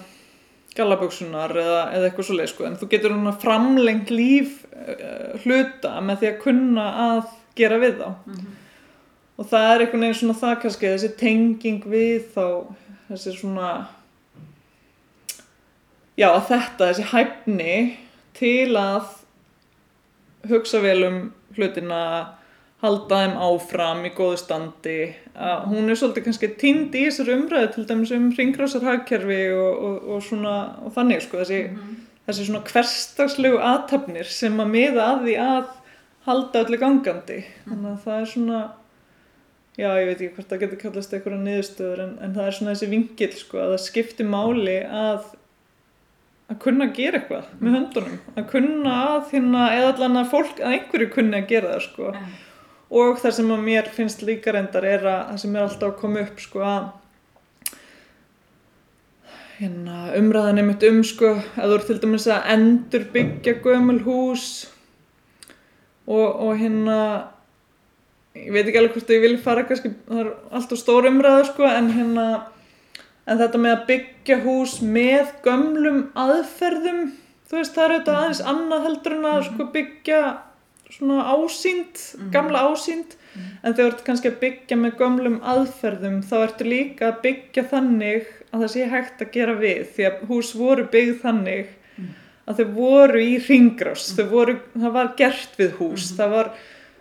gallaböksunar 0.80 1.54
eða, 1.62 1.84
eða 1.94 2.08
eitthvað 2.08 2.28
svo 2.28 2.38
leið 2.38 2.50
sko. 2.54 2.66
En 2.66 2.80
þú 2.80 2.90
getur 2.90 3.14
hérna 3.14 3.36
framlengt 3.44 4.10
líf 4.14 4.64
uh, 4.66 5.38
hluta 5.44 5.94
með 6.04 6.22
því 6.22 6.32
að 6.32 6.42
kunna 6.46 6.88
að 7.06 7.22
gera 7.60 7.80
við 7.82 8.02
þá. 8.02 8.10
Og 9.40 9.48
það 9.48 9.70
er 9.70 9.84
einhvern 9.84 10.04
veginn 10.04 10.20
svona 10.20 10.40
það 10.42 10.58
kannski 10.64 10.92
þessi 10.92 11.12
tenging 11.20 11.88
við 11.88 12.28
þá 12.34 12.46
þessi 13.10 13.32
svona 13.38 13.70
já 16.20 16.28
þetta 16.50 16.90
þessi 16.90 17.08
hæfni 17.10 17.76
til 18.36 18.76
að 18.78 19.16
hugsa 20.50 20.80
vel 20.84 21.00
um 21.06 21.18
hlutina 21.56 22.02
halda 22.80 23.20
þeim 23.22 23.34
áfram 23.44 24.04
í 24.08 24.12
góðu 24.16 24.38
standi. 24.40 24.98
Að 25.36 25.66
hún 25.72 25.90
er 25.92 25.98
svolítið 26.00 26.26
kannski 26.26 26.50
tind 26.60 26.96
í 26.96 27.06
þessari 27.08 27.36
umræðu 27.36 27.72
til 27.74 27.86
dæmis 27.90 28.12
um 28.16 28.30
ringrásar 28.36 28.86
hagkerfi 28.88 29.40
og, 29.52 29.82
og, 29.88 29.96
og 30.14 30.24
svona 30.24 30.54
og 30.84 30.94
þannig 30.96 31.24
sko 31.26 31.42
þessi, 31.42 31.60
þessi 32.28 32.48
svona 32.48 32.64
hverstagslegu 32.70 33.60
aðtapnir 33.70 34.28
sem 34.32 34.56
að 34.62 34.72
miða 34.74 35.08
að 35.10 35.24
því 35.26 35.38
að 35.44 35.74
halda 36.28 36.64
öllu 36.64 36.80
gangandi. 36.80 37.40
Þannig 37.66 37.90
að 37.92 38.04
það 38.06 38.20
er 38.20 38.30
svona 38.34 38.62
já 39.80 39.90
ég 39.96 40.08
veit 40.08 40.16
ekki 40.16 40.32
hvort 40.36 40.50
það 40.50 40.64
getur 40.64 40.80
kallast 40.80 41.12
einhverja 41.16 41.42
niðurstöður 41.44 42.02
en, 42.04 42.16
en 42.24 42.32
það 42.36 42.48
er 42.48 42.56
svona 42.56 42.74
þessi 42.74 42.90
vingil 42.90 43.30
sko 43.38 43.60
að 43.60 43.74
það 43.74 43.84
skiptir 43.86 44.28
máli 44.28 44.80
að 44.84 45.28
að 46.50 46.58
kunna 46.64 46.88
að 46.88 46.96
gera 46.96 47.20
eitthvað 47.20 47.50
með 47.60 47.74
höndunum. 47.76 48.20
Að 48.34 48.46
kunna 48.50 48.94
að 49.06 49.34
hérna 49.34 49.66
eða 49.76 49.90
allan 49.92 50.18
að 50.18 50.30
fólk 50.32 50.58
að 50.58 50.72
einhverju 50.74 51.10
kunni 51.14 51.38
að 51.38 51.52
gera 51.52 51.74
það 51.76 51.84
sko. 51.84 52.14
Ja. 52.16 52.30
Og 52.90 53.20
það 53.22 53.36
sem 53.36 53.52
að 53.54 53.66
mér 53.68 53.90
finnst 53.94 54.24
líka 54.26 54.54
reyndar 54.54 54.86
er 54.88 55.06
að 55.06 55.20
það 55.30 55.40
sem 55.44 55.56
er 55.56 55.66
alltaf 55.66 55.92
að 55.92 56.00
koma 56.00 56.24
upp 56.24 56.42
sko 56.42 56.64
að 56.66 56.88
hérna, 59.60 59.98
umræðan 60.16 60.62
einmitt 60.62 60.86
um 60.88 61.02
sko, 61.04 61.34
að 61.60 61.72
þú 61.72 61.76
ert 61.76 61.90
til 61.90 61.98
dæmis 62.02 62.28
að 62.32 62.48
endur 62.54 63.04
byggja 63.14 63.58
gömul 63.64 64.00
hús 64.06 64.46
og, 66.08 66.26
og 66.26 66.54
hérna 66.58 67.00
ég 68.34 68.50
veit 68.54 68.64
ekki 68.64 68.80
alveg 68.80 68.96
hvort 68.96 69.12
ég 69.14 69.24
vil 69.26 69.36
fara 69.42 69.66
kannski, 69.68 69.92
það 70.08 70.22
er 70.24 70.32
alltaf 70.56 70.80
stór 70.80 71.10
umræða 71.10 71.44
sko, 71.50 71.66
en 71.68 71.90
hérna 71.94 72.26
en 73.30 73.40
þetta 73.40 73.60
með 73.62 73.76
að 73.76 73.88
byggja 73.90 74.38
hús 74.44 74.78
með 74.82 75.34
gömlum 75.44 76.04
aðferðum 76.18 77.10
þú 77.50 77.58
veist, 77.58 77.74
það 77.74 77.84
er 77.84 77.94
auðvitað 77.94 78.20
aðeins 78.20 78.44
annað 78.52 78.86
heldur 78.88 79.16
en 79.18 79.28
að 79.30 79.42
sko 79.50 79.66
byggja 79.74 80.20
svona 80.90 81.24
ásýnd, 81.34 82.00
gamla 82.34 82.66
ásýnd. 82.70 83.16
En 83.62 83.74
þegar 83.74 83.78
þú 83.78 83.90
ert 83.92 84.06
kannski 84.06 84.30
að 84.30 84.40
byggja 84.40 84.76
með 84.80 84.96
gömlum 84.98 85.36
aðferðum 85.46 86.22
þá 86.26 86.36
ertu 86.40 86.66
líka 86.66 87.10
að 87.10 87.20
byggja 87.26 87.66
þannig 87.70 88.32
að 88.50 88.64
það 88.64 88.72
sé 88.72 88.88
hægt 88.90 89.22
að 89.22 89.32
gera 89.36 89.54
við 89.60 89.84
því 89.94 90.08
að 90.08 90.24
hús 90.30 90.50
voru 90.58 90.86
byggð 90.90 91.20
þannig 91.22 91.76
að 92.50 92.60
þau 92.60 92.70
voru 92.74 93.22
í 93.22 93.38
ringrás 93.44 94.08
voru, 94.30 94.56
það 94.74 94.94
var 94.96 95.12
gert 95.16 95.58
við 95.60 95.76
hús. 95.78 96.10
Mm 96.10 96.10
-hmm. 96.10 96.16
það 96.16 96.30
var 96.36 96.52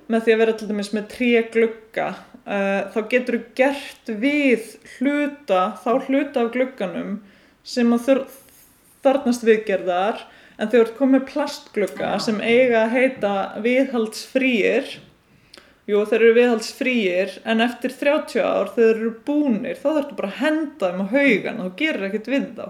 með 0.10 0.26
því 0.26 0.34
að 0.34 0.42
vera 0.42 0.58
til 0.58 0.68
dæmis 0.70 0.92
með 0.94 1.08
tré 1.14 1.32
glugga 1.54 2.08
uh, 2.50 2.82
þá 2.94 3.00
getur 3.14 3.38
þú 3.38 3.42
gert 3.60 4.12
við 4.24 4.76
hluta 4.98 5.62
þá 5.84 5.92
hluta 6.08 6.44
af 6.44 6.52
glugganum 6.56 7.20
sem 7.64 7.94
að 7.94 8.24
þarnast 9.04 9.46
viðgerðar 9.48 10.24
en 10.60 10.72
þau 10.72 10.80
eru 10.82 10.98
komið 10.98 11.28
plastglugga 11.30 12.16
ja. 12.16 12.24
sem 12.24 12.42
eiga 12.44 12.84
að 12.86 12.96
heita 12.98 13.34
viðhaldsfrýir 13.64 14.98
jú 15.90 16.02
þeir 16.06 16.20
eru 16.20 16.36
viðhaldsfrýir 16.38 17.38
en 17.50 17.64
eftir 17.66 17.96
30 17.96 18.44
ár 18.44 18.74
þegar 18.76 18.76
þeir 18.76 18.92
eru 18.92 19.14
búnir 19.26 19.80
þá 19.80 19.88
þarfst 19.88 20.12
þú 20.12 20.20
bara 20.20 20.32
að 20.34 20.42
henda 20.44 20.92
þeim 20.92 21.02
á 21.02 21.08
haugan 21.16 21.64
og 21.64 21.70
þú 21.70 21.80
gerir 21.82 22.08
ekkert 22.10 22.30
við 22.34 22.52
þá 22.60 22.68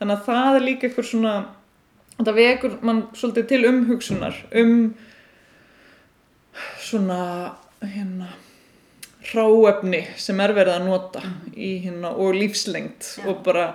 þannig 0.00 0.14
að 0.16 0.26
það 0.26 0.58
er 0.58 0.66
líka 0.66 0.88
eitthvað 0.88 1.10
svona 1.12 1.34
það 2.20 2.36
vekur 2.40 2.76
mann 2.84 3.02
svolítið 3.16 3.48
til 3.52 3.62
umhugsunar 3.70 4.44
um 4.60 4.76
svona 6.82 7.20
hérna 7.80 8.32
ráefni 9.30 10.02
sem 10.20 10.40
er 10.42 10.54
verið 10.56 10.76
að 10.76 10.88
nota 10.88 11.22
mm. 11.24 11.52
í 11.54 11.70
hérna 11.84 12.12
og 12.12 12.34
lífslengt 12.36 13.14
ja. 13.20 13.28
og 13.30 13.44
bara 13.46 13.70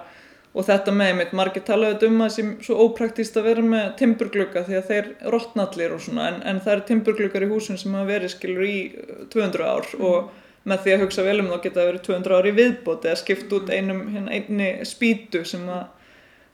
og 0.55 0.63
þetta 0.63 0.93
með 0.95 1.11
mitt, 1.19 1.33
margir 1.35 1.65
talaðu 1.67 2.07
um 2.07 2.21
að 2.23 2.29
það 2.29 2.35
sé 2.35 2.67
svo 2.67 2.85
ópraktíst 2.85 3.37
að 3.39 3.47
vera 3.49 3.65
með 3.67 3.89
timburglugga 3.99 4.63
því 4.67 4.77
að 4.79 4.89
þeir 4.91 5.09
rótnallir 5.33 5.95
og 5.95 6.03
svona 6.05 6.29
en, 6.31 6.39
en 6.47 6.61
það 6.63 6.73
eru 6.75 6.85
timburgluggar 6.89 7.45
í 7.45 7.49
húsun 7.51 7.79
sem 7.81 7.97
hafa 7.97 8.07
verið 8.13 8.33
skilur 8.35 8.67
í 8.69 8.79
200 9.33 9.67
ár 9.67 9.89
mm. 9.91 10.05
og 10.07 10.31
með 10.65 10.85
því 10.85 10.95
að 10.95 11.03
hugsa 11.03 11.25
vel 11.25 11.37
um 11.43 11.51
þá 11.51 11.57
geta 11.59 11.79
það 11.81 11.89
verið 11.91 12.05
200 12.07 12.37
ár 12.37 12.47
í 12.47 12.55
viðbót 12.59 13.05
eða 13.09 13.19
skipt 13.21 13.53
út 13.53 13.69
einum 13.69 14.01
hérna, 14.13 14.31
einni 14.39 14.69
spýtu 14.87 15.43
sem 15.45 15.67
að 15.69 15.83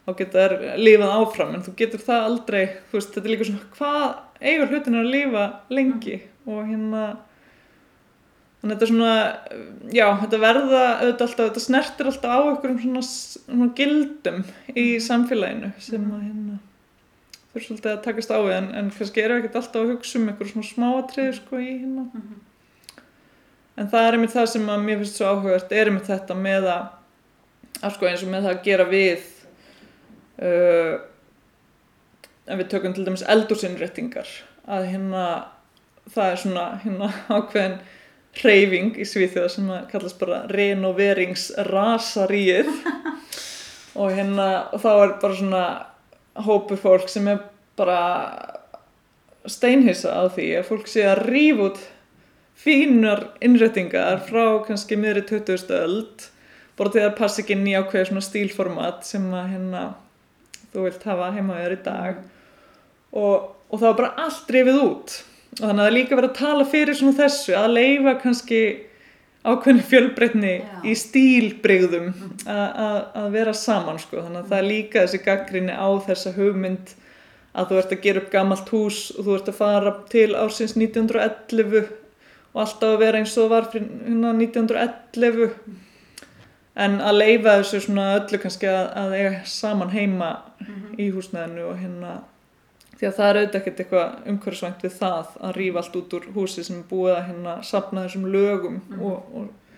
þá 0.05 0.11
geta 0.17 0.41
þær 0.43 0.55
lifað 0.81 1.15
áfram. 1.15 1.53
En 1.55 1.65
þú 1.65 1.73
getur 1.79 2.03
það 2.03 2.27
aldrei, 2.27 2.61
þú 2.89 2.97
veist, 2.97 3.13
þetta 3.15 3.27
er 3.27 3.33
líka 3.35 3.47
svona 3.47 3.69
hvað 3.77 4.07
eigur 4.51 4.73
hlutin 4.73 4.99
að 4.99 5.11
lifa 5.15 5.45
lengi? 5.71 6.17
Og 6.49 6.63
hérna 6.65 7.03
þannig 8.61 8.75
að 8.75 8.75
þetta 8.75 8.85
er 8.85 8.91
svona, 8.91 9.13
já, 9.89 10.05
þetta 10.21 10.39
verða 10.41 10.81
auðvitað 11.01 11.25
alltaf, 11.27 11.45
þetta 11.47 11.63
snertir 11.63 12.09
alltaf 12.11 12.35
á 12.35 12.39
einhverjum 12.41 12.81
svona, 12.83 13.01
svona 13.07 13.69
gildum 13.77 14.43
í 14.77 14.85
samfélaginu 15.01 15.71
sem 15.81 16.05
að 16.11 16.27
hérna 16.27 16.59
þurfa 17.51 17.65
svolítið 17.65 17.91
að 17.91 18.03
takast 18.05 18.31
á 18.31 18.37
við 18.39 18.55
en, 18.55 18.69
en 18.79 18.93
kannski 18.95 19.25
við 19.25 19.35
ekkert 19.37 19.59
alltaf 19.59 19.81
að 19.81 19.93
hugsa 19.95 20.19
um 20.19 20.29
einhverjum 20.31 20.53
svona 20.53 20.69
smáatriði 20.69 21.35
sko 21.35 21.59
í 21.59 21.69
hérna. 21.81 22.05
En 23.81 23.89
það 23.91 24.07
er 24.07 24.17
einmitt 24.17 24.35
það 24.35 24.49
sem 24.53 24.69
að 24.71 24.85
mér 24.85 25.01
finnst 25.01 25.19
svo 25.19 25.31
áhugast 25.31 25.73
er 25.75 25.91
einmitt 25.91 26.07
þetta 26.07 26.37
með 26.37 26.67
að, 26.71 26.85
að 27.81 27.95
sko 27.97 28.07
eins 28.07 28.23
og 28.23 28.31
með 28.31 28.45
það 28.45 28.53
að 28.53 28.63
gera 28.67 28.85
við 28.91 29.25
uh, 30.47 30.93
en 32.47 32.61
við 32.61 32.69
tökum 32.71 32.95
til 32.95 33.07
dæmis 33.07 33.25
eldursinnréttingar 33.31 34.31
að 34.71 34.87
hérna 34.91 35.25
það 36.11 36.29
er 36.29 36.41
svona 36.45 36.67
hérna 36.83 37.09
ákveðin 37.35 37.79
reyfing 38.39 38.95
í 38.95 39.03
Svíþjóða 39.07 39.49
sem 39.51 39.71
kallast 39.91 40.19
bara 40.21 40.47
renoveringsrasaríið 40.51 42.69
og 43.99 44.11
hérna 44.15 44.47
og 44.71 44.79
þá 44.83 44.91
er 44.93 45.09
bara 45.21 45.35
svona 45.35 45.85
hópur 46.45 46.77
fólk 46.79 47.09
sem 47.11 47.27
er 47.27 47.39
bara 47.79 48.01
steinhissa 49.49 50.09
á 50.15 50.23
því 50.31 50.47
að 50.59 50.67
fólk 50.69 50.87
sé 50.89 51.01
að 51.07 51.23
ríf 51.27 51.57
út 51.65 51.79
fínar 52.61 53.21
innréttingar 53.43 54.17
frá 54.27 54.45
kannski 54.67 54.95
miðri 54.99 55.23
20. 55.27 55.73
öld 55.81 56.15
bara 56.77 56.89
til 56.93 57.03
að 57.05 57.17
passa 57.17 57.41
ekki 57.43 57.55
nýja 57.57 57.81
ákveð 57.83 58.07
svona 58.09 58.25
stílformat 58.25 58.99
sem 59.07 59.25
að 59.33 59.51
hérna 59.55 59.81
þú 60.71 60.79
vilt 60.85 61.03
hafa 61.09 61.33
heima 61.35 61.59
þér 61.59 61.73
í 61.75 61.81
dag 61.85 62.13
og, 63.11 63.35
og 63.67 63.75
það 63.75 63.87
var 63.87 63.99
bara 63.99 64.15
allt 64.25 64.47
rifið 64.55 64.77
út 64.85 65.07
og 65.59 65.65
þannig 65.65 65.73
að 65.73 65.83
það 65.83 65.89
er 65.89 65.97
líka 65.97 66.17
verið 66.17 66.29
að 66.29 66.39
tala 66.39 66.69
fyrir 66.71 66.97
svona 66.97 67.17
þessu 67.17 67.57
að 67.57 67.75
leifa 67.75 68.15
kannski 68.21 68.61
ákveðni 69.41 69.83
fjölbreytni 69.89 70.53
í 70.85 70.95
stílbreyðum 70.97 72.11
að 72.45 73.29
vera 73.33 73.53
saman 73.57 73.99
sko. 74.01 74.21
Þannig 74.21 74.43
að 74.43 74.51
það 74.51 74.59
er 74.59 74.67
líka 74.69 75.05
þessi 75.05 75.21
gaggrinni 75.25 75.73
á 75.73 75.89
þessa 76.05 76.33
hugmynd 76.35 76.93
að 77.51 77.71
þú 77.71 77.79
ert 77.81 77.95
að 77.95 78.03
gera 78.05 78.21
upp 78.21 78.29
gammalt 78.31 78.69
hús 78.71 78.99
og 79.17 79.25
þú 79.25 79.37
ert 79.37 79.51
að 79.51 79.57
fara 79.59 79.93
til 80.11 80.29
ársins 80.39 80.75
1911 80.77 81.89
og 82.51 82.61
alltaf 82.63 82.93
að 82.93 83.01
vera 83.01 83.21
eins 83.21 83.37
og 83.39 83.49
var 83.51 83.67
fyrir 83.71 83.89
1911 84.07 85.49
en 86.81 86.99
að 87.03 87.17
leifa 87.17 87.57
þessu 87.59 87.81
svona 87.85 88.05
öllu 88.19 88.39
kannski 88.39 88.69
að, 88.71 88.85
að 89.01 89.15
eiga 89.17 89.31
saman 89.49 89.91
heima 89.91 90.29
mm 90.59 90.67
-hmm. 90.67 90.99
í 90.99 91.09
húsnæðinu 91.11 91.65
og 91.67 91.79
hérna 91.79 92.13
því 93.01 93.07
að 93.09 93.15
það 93.17 93.27
er 93.27 93.37
auðvitað 93.39 93.59
ekkert 93.59 93.79
eitthvað 93.81 94.25
umhverfisvænt 94.29 94.83
við 94.85 94.91
það 94.99 95.29
að 95.41 95.53
rýfa 95.57 95.81
allt 95.81 95.95
út 95.97 96.11
úr 96.13 96.25
húsi 96.35 96.65
sem 96.67 96.75
er 96.77 96.89
búið 96.91 97.13
að 97.15 97.23
hérna 97.31 97.53
sapna 97.65 98.03
þessum 98.05 98.27
lögum 98.29 98.75
mm 98.77 98.99
og, 99.01 99.31
og, 99.39 99.77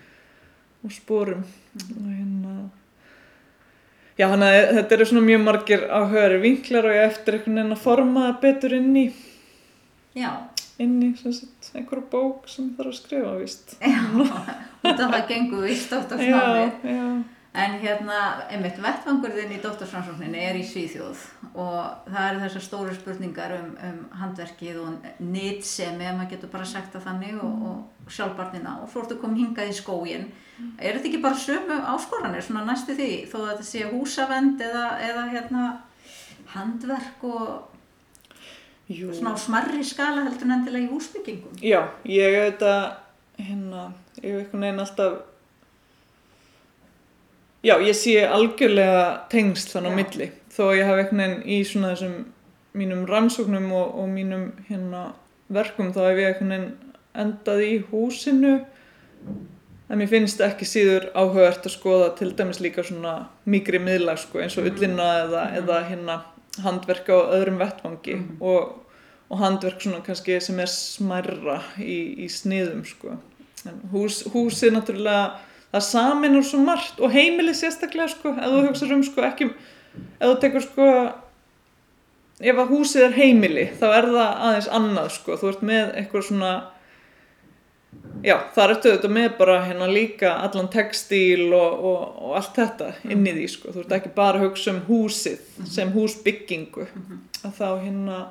og 0.84 0.92
spórum 0.92 1.44
mm 1.72 2.10
hérna 2.10 2.56
já 4.20 4.26
þannig 4.28 4.58
að 4.58 4.72
þetta 4.76 4.96
eru 4.96 5.06
svona 5.10 5.28
mjög 5.30 5.40
margir 5.46 5.86
áhöri 5.88 6.42
vinklar 6.42 6.90
og 6.90 6.98
ég 6.98 7.06
eftir 7.08 7.38
einhvern 7.38 7.56
veginn 7.56 7.76
að 7.78 7.86
forma 7.86 8.26
það 8.26 8.42
betur 8.44 8.76
inn 8.76 8.90
í 9.00 9.06
já. 10.20 10.30
inn 10.84 10.98
í 11.00 11.08
einhverju 11.08 12.04
bók 12.12 12.44
sem 12.52 12.68
það 12.68 12.76
þarf 12.76 12.92
að 12.92 12.98
skrifa 13.00 13.32
vist 13.40 13.74
já, 13.80 14.02
það 15.00 15.16
gengur 15.32 15.64
vist 15.64 15.96
átt 15.96 16.12
á 16.12 16.16
snabbi 16.20 16.92
en 17.54 17.76
hérna, 17.78 18.20
einmitt 18.50 18.78
vettfangurðin 18.82 19.52
í 19.54 19.60
dóttarfransókninni 19.62 20.40
er 20.42 20.56
í 20.58 20.64
Svíþjóð 20.66 21.20
og 21.52 22.08
það 22.08 22.24
eru 22.28 22.40
þessar 22.42 22.64
stóru 22.64 22.94
spurningar 22.96 23.52
um, 23.60 23.68
um 23.78 24.00
handverkið 24.18 24.80
og 24.82 25.04
nýtsemi, 25.22 26.02
ef 26.02 26.16
maður 26.16 26.32
getur 26.32 26.50
bara 26.50 26.66
sagt 26.66 26.96
það 26.96 27.04
þannig 27.08 27.36
og, 27.46 27.68
og 27.70 28.10
sjálfbarnina 28.16 28.80
og 28.82 28.90
svo 28.90 29.04
ertu 29.04 29.20
komið 29.20 29.44
hingað 29.44 29.70
í 29.70 29.76
skógin 29.78 30.24
er 30.78 30.96
þetta 30.96 31.08
ekki 31.12 31.20
bara 31.22 31.38
sömu 31.44 31.76
áskoranir 31.94 32.42
svona 32.42 32.64
næstu 32.66 32.96
því, 32.98 33.10
þó 33.30 33.36
að 33.40 33.46
þetta 33.52 33.68
sé 33.68 33.84
húsavend 33.92 34.64
eða, 34.64 34.86
eða 35.06 35.24
hérna 35.30 35.68
handverk 36.54 37.22
og 37.28 37.46
Jú. 38.90 39.12
svona 39.14 39.36
smarri 39.40 39.84
skala 39.86 40.26
heldur 40.26 40.48
en 40.48 40.56
endilega 40.58 40.88
í 40.88 40.90
húsbyggingum? 40.90 41.54
Já, 41.62 41.80
ég 42.10 42.34
hef 42.34 42.50
þetta 42.50 42.74
hérna, 43.38 43.86
ég 44.18 44.26
hef 44.26 44.42
einhvern 44.42 44.66
veginn 44.66 44.84
alltaf 44.84 45.22
já, 47.64 47.74
ég 47.80 47.96
sé 47.98 48.18
algjörlega 48.26 49.04
tengst 49.32 49.74
þannig 49.74 49.94
á 49.94 49.98
milli 49.98 50.30
þó 50.54 50.64
ég 50.76 50.86
hef 50.86 51.00
einhvern 51.02 51.24
veginn 51.24 51.42
í 51.48 51.60
svona 51.66 51.94
þessum 51.94 52.16
mínum 52.74 53.04
rannsóknum 53.08 53.70
og, 53.72 53.98
og 54.02 54.10
mínum 54.10 54.50
hérna 54.68 55.08
verkum 55.52 55.92
þá 55.94 56.00
hef 56.10 56.20
ég 56.22 56.30
einhvern 56.32 56.54
veginn 56.54 56.70
endað 57.24 57.64
í 57.64 57.74
húsinu 57.90 58.54
en 59.88 60.00
mér 60.00 60.10
finnst 60.10 60.40
ekki 60.42 60.66
síður 60.66 61.10
áhugavert 61.14 61.66
að 61.68 61.76
skoða 61.76 62.12
til 62.18 62.30
dæmis 62.36 62.60
líka 62.64 62.84
svona 62.86 63.16
mikri 63.50 63.80
miðlag 63.82 64.20
sko 64.22 64.40
eins 64.42 64.56
og 64.58 64.68
ullina 64.70 65.10
eða, 65.24 65.44
mm. 65.44 65.58
eða 65.60 65.80
hérna 65.90 66.16
handverk 66.64 67.10
á 67.10 67.18
öðrum 67.36 67.60
vettvangi 67.60 68.16
mm. 68.16 68.42
og, 68.44 68.96
og 69.28 69.40
handverk 69.42 69.82
svona 69.82 70.02
kannski 70.06 70.38
sem 70.42 70.60
er 70.62 70.70
smærra 70.70 71.60
í, 71.78 72.24
í 72.24 72.30
sniðum 72.30 72.84
sko. 72.88 73.18
Hús, 73.92 74.22
húsið 74.34 74.74
náttúrulega, 74.74 75.38
það 75.74 75.86
saminur 75.88 76.46
svo 76.46 76.62
margt 76.62 77.00
og 77.02 77.14
heimilið 77.14 77.58
sérstaklega 77.58 78.12
sko, 78.12 78.34
ef 78.38 78.52
þú 78.52 78.62
hugsaður 78.68 78.96
um 78.98 79.04
sko 79.06 79.26
ekki, 79.26 79.50
ef 80.18 80.28
þú 80.28 80.34
tekur 80.44 80.66
sko, 80.68 80.90
ef 82.44 82.62
að 82.62 82.70
húsið 82.70 83.08
er 83.08 83.18
heimili 83.18 83.66
þá 83.80 83.88
er 83.90 84.08
það 84.12 84.44
aðeins 84.48 84.70
annað 84.78 85.10
sko, 85.18 85.40
þú 85.40 85.50
ert 85.50 85.66
með 85.72 85.98
eitthvað 85.98 86.28
svona 86.30 86.54
Já, 88.24 88.38
það 88.54 88.70
ertu 88.72 88.90
auðvitað 88.90 89.12
með 89.12 89.26
bara 89.36 89.56
hérna 89.66 89.86
líka 89.90 90.30
allan 90.46 90.70
textíl 90.72 91.50
og, 91.52 91.82
og, 91.84 92.04
og 92.24 92.36
allt 92.38 92.56
þetta 92.56 92.86
inn 93.12 93.26
í 93.28 93.34
því 93.36 93.44
sko. 93.52 93.74
Þú 93.74 93.82
ert 93.82 93.92
ekki 93.98 94.12
bara 94.16 94.40
að 94.40 94.46
hugsa 94.46 94.72
um 94.72 94.80
húsið 94.86 95.42
mhm. 95.42 95.68
sem 95.74 95.92
húsbyggingu. 95.92 96.86
Mhm. 96.88 97.20
Að 97.44 97.58
þá 97.58 97.66
hérna, 97.82 98.22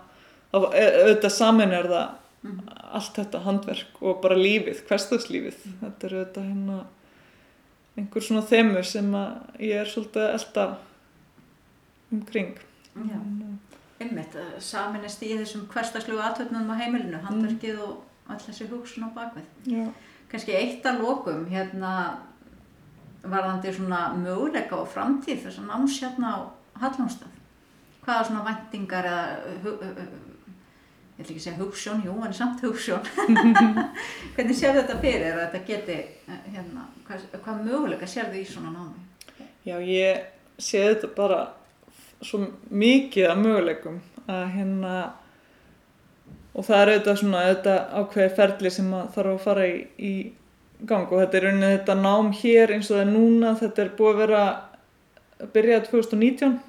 auðvitað 0.58 1.36
saman 1.36 1.76
er 1.78 1.90
það 1.92 2.08
mhm. 2.48 2.74
allt 3.00 3.20
þetta 3.20 3.44
handverk 3.46 4.02
og 4.02 4.20
bara 4.26 4.40
lífið, 4.40 4.82
hverstagslífið. 4.90 5.62
Þetta 5.84 6.10
er 6.10 6.18
auðvitað 6.18 6.50
hérna 6.50 6.80
einhver 7.98 8.26
svona 8.26 8.44
þemur 8.50 8.88
sem 8.88 9.12
að 9.18 9.62
ég 9.68 9.84
er 9.84 9.90
svolítið 9.90 10.30
elda 10.32 10.66
umkring. 12.14 12.56
Já, 12.94 13.20
einmitt, 14.04 14.38
saminist 14.62 15.24
í 15.26 15.32
þessum 15.38 15.68
hverstagslugu 15.72 16.22
aðtöfnum 16.22 16.72
á 16.74 16.76
heimilinu, 16.82 17.22
handverkið 17.26 17.78
mm. 17.78 17.86
og 17.86 18.32
all 18.32 18.42
þessi 18.42 18.70
hugsun 18.72 19.08
á 19.08 19.10
bakvið. 19.16 19.48
Já. 19.70 19.88
Kanski 20.32 20.56
eitt 20.58 20.86
að 20.90 21.04
lokum, 21.06 21.46
hérna, 21.52 21.94
varðandi 23.24 23.74
svona 23.76 24.08
möguleika 24.18 24.80
og 24.82 24.90
framtíð 24.92 25.46
þess 25.46 25.62
að 25.62 25.70
náms 25.70 26.00
hérna 26.02 26.34
á 26.34 26.40
Hallónstað. 26.82 27.34
Hvaða 28.04 28.24
svona 28.28 28.46
vendingar 28.48 29.06
eða 29.08 30.06
ég 31.14 31.22
ætla 31.22 31.30
ekki 31.30 31.40
að 31.40 31.46
segja 31.46 31.60
hugssjón, 31.60 32.04
jú, 32.08 32.14
en 32.26 32.34
samt 32.34 32.62
hugssjón 32.66 33.04
hvernig 34.36 34.58
sér 34.58 34.78
þetta 34.80 35.00
fyrir 35.02 35.28
að 35.32 35.42
þetta 35.44 35.66
geti 35.68 35.98
eh, 36.02 36.46
hérna, 36.56 36.88
hvað, 37.08 37.26
hvað 37.46 37.66
möguleika 37.68 38.10
sér 38.10 38.32
þið 38.34 38.40
í 38.42 38.48
svona 38.50 38.74
námi? 38.74 39.04
Já, 39.64 39.76
ég 39.78 40.24
sé 40.58 40.82
þetta 40.88 41.12
bara 41.16 41.42
svo 42.24 42.40
mikið 42.72 43.30
af 43.30 43.44
möguleikum 43.44 44.00
að 44.32 44.46
hérna 44.56 44.96
og 46.54 46.66
það 46.66 46.80
er 46.80 46.92
auðvitað 46.94 47.20
svona 47.22 47.46
auðvitað 47.48 47.80
ákveði 48.00 48.36
ferli 48.38 48.74
sem 48.74 48.92
að 48.98 49.08
þarf 49.16 49.34
að 49.34 49.46
fara 49.46 49.70
í, 49.70 49.80
í 49.98 50.14
gang 50.90 51.10
og 51.10 51.24
þetta 51.24 51.40
er 51.40 51.48
rauninni 51.48 51.72
þetta 51.78 51.96
nám 52.02 52.30
hér 52.42 52.76
eins 52.76 52.90
og 52.92 52.98
það 52.98 53.06
er 53.06 53.12
núna, 53.14 53.56
þetta 53.60 53.84
er 53.84 53.92
búið 53.98 54.14
að 54.14 54.22
vera 54.24 54.44
að 55.44 55.52
byrja 55.54 55.82
2019 55.90 56.60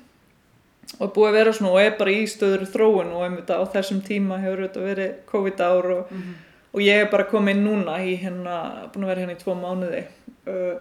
og 0.98 1.12
búið 1.14 1.28
að 1.28 1.36
vera 1.38 1.52
svona 1.56 1.74
og 1.74 1.82
er 1.82 1.94
bara 1.98 2.14
í 2.14 2.24
stöður 2.30 2.64
þróun 2.70 3.12
og 3.16 3.26
einmitt 3.26 3.50
á 3.50 3.60
þessum 3.74 4.00
tíma 4.04 4.38
hefur 4.42 4.64
þetta 4.66 4.84
verið 4.84 5.12
COVID 5.30 5.60
ár 5.60 5.90
og, 5.90 6.10
mm 6.10 6.22
-hmm. 6.22 6.34
og 6.72 6.80
ég 6.80 7.02
er 7.02 7.10
bara 7.10 7.30
komið 7.30 7.62
núna 7.62 7.98
í 8.04 8.16
hérna, 8.16 8.88
búin 8.92 9.04
að 9.04 9.08
vera 9.08 9.20
hérna 9.20 9.36
í 9.36 9.42
tvo 9.42 9.54
mánuði. 9.54 10.04
Uh, 10.46 10.76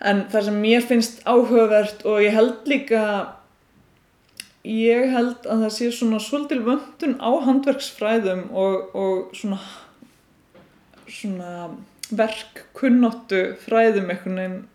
en 0.00 0.24
það 0.30 0.44
sem 0.44 0.60
mér 0.60 0.82
finnst 0.82 1.22
áhugavert 1.26 2.04
og 2.04 2.22
ég 2.22 2.32
held 2.32 2.66
líka 2.66 3.28
ég 4.64 5.10
held 5.10 5.46
að 5.46 5.62
það 5.62 5.72
sé 5.72 5.90
svona 5.92 6.18
svolítil 6.18 6.62
vöndun 6.64 7.20
á 7.20 7.30
handverksfræðum 7.46 8.50
og, 8.50 8.94
og 8.94 9.30
svona 9.32 9.58
svona 11.06 11.70
verkkunnóttu 12.10 13.56
fræðum 13.56 14.10
einhvern 14.10 14.36
veginn 14.36 14.66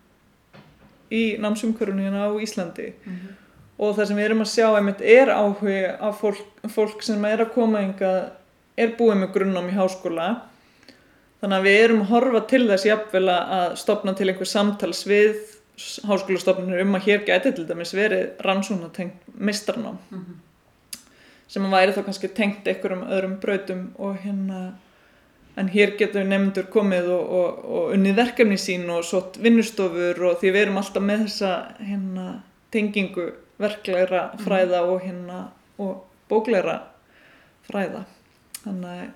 í 1.11 1.37
námsumkörunum 1.37 2.05
hérna 2.05 2.25
á 2.25 2.31
Íslandi. 2.41 2.93
Mm 3.05 3.13
-hmm 3.13 3.42
og 3.83 3.97
það 3.97 4.09
sem 4.09 4.19
við 4.19 4.27
erum 4.29 4.43
að 4.45 4.53
sjá 4.53 4.67
einmitt 4.69 5.03
er 5.15 5.31
áhuga 5.33 5.93
af 6.07 6.21
fólk, 6.21 6.43
fólk 6.71 7.03
sem 7.05 7.25
er 7.29 7.43
að 7.43 7.53
koma 7.55 7.83
ynga 7.83 8.13
er 8.79 8.95
búið 8.97 9.19
með 9.21 9.33
grunnám 9.35 9.69
í 9.69 9.77
háskóla 9.77 10.27
þannig 11.41 11.57
að 11.57 11.67
við 11.67 11.81
erum 11.81 12.05
að 12.05 12.13
horfa 12.13 12.43
til 12.53 12.63
þess 12.69 12.87
jafnvel 12.87 13.25
að 13.33 13.75
stopna 13.81 14.13
til 14.17 14.29
einhver 14.31 14.49
samtals 14.49 15.03
við 15.09 15.35
háskólastofnunir 16.07 16.85
um 16.85 16.95
að 16.97 17.09
hér 17.09 17.25
geti 17.27 17.51
til 17.51 17.67
dæmis 17.67 17.93
verið 17.97 18.39
rannsóna 18.45 18.89
tengt 18.93 19.27
mistrarnám 19.33 19.97
mm 20.09 20.19
-hmm. 20.19 21.01
sem 21.47 21.65
að 21.65 21.75
væri 21.75 21.91
þá 21.91 22.05
kannski 22.05 22.27
tengt 22.27 22.67
einhverjum 22.67 23.07
öðrum 23.09 23.39
brautum 23.39 23.91
og 23.97 24.17
hérna 24.23 24.73
en 25.57 25.69
hér 25.69 25.97
getur 25.97 26.23
nefndur 26.23 26.69
komið 26.69 27.09
og, 27.13 27.29
og, 27.29 27.65
og 27.65 27.93
unnið 27.93 28.15
verkefni 28.15 28.57
sín 28.57 28.89
og 28.89 29.03
svo 29.03 29.21
vinnustofur 29.39 30.23
og 30.23 30.39
því 30.39 30.51
við 30.51 30.61
erum 30.61 30.77
alltaf 30.77 31.03
með 31.03 31.25
þessa 31.25 31.51
hérna 31.79 32.41
tengingu 32.71 33.31
verklegra 33.63 34.23
mhm. 34.33 34.43
fræða 34.45 34.81
og 34.87 35.01
hérna 35.01 35.43
og 35.81 36.03
bóklegra 36.29 36.79
fræða 37.67 38.03
þannig 38.63 38.89
að 38.89 39.11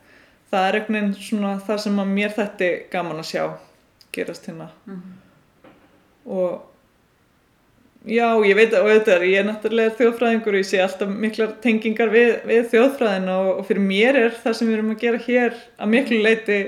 það 0.52 0.66
er 0.68 0.78
einhvern 0.80 0.98
veginn 0.98 1.28
svona 1.28 1.54
það 1.68 1.84
sem 1.84 2.02
að 2.02 2.16
mér 2.16 2.34
þetta 2.36 2.72
gaman 2.94 3.22
að 3.22 3.30
sjá 3.32 3.44
gerast 4.16 4.48
hérna 4.48 4.70
mm 4.86 4.96
-hmm. 4.96 5.70
og 6.26 6.64
já 8.06 8.28
ég 8.48 8.56
veit 8.56 8.74
að 8.74 8.88
auðvitað 8.88 9.28
ég 9.28 9.40
er 9.40 9.46
náttúrulega 9.46 9.96
þjóðfræðingur 10.00 10.56
og 10.56 10.62
ég 10.62 10.70
sé 10.72 10.82
alltaf 10.82 11.10
miklar 11.10 11.56
tengingar 11.62 12.10
við, 12.10 12.34
við 12.46 12.70
þjóðfræðina 12.72 13.38
og, 13.38 13.60
og 13.60 13.66
fyrir 13.68 13.82
mér 13.82 14.16
er 14.16 14.34
það 14.44 14.54
sem 14.54 14.68
við 14.68 14.78
erum 14.78 14.92
að 14.92 15.02
gera 15.06 15.18
hér 15.18 15.54
að 15.78 15.88
miklu 15.88 16.22
leiti 16.22 16.60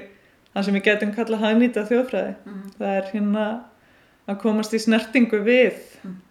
það 0.54 0.66
sem 0.66 0.74
við 0.74 0.84
getum 0.84 1.14
kallað 1.16 1.44
hagnýta 1.46 1.88
þjóðfræði 1.88 2.34
mm 2.46 2.54
-hmm. 2.54 2.72
það 2.78 2.96
er 2.98 3.12
hérna 3.14 3.46
að 4.28 4.42
komast 4.42 4.74
í 4.74 4.80
snertingu 4.80 5.38
við 5.38 5.74
mm 6.04 6.12
-hmm 6.12 6.29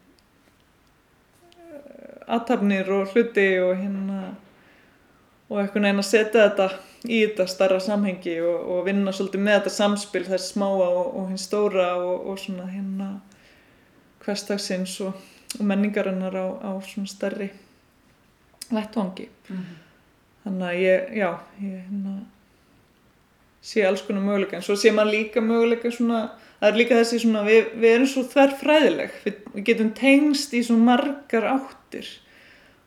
aðtapnir 2.29 2.91
og 2.93 3.15
hluti 3.15 3.49
og 3.63 3.75
hérna 3.79 4.21
og 5.49 5.63
einhvern 5.63 5.87
veginn 5.87 6.03
að 6.03 6.09
setja 6.11 6.45
þetta 6.45 6.69
í 7.09 7.21
þetta 7.25 7.47
starra 7.49 7.81
samhengi 7.81 8.37
og, 8.45 8.59
og 8.73 8.87
vinna 8.89 9.15
svolítið 9.15 9.45
með 9.45 9.59
þetta 9.59 9.75
samspil 9.77 10.25
þess 10.27 10.53
smáa 10.53 10.89
og, 10.89 11.05
og 11.21 11.29
hins 11.31 11.47
stóra 11.49 11.91
og, 11.97 12.27
og 12.29 12.41
svona 12.43 12.69
hérna 12.69 13.11
hverstagsins 14.25 14.99
og 15.07 15.61
menningarinnar 15.65 16.37
á, 16.37 16.47
á 16.69 16.71
svona 16.85 17.09
starri 17.09 17.49
vettvangi 18.69 19.29
mm 19.29 19.57
-hmm. 19.57 19.79
þannig 20.45 20.67
að 20.69 20.75
ég, 20.75 21.01
já 21.17 21.31
ég 21.61 21.81
hérna 21.87 22.19
sé 23.63 23.87
alls 23.87 24.03
konar 24.03 24.23
möguleika 24.23 24.57
en 24.57 24.63
svo 24.63 24.75
sé 24.77 24.93
maður 24.93 25.13
líka 25.13 25.41
möguleika 25.41 25.91
svona 25.91 26.31
það 26.61 26.69
er 26.69 26.77
líka 26.77 26.95
þessi 26.95 27.19
svona 27.19 27.43
við, 27.43 27.65
við 27.81 27.95
erum 27.95 28.07
svo 28.07 28.23
þverfræðileg 28.23 29.11
við, 29.25 29.35
við 29.55 29.65
getum 29.65 29.91
tengst 29.91 30.55
í 30.55 30.63
svo 30.63 30.77
margar 30.77 31.45
átt 31.45 31.78
áttir 31.89 32.09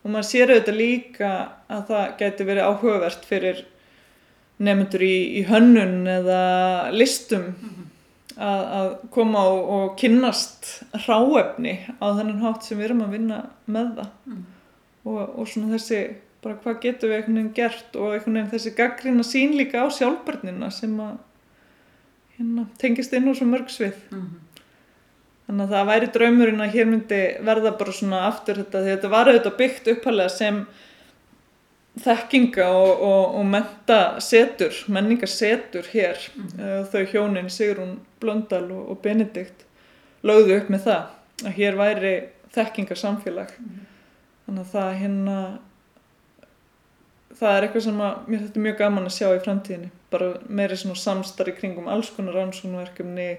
og 0.02 0.14
maður 0.14 0.28
sér 0.30 0.52
auðvitað 0.52 0.80
líka 0.80 1.32
að 1.70 1.86
það 1.90 2.12
geti 2.22 2.48
verið 2.48 2.68
áhugavert 2.70 3.26
fyrir 3.26 3.64
nefndur 4.62 5.04
í, 5.06 5.16
í 5.42 5.44
hönnun 5.50 6.08
eða 6.10 6.42
listum 6.94 7.48
mm 7.50 7.70
-hmm. 7.70 7.88
að, 8.38 8.64
að 8.80 8.90
koma 9.14 9.46
og, 9.50 9.70
og 9.78 9.96
kynnast 9.98 10.84
ráefni 11.08 11.78
á 11.98 12.06
þennan 12.18 12.44
hátt 12.46 12.66
sem 12.66 12.78
við 12.78 12.90
erum 12.90 13.06
að 13.06 13.16
vinna 13.18 13.40
með 13.66 13.96
það 13.98 14.12
mm. 14.26 14.44
og, 15.06 15.22
og 15.40 15.48
svona 15.48 15.74
þessi 15.78 16.02
bara 16.42 16.58
hvað 16.64 16.80
getur 16.82 17.10
við 17.10 17.18
einhvern 17.18 17.38
veginn 17.38 17.58
gert 17.58 17.96
og 17.96 18.14
einhvern 18.14 18.38
veginn 18.40 18.54
þessi 18.54 18.76
gaggrína 18.78 19.26
sín 19.26 19.58
líka 19.58 19.86
á 19.86 19.88
sjálfbarnina 19.94 20.72
sem 20.74 20.96
að 21.00 21.18
hérna, 22.38 22.66
tengist 22.82 23.14
inn 23.14 23.30
á 23.30 23.34
svo 23.34 23.46
mörg 23.46 23.70
svið 23.70 23.98
mm 24.10 24.22
-hmm. 24.22 24.41
Þannig 25.52 25.66
að 25.66 25.74
það 25.76 25.90
væri 25.90 26.08
draumurinn 26.16 26.64
að 26.64 26.76
hér 26.78 26.86
myndi 26.88 27.18
verða 27.44 27.72
bara 27.76 27.92
svona 27.92 28.20
aftur 28.30 28.62
þetta 28.62 28.86
því 28.86 28.92
þetta 28.94 29.10
var 29.12 29.28
auðvitað 29.28 29.58
byggt 29.58 29.90
uppalega 29.92 30.32
sem 30.32 30.62
þekkinga 32.00 32.68
og, 32.72 33.02
og, 33.04 33.36
og 33.42 33.50
mentasetur, 33.52 34.80
menningarsetur 34.96 35.90
hér. 35.92 36.24
Mm 36.32 36.48
-hmm. 36.48 36.88
Þau 36.94 37.04
hjónin 37.12 37.52
Sigrun 37.52 38.00
Blöndal 38.24 38.72
og, 38.72 38.90
og 38.96 39.02
Benedikt 39.04 39.66
lögðu 40.24 40.56
upp 40.62 40.72
með 40.72 40.88
það 40.88 41.04
að 41.44 41.60
hér 41.60 41.76
væri 41.76 42.16
þekkingarsamfélag. 42.56 43.52
Mm 43.60 43.68
-hmm. 43.68 43.86
Þannig 44.46 44.62
að 44.66 44.72
það 44.72 44.98
hérna, 45.04 45.38
það 47.40 47.58
er 47.58 47.64
eitthvað 47.64 47.84
sem 47.84 48.02
að 48.02 48.28
mér 48.28 48.40
þetta 48.40 48.60
er 48.60 48.68
mjög 48.70 48.78
gaman 48.78 49.06
að 49.06 49.18
sjá 49.20 49.36
í 49.36 49.44
framtíðinni. 49.44 49.92
Bara 50.12 50.34
meiri 50.48 50.78
svona 50.78 50.96
samstarri 50.96 51.52
kringum 51.52 51.88
alls 51.88 52.10
konar 52.10 52.34
rannsóknverkefni 52.34 53.38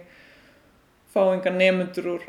fá 1.12 1.22
enga 1.32 1.52
nefnundur 1.54 2.08
úr 2.16 2.28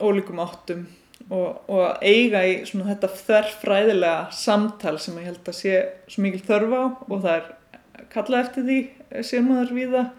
ólíkum 0.00 0.40
áttum 0.44 0.86
og, 1.30 1.62
og 1.68 2.02
eiga 2.04 2.42
í 2.46 2.58
svona 2.68 2.90
þetta 2.92 3.12
þörfræðilega 3.22 4.32
samtal 4.36 4.96
sem 5.02 5.16
ég 5.20 5.30
held 5.30 5.50
að 5.50 5.58
sé 5.58 5.76
svo 6.10 6.24
mikil 6.24 6.42
þörf 6.46 6.76
á 6.76 6.84
og 6.84 7.16
það 7.16 7.32
er 7.34 7.46
kalla 8.12 8.42
eftir 8.44 8.66
því 8.66 8.78
séum 9.26 9.50
maður 9.50 9.72
við 9.76 9.94
það 9.96 10.10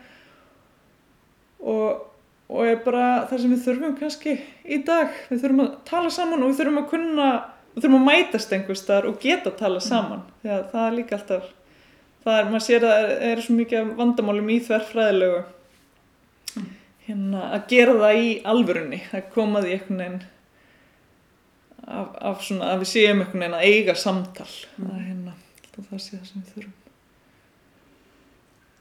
og, 1.68 2.08
og 2.48 2.64
er 2.64 2.82
bara 2.86 3.06
það 3.30 3.44
sem 3.44 3.54
við 3.54 3.62
þurfum 3.66 4.00
kannski 4.00 4.34
í 4.64 4.82
dag. 4.88 5.14
Við 5.30 5.44
þurfum 5.44 5.64
að 5.66 5.78
tala 5.90 6.12
saman 6.14 6.44
og 6.44 6.52
við 6.52 6.62
þurfum 6.62 6.82
að 6.84 6.90
kunna 6.94 7.30
við 7.74 7.86
þurfum 7.86 8.00
að 8.00 8.10
mætast 8.10 8.58
einhverstaðar 8.58 9.10
og 9.12 9.22
geta 9.22 9.52
að 9.52 9.62
tala 9.62 9.84
saman. 9.84 10.24
Mm. 10.24 10.42
því 10.42 10.54
að 10.56 10.66
það 10.74 10.88
er 10.88 10.98
líka 10.98 11.18
alltaf 11.18 11.54
það 12.24 12.40
er, 12.40 12.50
maður 12.52 12.66
sér 12.68 12.88
að 12.88 12.98
það 12.98 13.28
er 13.30 13.44
svo 13.46 13.58
mikið 13.58 13.94
vandamálum 13.98 14.52
í 14.52 14.58
þverfræðilegu 14.68 15.42
hérna, 17.08 17.44
að 17.58 17.70
gera 17.74 18.00
það 18.02 18.24
í 18.24 18.34
alvörunni 18.54 19.02
að 19.12 19.30
koma 19.36 19.64
því 19.64 19.76
einhvern 19.76 20.02
veginn 20.04 20.20
af, 21.88 22.10
af 22.32 22.44
svona 22.44 22.74
að 22.74 22.84
við 22.84 22.92
séum 22.94 23.24
einhvern 23.24 23.46
veginn 23.46 23.60
að 23.60 23.70
eiga 23.70 23.96
samtal 23.98 24.50
mm. 24.78 24.90
að 24.90 25.06
hérna, 25.06 25.38
það 25.78 26.04
sé 26.04 26.18
það 26.18 26.28
sem 26.32 26.44
við 26.44 26.52
þurfum 26.56 26.76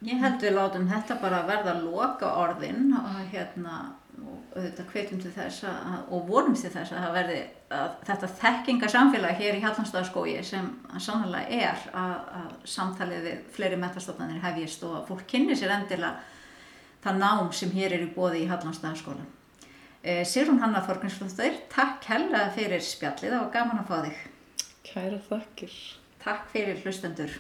Ég 0.07 0.21
held 0.21 0.43
við 0.45 0.53
látum 0.53 0.91
þetta 0.91 1.15
bara 1.23 1.39
verða 1.49 1.73
loka 1.81 2.29
orðin 2.37 2.91
og 2.99 3.15
hérna 3.33 3.79
og 4.17 4.57
auðvitað 4.57 4.93
hvetjum 4.93 5.21
til 5.21 5.33
þess 5.35 5.65
að, 5.69 5.97
og 6.15 6.29
vonum 6.29 6.55
til 6.57 6.71
þess 6.73 6.95
að, 6.97 7.07
verði, 7.17 7.41
að 7.77 7.97
þetta 8.09 8.31
þekkingarsamfélag 8.41 9.41
hér 9.41 9.59
í 9.59 9.63
Hjallanstaðarskói 9.65 10.37
sem 10.47 10.71
sannlega 11.03 11.59
er 11.67 11.83
að, 11.93 12.15
að 12.41 12.55
samtalið 12.77 13.27
við 13.27 13.43
fleiri 13.57 13.81
metastofnarnir 13.81 14.45
hefjist 14.45 14.87
og 14.89 15.03
fólk 15.09 15.27
kynni 15.29 15.57
sér 15.59 15.75
endilega 15.77 16.15
það 17.05 17.21
nám 17.23 17.53
sem 17.53 17.73
hér 17.75 17.97
er 17.97 18.07
í 18.07 18.13
bóði 18.15 18.45
í 18.45 18.49
Hallandstæðarskólan. 18.51 19.29
Eh, 20.03 20.23
Sirun 20.25 20.61
Hanna 20.63 20.83
Þorgrinsflóttur, 20.87 21.57
takk 21.73 22.05
hella 22.11 22.47
fyrir 22.55 22.85
spjallið 22.85 23.41
og 23.41 23.51
gaman 23.55 23.83
að 23.83 23.91
fá 23.91 23.97
þig. 24.07 24.21
Kæra 24.87 25.19
þakkir. 25.31 25.81
Takk 26.23 26.47
fyrir 26.55 26.85
hlustendur. 26.85 27.35